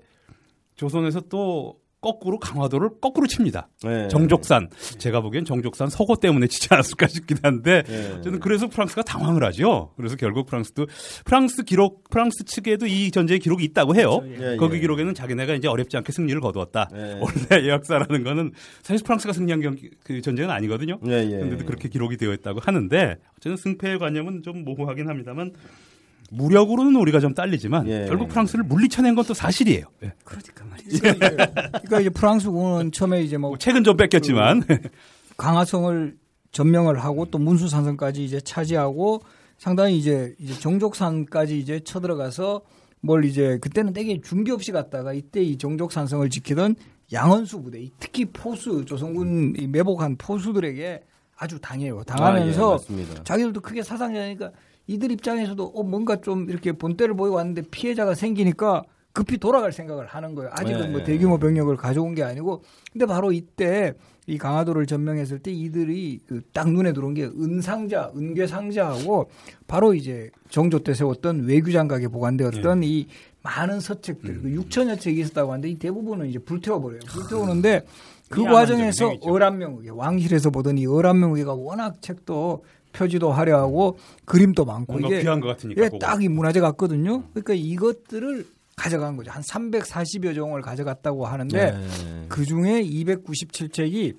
[0.76, 3.70] 조선에서 또 거꾸로 강화도를 거꾸로 칩니다.
[3.84, 4.08] 네.
[4.08, 4.70] 정족산.
[4.98, 8.22] 제가 보기엔 정족산 서고 때문에 치지 않았을까 싶긴 한데 네.
[8.24, 9.94] 저는 그래서 프랑스가 당황을 하죠.
[9.96, 10.88] 그래서 결국 프랑스도
[11.26, 14.22] 프랑스 기록 프랑스 측에도 이 전쟁의 기록이 있다고 해요.
[14.40, 14.80] 예, 거기 예.
[14.80, 16.90] 기록에는 자기네가 이제 어렵지 않게 승리를 거두었다.
[16.92, 17.22] 네.
[17.22, 21.00] 원래 역사라는 거는 사실 프랑스가 승리한 경기 그 전쟁은 아니거든요.
[21.06, 21.30] 예, 예.
[21.30, 25.54] 그런데도 그렇게 기록이 되어 있다고 하는데 어쨌든 승패의 관념은 좀 모호하긴 합니다만
[26.32, 28.06] 무력으로는 우리가 좀 딸리지만 예.
[28.08, 29.86] 결국 프랑스를 물리쳐낸 건또 사실이에요.
[30.04, 30.14] 예.
[30.24, 31.00] 그러니까 말이죠.
[31.02, 34.64] 그러니까 이제 프랑스군은 처음에 이제 뭐뭐 책은 좀 뺏겼지만
[35.38, 36.16] 강화성을
[36.52, 39.22] 점령을 하고 또 문수산성까지 이제 차지하고
[39.58, 42.62] 상당히 이제 이제 정족산까지 이제 쳐들어가서
[43.02, 46.76] 뭘 이제 그때는 되게 준비 없이 갔다가 이때 이 정족산성을 지키던
[47.12, 51.04] 양원수 부대, 이 특히 포수 조선군 이 매복한 포수들에게
[51.36, 52.04] 아주 당해요.
[52.04, 53.24] 당하면서 아, 예.
[53.24, 54.52] 자기들도 크게 사상자니까
[54.94, 58.84] 이들 입장에서도 어 뭔가 좀 이렇게 본때를 보이고 왔는데 피해자가 생기니까
[59.14, 60.52] 급히 돌아갈 생각을 하는 거예요.
[60.54, 61.04] 아직은 네, 뭐 네.
[61.06, 62.64] 대규모 병력을 가져온 게 아니고
[62.94, 63.94] 근데 바로 이때
[64.28, 69.30] 이 강화도를 점령했을 때 이들이 그 딱 눈에 들어온 게 은상자, 은괴상자하고
[69.68, 73.08] 바로 이제 정조 때 세웠던 외교장각에 보관되었던 이
[73.44, 77.00] 많은 서책들, 그 6천여 책이 있었다고 하는데 이 대부분은 이제 불태워버려요.
[77.08, 77.86] 불태우는데
[78.30, 79.16] 그 과정에서.
[79.22, 85.82] 어란명국에 왕실에서 보던 이 어란명국이가 워낙 책도 표지도 화려하고 그림도 많고 이게 귀한 것 같으니까.
[85.82, 86.00] 예, 그거.
[86.00, 87.24] 딱이 문화재 같거든요.
[87.34, 89.32] 그러니까 이것들을 가져간 거죠.
[89.32, 92.26] 한 340여 종을 가져갔다고 하는데 네.
[92.30, 94.16] 그 중에 297책이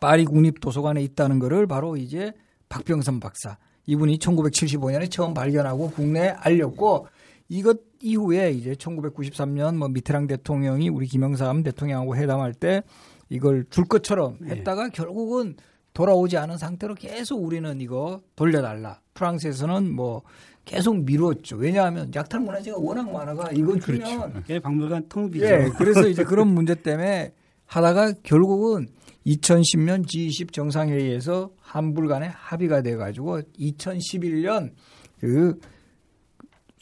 [0.00, 2.32] 파리 국립도서관에 있다는 거를 바로 이제
[2.68, 7.06] 박병선 박사 이분이 1975년에 처음 발견하고 국내에 알렸고
[7.48, 12.82] 이것 이후에 이제 1993년 뭐 미테랑 대통령이 우리 김영삼 대통령하고 회담할 때
[13.28, 15.56] 이걸 줄 것처럼 했다가 결국은
[15.94, 19.00] 돌아오지 않은 상태로 계속 우리는 이거 돌려달라.
[19.14, 20.22] 프랑스에서는 뭐
[20.64, 21.56] 계속 미뤘죠.
[21.56, 25.46] 왜냐하면 약탈 문화재가 워낙 많아가 이거 주면 이게 박물관 텅비죠.
[25.46, 27.32] 예, 그래서 이제 그런 문제 때문에
[27.66, 28.88] 하다가 결국은
[29.26, 34.72] 2010년 G20 정상회의에서 한불 간에 합의가 돼 가지고 2011년
[35.20, 35.58] 그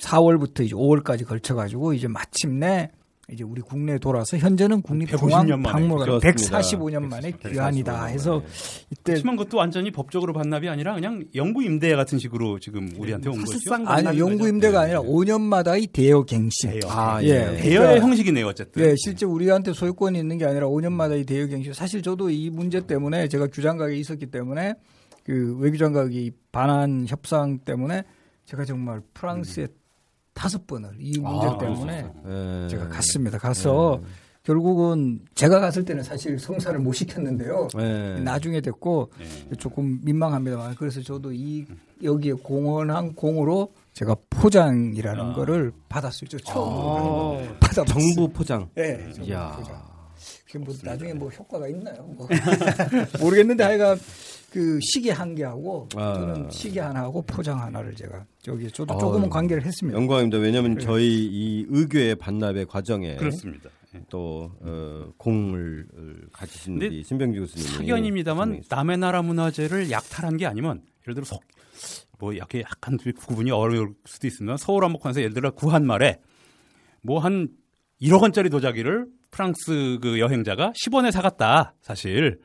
[0.01, 2.91] 4월부터 이제 5월까지 걸쳐 가지고 이제 마침내
[3.33, 6.33] 이제 우리 국내에 돌아서 현재는 150년 국립중앙박물관 만에.
[6.33, 8.05] 145년 만에 145년 귀환이다.
[8.07, 8.43] 해서
[8.91, 13.39] 이때 하지만 그것도 완전히 법적으로 반납이 아니라 그냥 영구 임대 같은 식으로 지금 우리한테 온
[13.39, 13.53] 거죠.
[13.53, 14.47] 사실상 아니 영구.
[14.49, 16.71] 임대가 아니라 5년마다의 대여 갱신.
[16.71, 16.81] 대여.
[16.89, 17.29] 아, 예.
[17.29, 17.57] 예.
[17.57, 18.85] 대여의 그러니까 형식이네요, 어쨌든.
[18.85, 21.73] 예, 실제 우리한테 소유권이 있는 게 아니라 5년마다 이 대여 갱신.
[21.73, 24.75] 사실 저도 이 문제 때문에 제가 규장각에 있었기 때문에
[25.25, 28.03] 그 외교장각이 반환 협상 때문에
[28.45, 29.69] 제가 정말 프랑스에
[30.35, 32.69] 다섯 번을 이 문제 아, 때문에 예.
[32.69, 33.39] 제가 갔습니다.
[33.39, 34.01] 가서
[34.43, 37.69] 결국은 제가 갔을 때는 사실 성사를 못 시켰는데요.
[37.79, 38.21] 예.
[38.25, 39.57] 나중에 됐고 네.
[39.57, 41.65] 조금 민망합니다만 그래서 저도 이
[42.03, 45.33] 여기에 공헌한 공으로 제가 포장이라는 아.
[45.35, 46.29] 거를 받았어요.
[46.29, 47.59] 저 처음 아.
[47.61, 47.85] 받았어요.
[47.85, 48.69] 정부 포장.
[48.79, 48.99] 예.
[49.13, 49.31] 정부.
[49.57, 49.92] 포장.
[50.53, 52.03] 그게 뭐 나중에 뭐 효과가 있나요?
[52.15, 52.29] 뭐.
[53.21, 53.99] 모르겠는데 하여간
[54.51, 56.15] 그 시계 한 개하고 아.
[56.15, 59.99] 저는 시계 하나하고 포장 하나를 제가 저기 저도 아, 조금은 관계를 했습니다.
[59.99, 60.37] 영광입니다.
[60.39, 63.71] 왜냐하면 저희 이 의교의 반납의 과정에 그렇습니다.
[63.95, 64.01] 예.
[64.11, 70.45] 또 어, 공을 어, 가지신 우리 신병주 교수님이 사견입니다만 설명해 남의 나라 문화재를 약탈한 게
[70.45, 71.41] 아니면 예를 들어 석,
[72.19, 76.21] 뭐 약간 약간 구분이 어려울 수도 있으면 서울 한복판에서 예를 들어 구한 말에
[77.01, 77.49] 뭐 한
[78.03, 82.39] 1억 원짜리 도자기를 프랑스 그 여행자가 10원에 사갔다 사실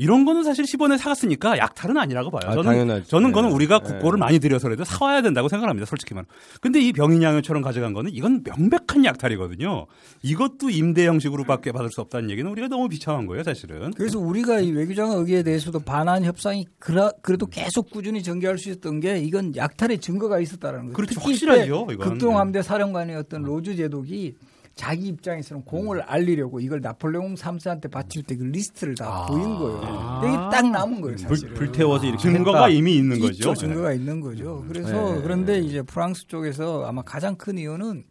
[0.00, 2.40] 이런 거는 사실 10원에 사갔으니까 약탈은 아니라고 봐요.
[2.46, 3.06] 아, 저는 당연하죠.
[3.06, 3.54] 저는 그거는 네.
[3.54, 3.84] 우리가 네.
[3.84, 5.84] 국고를 많이 들여서라도 사와야 된다고 생각합니다.
[5.84, 6.26] 솔직히 말하면.
[6.62, 9.86] 근데 이 병인양요처럼 가져간 거는 이건 명백한 약탈이거든요.
[10.22, 13.90] 이것도 임대 형식으로밖에 받을 수 없다는 얘기는 우리가 너무 비참한 거예요, 사실은.
[13.90, 19.00] 그래서 우리가 이 외규장각 의궤에 대해서도 반환 협상이 그라, 그래도 계속 꾸준히 전개할 수 있었던
[19.00, 20.92] 게 이건 약탈의 증거가 있었다는 거예요.
[20.94, 21.12] 그렇죠.
[21.12, 22.08] 특히 확실하죠, 이때 이건.
[22.08, 24.34] 극동 함대 사령관이었던 로즈 제독이
[24.80, 29.26] 자기 입장에서는 공을 알리려고 이걸 나폴레옹 3세한테 바칠 때 그 리스트를 다 아.
[29.26, 29.80] 보인 거예요.
[30.22, 31.54] 근데 이게 딱 남은 거예요, 불, 사실은.
[31.54, 32.68] 불 태워서 이렇게 증거가 했다.
[32.70, 33.54] 이미 있는 있죠, 거죠.
[33.54, 34.64] 증거가 있는 거죠.
[34.66, 35.20] 그래서 네.
[35.22, 38.04] 그런데 이제 프랑스 쪽에서 아마 가장 큰 이유는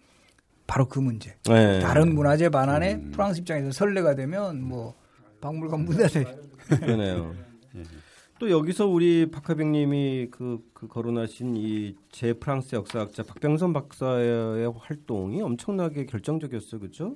[0.68, 1.36] 바로 그 문제.
[1.46, 1.80] 네.
[1.80, 4.94] 다른 문화재 반환에 프랑스 입장에서 선례가 되면 뭐
[5.42, 6.26] 박물관 문 닫을
[6.68, 7.34] 그러네요.
[8.40, 16.80] 또 여기서 우리 박화백님이 그, 그 거론하신 이 재프랑스 역사학자 박병선 박사의 활동이 엄청나게 결정적이었어요,
[16.80, 17.16] 그렇죠?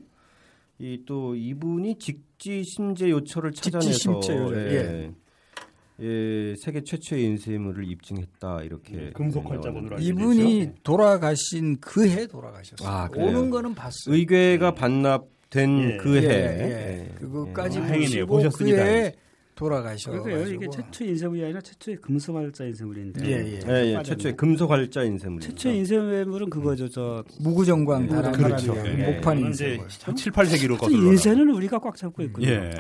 [0.80, 8.64] 이 또 이분이 직지 심재 요처를 찾아내서 직지심재 요절, 예, 예, 세계 최초의 인쇄물을 입증했다
[8.64, 10.74] 이렇게 금속 활자본으로 알려져 이분이 있죠.
[10.84, 12.90] 돌아가신 그 해 돌아가셨어요.
[12.90, 13.28] 아, 그래요?
[13.30, 14.16] 오는 거는 봤어요.
[14.16, 15.98] 의궤가 반납된 예.
[15.98, 16.24] 그 해.
[16.26, 17.16] 예, 예.
[17.16, 17.82] 그것까지 예.
[17.82, 18.26] 다행이네요.
[18.26, 18.84] 보시고 그 보셨습니다.
[18.84, 19.14] 해에
[19.56, 23.26] 돌아가셔가지고 그러니까 이게 최초 인쇄물이 아니라 최초의 금속활자 인쇄물인데.
[23.26, 23.60] 예, 예.
[23.68, 25.48] 예, 예, 최초의 금속 활자 인쇄물입니다.
[25.48, 26.90] 최초의 인쇄물은 그거죠.
[26.90, 28.76] 저 무구정관 예, 다른 그렇죠.
[28.86, 29.12] 예.
[29.14, 29.76] 목판 인쇄.
[29.76, 31.00] 이제 한 7, 8세기로 그 거슬러.
[31.12, 32.48] 인쇄는 우리가 꽉 잡고 있군요.
[32.48, 32.72] 예.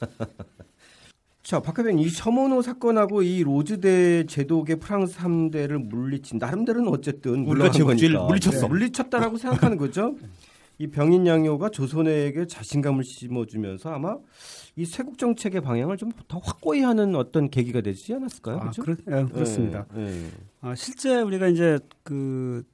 [1.42, 8.24] 자, 박하병 이 셔모노 사건하고 이 로즈대 제독의 프랑스 3대를 물리친 나름대로는 어쨌든 제국주의를 거니까.
[8.28, 8.60] 물리쳤어.
[8.60, 10.14] 네, 물리쳤다라고 생각하는 거죠.
[10.82, 14.16] 이 병인 양요가 조선에게 자신감을 심어주면서 아마
[14.74, 18.56] 이 쇄국 정책의 방향을 좀 더 확고히 하는 어떤 계기가 되지 않았을까요?
[18.56, 18.70] 아?
[18.70, 19.86] 그렇, 예, 그렇습니다.
[19.96, 20.26] 예, 예.
[20.60, 22.64] 아, 실제 우리가 이제 그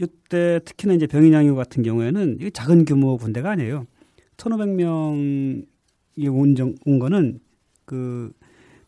[0.00, 3.86] 이때 특히나 이제 병인 양요 같은 경우에는 이게 작은 규모 군대가 아니에요.
[4.38, 5.66] 1,500명이
[6.30, 7.40] 온, 정, 온 거는
[7.84, 8.32] 그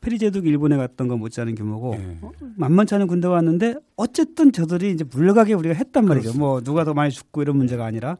[0.07, 2.19] 페리제독 일본에 갔던 거 못지않은 규모고 예.
[2.23, 6.39] 어, 만만치 않은 군대가 왔는데 어쨌든 저들이 이제 물러가게 우리가 했단 말이죠.
[6.39, 8.17] 뭐 누가 더 많이 죽고 이런 문제가 아니라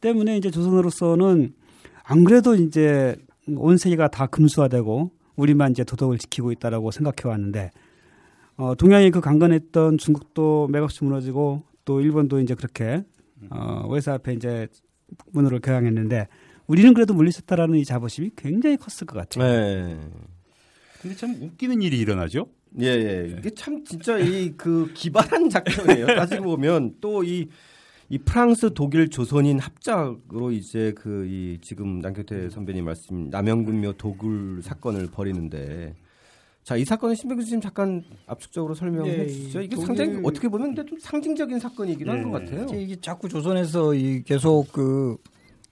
[0.00, 1.54] 때문에 이제 조선으로서는
[2.02, 3.14] 안 그래도 이제
[3.56, 7.70] 온 세계가 다 금수화되고 우리만 이제 도덕을 지키고 있다라고 생각해 왔는데
[8.56, 13.04] 어, 동양이 그 강건했던 중국도 맥없이 무너지고 또 일본도 이제 그렇게
[13.50, 14.66] 어, 외사 앞에 이제
[15.32, 16.26] 문으로 개항했는데
[16.66, 19.44] 우리는 그래도 물리쳤다라는 이 자부심이 굉장히 컸을 것 같아요.
[19.44, 19.98] 예.
[21.02, 22.46] 근데 참 웃기는 일이 일어나죠.
[22.80, 23.34] 예, 예.
[23.38, 26.06] 이게 참 진짜 이 그 기발한 작전이에요.
[26.16, 27.48] 따지고 보면 또이
[28.08, 35.08] 이 프랑스, 독일, 조선인 합작으로 이제 그 이 지금 남경태 선배님 말씀 남영군묘 도굴 사건을
[35.10, 35.94] 벌이는데
[36.62, 39.62] 자, 이 사건은 신백 교수님 잠깐 압축적으로 설명해 예, 주시죠.
[39.62, 42.46] 이게 독일- 상당히 어떻게 보면 근데 좀 상징적인 사건이기도 한것 예.
[42.56, 42.80] 같아요.
[42.80, 45.16] 이게 자꾸 조선에서 이 계속 그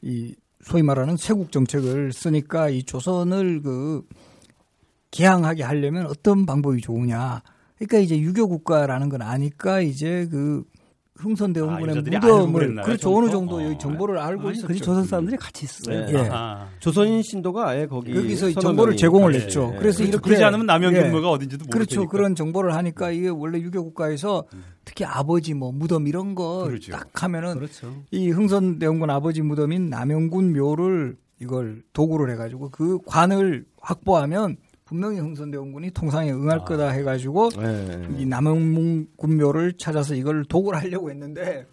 [0.03, 4.03] 이 소위 말하는 세국 정책을 쓰니까 이 조선을 그
[5.11, 7.43] 개항하게 하려면 어떤 방법이 좋으냐.
[7.77, 10.65] 그러니까 이제 유교 국가라는 건 아니까 이제 그
[11.21, 13.57] 아, 흥선대원군의 알고 무덤을 그렇죠 어느 정도?
[13.57, 13.79] 어.
[13.79, 14.69] 정보를 알고 아니, 있었죠.
[14.69, 16.07] 그 조선 사람들이 같이 있어요.
[16.07, 16.15] 네.
[16.15, 16.31] 예.
[16.79, 19.73] 조선인 신도가 아예 거기 여기서 정보를 제공을 했죠.
[19.75, 19.79] 예.
[19.79, 20.03] 그래서 그렇죠.
[20.05, 21.01] 이렇게 그러지 않으면 남영 예.
[21.01, 21.97] 어딘지도 모를 그렇죠.
[21.97, 22.11] 테니까.
[22.11, 24.45] 그런 정보를 하니까 이게 원래 유교 국가에서
[24.85, 26.93] 특히 아버지 뭐 무덤 이런 거 그렇죠.
[26.93, 27.93] 딱 하면은 그렇죠.
[28.11, 34.57] 이 흥선대원군 아버지 무덤인 남영군 묘를 이걸 도구를 해가지고 그 관을 확보하면
[34.91, 36.65] 분명히 흥선대원군이 통상에 응할 아.
[36.65, 38.09] 거다 해가지고 예.
[38.19, 41.65] 이 남영군 묘를 찾아서 이걸 도구를 하려고 했는데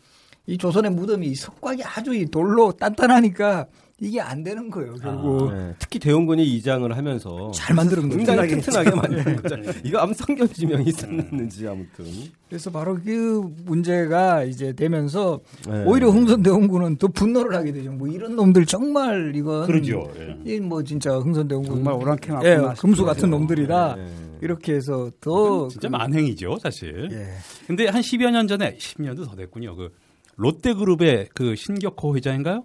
[0.46, 3.66] 이 조선의 무덤이 석곽이 아주 이 돌로 단단하니까
[4.00, 5.74] 이게 안 되는 거예요 결국 예.
[5.80, 8.10] 특히 대원군이 이장을 하면서 잘 거죠.
[8.10, 9.56] 굉장히 튼튼하게 만든 거죠.
[9.84, 12.06] 이거 아무 성견 지명이 있었는지 아무튼.
[12.48, 15.84] 그래서 바로 그 문제가 이제 되면서 예.
[15.86, 17.92] 오히려 흥선 대원군은 더 분노를 하게 되죠.
[17.92, 20.08] 뭐 이런 놈들 정말 이건 그러죠.
[20.46, 20.54] 예.
[20.56, 23.04] 이뭐 진짜 흥선 대원군 정말 오랑캐 예, 맞구나 금수.
[23.04, 23.96] 같은 놈들이다.
[23.98, 24.08] 예.
[24.44, 27.10] 이렇게 해서 더 진짜 그- 만행이죠, 사실.
[27.12, 27.30] 예.
[27.66, 29.76] 근데 한 10여 년 전에 10년도 더 됐군요.
[29.76, 29.90] 그
[30.36, 32.64] 롯데그룹의 그 신격호 회장인가요?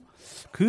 [0.52, 0.62] 그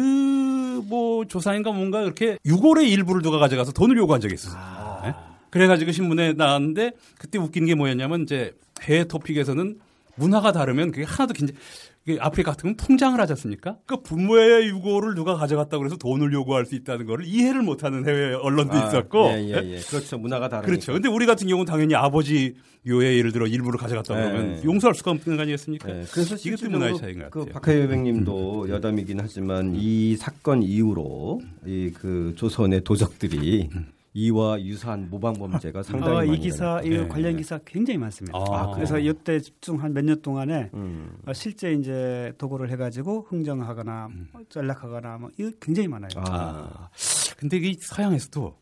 [0.84, 5.01] 뭐 조사인가 뭔가 이렇게 유골의 일부를 누가 가져가서 돈을 요구한 적이 있었어요.
[5.05, 5.14] 예?
[5.49, 9.80] 그래가지고 신문에 나왔는데 그때 웃긴 게 뭐였냐면 이제 해외 토픽에서는
[10.15, 11.34] 문화가 다르면 그게 하나도.
[11.43, 11.53] 이게
[12.20, 13.78] 아프리카 같은 건 통장을 하지 않습니까?
[13.86, 18.74] 그 부모의 유골을 누가 가져갔다 그래서 돈을 요구할 수 있다는 거를 이해를 못하는 해외 언론도
[18.74, 19.30] 아, 있었고.
[19.30, 19.80] 예, 예, 예.
[19.80, 20.18] 그렇죠.
[20.18, 20.66] 문화가 다르니까.
[20.66, 20.94] 그렇죠.
[20.94, 22.56] 근데 우리 같은 경우는 당연히 아버지
[22.86, 24.62] 요의 예를 들어 일부를 가져갔다 그러면 네.
[24.66, 25.90] 용서할 수가 없는 거 아니겠습니까?
[25.90, 27.52] 예, 그래서 이것도 문화의 차이인 것그 같아요.
[27.52, 27.54] 음.
[27.54, 33.70] 박하유백님도 여담이긴 하지만 이 사건 이후로 이 그 조선의 도적들이
[34.15, 37.07] 이와 유사한 모방 범죄가 상당히 어, 많이 이 기사, 이 네.
[37.07, 38.38] 관련 기사 굉장히 많습니다.
[38.38, 41.18] 아, 그래서 이때 집중 한 몇 년 동안에 음.
[41.26, 46.10] 어, 실제 이제 도구를 해가지고 흥정하거나 뭐 전락하거나 뭐 이거 굉장히 많아요.
[46.18, 46.90] 아.
[47.38, 48.56] 근데 이 서양에서도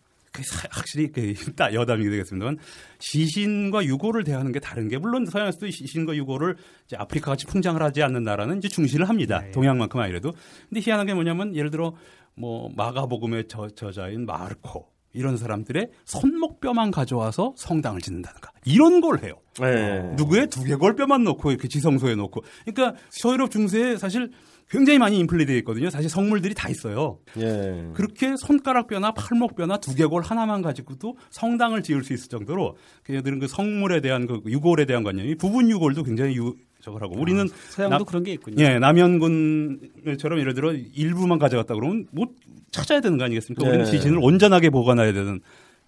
[0.69, 2.57] 확실히 그 따- 여담이 되겠습니다만
[2.99, 6.55] 시신과 유고를 대하는 게 다른 게 물론 서양에서도 이 시신과 유고를
[6.85, 9.41] 이제 아프리카 같이 풍장을 하지 않는 나라는 이제 중시를 합니다.
[9.41, 9.51] 네.
[9.51, 10.33] 동양만큼 아니래도.
[10.69, 11.93] 근데 희한한 게 뭐냐면 예를 들어
[12.35, 19.33] 뭐 마가복음의 저, 저자인 마르코 이런 사람들의 손목뼈만 가져와서 성당을 짓는다든가 이런 걸 해요.
[19.59, 20.01] 네.
[20.15, 22.41] 누구의 두개골뼈만 놓고 이렇게 지성소에 놓고.
[22.65, 24.31] 그러니까 서유럽 중세에 사실
[24.69, 25.89] 굉장히 많이 인플레이되어 있거든요.
[25.89, 27.19] 사실 성물들이 다 있어요.
[27.37, 27.89] 예.
[27.93, 34.27] 그렇게 손가락뼈나 팔목뼈나 두개골 하나만 가지고도 성당을 지을 수 있을 정도로 그녀들은 그 성물에 대한
[34.27, 38.33] 그 유골에 대한 관념이 부분 유골도 굉장히 유, 저걸 하고 우리는 서양도 나- 그런 게
[38.33, 38.63] 있군요.
[38.63, 42.35] 예, 남현군처럼 예를 들어 일부만 가져갔다 그러면 못
[42.71, 43.67] 찾아야 되는 거 아니겠습니까?
[43.67, 43.91] 우리는 네.
[43.91, 45.39] 지진을 온전하게 보관해야 되는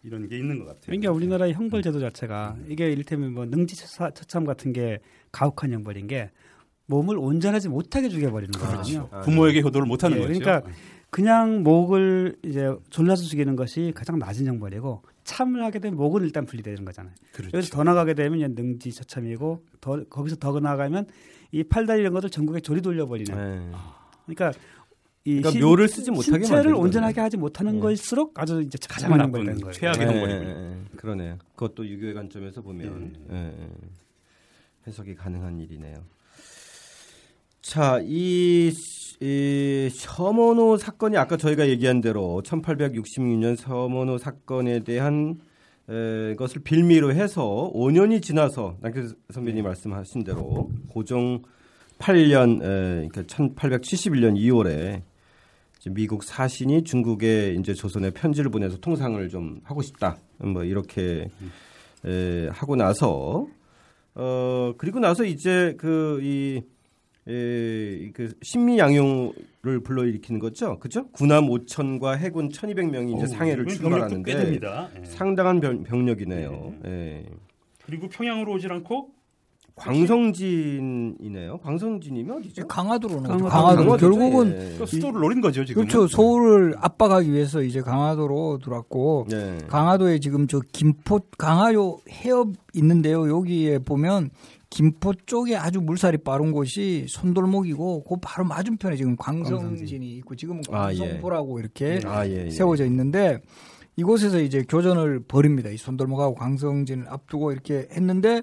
[0.04, 0.82] 이런 게 있는 것 같아요.
[0.88, 5.00] 그러니까 우리나라의 형벌 제도 자체가 이게 이를테면 뭐 능지 처참 같은 게
[5.32, 6.30] 가혹한 형벌인 게
[6.88, 9.08] 몸을 온전하지 못하게 죽여버리는 거거든요.
[9.12, 10.40] 아, 부모에게 효도를 못하는 예, 거죠.
[10.40, 10.70] 그러니까
[11.10, 16.84] 그냥 목을 이제 졸라서 죽이는 것이 가장 낮은 형벌이고 참을 하게 되면 목은 일단 분리되는
[16.86, 17.14] 거잖아요.
[17.34, 17.58] 그렇죠.
[17.58, 21.08] 여기서 더 나가게 되면 이제 능지 처참이고 더 거기서 더 나가면
[21.52, 23.34] 이 팔다리 이런 것들 전국에 조리 돌려버리는.
[23.36, 23.72] 네.
[24.26, 24.60] 그러니까
[25.26, 27.22] 이 그러니까 시- 묘를 쓰지 못하게 신체를 온전하게.
[27.22, 27.80] 하지 못하는 예.
[27.80, 29.72] 것일수록 아주 이제 가장 나쁜 거예요.
[29.72, 30.50] 최악의 예, 형벌이군요.
[30.50, 30.98] 예, 예.
[30.98, 31.38] 그러네요.
[31.56, 33.68] 그것도 유교의 관점에서 보면 예, 예.
[34.88, 35.96] 해석이 가능한 일이네요.
[37.62, 38.74] 자, 이,
[39.26, 45.40] 이 서머노 사건이 아까 저희가 얘기한 대로 1866년 서머노 사건에 대한
[45.88, 51.42] 에, 것을 빌미로 해서 5년이 지나서 남규 선배님 말씀하신 대로 고종
[52.00, 55.04] 8년 에, 그러니까 1871년 2월에
[55.80, 60.18] 이제 미국 사신이 중국에 이제 조선에 편지를 보내서 통상을 좀 하고 싶다.
[60.40, 61.30] 뭐 이렇게
[62.06, 63.48] 에, 하고 나서
[64.16, 66.73] 어 그리고 나서 이제 그이
[67.28, 71.08] 에, 그 신미 양용을 불러일으키는 거죠, 그죠?
[71.12, 74.60] 군함 5천과 해군 1,200명이 이제 어우, 상해를 출발하는데.
[74.62, 75.06] 예.
[75.06, 76.74] 상당한 병, 병력이네요.
[76.86, 77.26] 예.
[77.86, 79.10] 그리고 평양으로 오질 않고
[79.76, 81.58] 광성진이네요.
[81.64, 82.68] 광성진이면 어디죠?
[82.68, 83.44] 강화도로 오는 강화도.
[83.44, 83.50] 거죠.
[83.56, 84.10] 강화도로 강화도죠?
[84.20, 84.78] 결국은 예.
[84.78, 85.86] 또 수도를 노린 거죠 지금.
[85.86, 86.08] 그렇죠.
[86.08, 89.58] 서울을 압박하기 위해서 이제 강화도로 들어왔고 예.
[89.68, 93.28] 강화도에 지금 저 김포 강화도 해협 있는데요.
[93.30, 94.30] 여기에 보면
[94.74, 100.92] 김포 쪽에 아주 물살이 빠른 곳이 손돌목이고 그 바로 맞은편에 지금 광성진이 있고 지금은 아,
[100.92, 100.98] 예.
[100.98, 102.50] 광성포라고 이렇게 아, 예, 예.
[102.50, 103.40] 세워져 있는데
[103.96, 105.70] 이곳에서 이제 교전을 벌입니다.
[105.70, 108.42] 이 손돌목하고 광성진을 앞두고 이렇게 했는데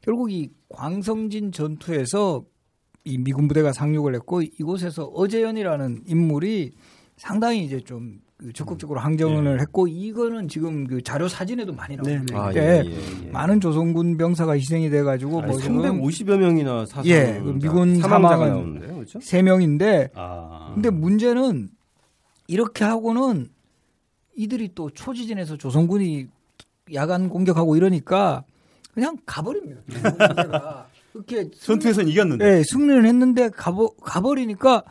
[0.00, 2.44] 결국 이 광성진 전투에서
[3.04, 6.72] 이 미군 부대가 상륙을 했고 이곳에서 어재현이라는 인물이
[7.16, 8.18] 상당히 이제 좀그
[8.54, 12.20] 적극적으로 항전을 했고 이거는 지금 그 자료 사진에도 많이 네.
[12.24, 12.36] 네.
[12.36, 13.30] 아, 예, 예, 예.
[13.30, 18.36] 많은 조선군 병사가 희생이 돼 가지고 뭐 지금 350여 명이나 사상 예, 그 미군 사망자가
[18.36, 19.20] 사망은 나오는데요, 그렇죠?
[19.20, 20.70] 세 명인데 아.
[20.74, 21.68] 근데 문제는
[22.46, 23.48] 이렇게 하고는
[24.36, 26.28] 이들이 또 초지진에서 조선군이
[26.94, 28.44] 야간 공격하고 이러니까
[28.94, 29.80] 그냥 가버립니다.
[31.14, 32.44] 이렇게 전투에서는 이겼는데.
[32.44, 34.84] 네, 승리를 했는데 가버, 가버리니까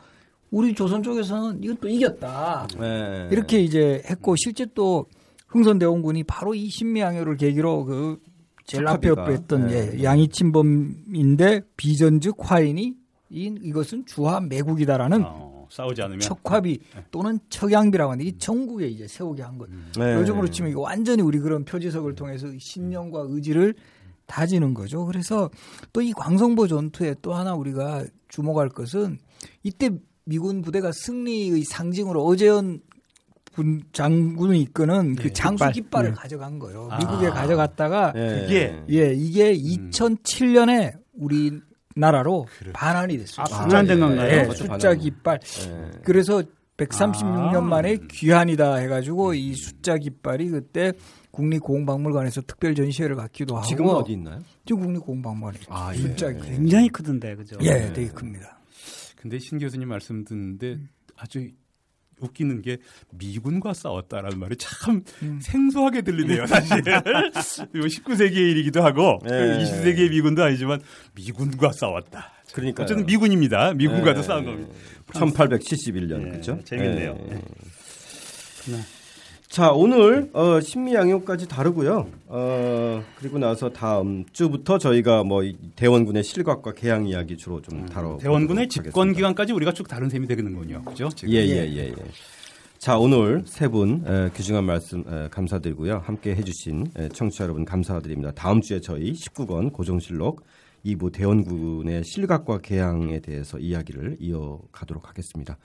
[0.52, 2.68] 우리 조선 쪽에서는 이것도 이겼다.
[2.82, 3.28] 예.
[3.32, 5.06] 이렇게 이제 했고 실제 또
[5.48, 8.20] 흥선대원군이 바로 이 신미양요를 계기로 그
[8.66, 9.32] 제일 앞에 척하비가.
[9.32, 9.94] 했던 네.
[10.00, 12.94] 예, 양이친범인데 비전즉 화인이
[13.30, 16.80] 이, 이것은 주화 매국이다라는 어, 싸우지 않으면 척화비
[17.12, 19.74] 또는 척양비라고 하는데 이 전국에 이제 세우게 한 거예요.
[19.98, 20.16] 네.
[20.16, 23.74] 요즘으로 치면 이거 완전히 우리 그런 표지석을 통해서 신념과 의지를
[24.26, 25.06] 다지는 거죠.
[25.06, 25.50] 그래서
[25.94, 29.20] 또 이 광성보 전투에 또 하나 우리가 주목할 것은
[29.64, 29.90] 이때
[30.28, 32.82] 미군 부대가 승리의 상징으로 어제현
[33.54, 35.74] 군 장군이 이끄는 그 네, 장수 깃발.
[35.74, 36.16] 깃발을 네.
[36.16, 36.90] 가져간 거예요.
[36.92, 36.98] 아.
[36.98, 38.48] 미국에 가져갔다가 예.
[38.90, 39.90] 예 이게 음.
[39.90, 41.60] 2007년에 우리
[41.96, 42.72] 나라로 그래.
[42.74, 43.56] 반환이 됐습니다.
[43.56, 44.32] 아, 반환된 건가요?
[44.32, 44.94] 예, 숫자.
[44.94, 45.40] 깃발.
[45.68, 45.92] 예.
[46.04, 46.44] 그래서
[46.78, 47.62] 136년 아.
[47.62, 50.92] 만에 귀환이다 해가지고 이 숫자 깃발이 그때
[51.32, 54.40] 국립고흥박물관에서 특별 전시회를 갖기도 하고 지금은 어디 있나요?
[54.66, 55.98] 지금 국립고흥박물관에 아, 예.
[55.98, 56.50] 숫자 깃발.
[56.50, 57.58] 굉장히 크던데 그죠?
[57.62, 58.60] 예, 되게 큽니다.
[59.18, 60.80] 근데 신 교수님 말씀 듣는데
[61.16, 61.50] 아주
[62.20, 62.78] 웃기는 게
[63.12, 65.40] 미군과 싸웠다라는 말이 참 음.
[65.42, 66.80] 생소하게 들리네요, 사실.
[67.76, 69.30] 이거 19세기의 일이기도 하고 예.
[69.30, 70.82] 20세기의 미군도 아니지만
[71.16, 72.32] 미군과 싸웠다.
[72.54, 73.74] 그러니까 어쨌든 미군입니다.
[73.74, 74.24] 미군과도 예.
[74.24, 74.74] 싸운 겁니다.
[75.08, 76.60] 1871년 예, 그렇죠?
[76.64, 77.18] 재밌네요.
[77.30, 77.42] 예.
[79.58, 82.08] 자 오늘 어, 신미양요까지 다루고요.
[82.28, 88.12] 어, 그리고 나서 다음 주부터 저희가 뭐이 대원군의 실각과 개항 이야기 주로 좀 다뤄.
[88.12, 90.84] 음, 대원군의 집권 기간까지 우리가 쭉 다룬 셈이 되겠는군요.
[90.84, 91.10] 그죠?
[91.28, 91.96] 예예예 예, 예.
[92.78, 94.04] 자 오늘 세 분
[94.36, 96.04] 귀중한 말씀 에, 감사드리고요.
[96.06, 98.34] 함께 해주신 에, 청취자 여러분 감사드립니다.
[98.36, 100.44] 다음 주에 저희 19권 고정실록
[100.86, 105.58] 2부 대원군의 실각과 개항에 대해서 이야기를 이어가도록 하겠습니다.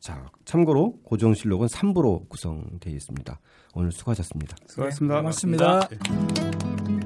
[0.00, 3.40] 자, 참고로 고정실록은 3부로 구성되어 있습니다.
[3.74, 4.56] 오늘 수고하셨습니다.
[4.66, 5.16] 수고하셨습니다.
[5.20, 5.88] 고맙습니다.
[5.88, 6.97] 고맙습니다.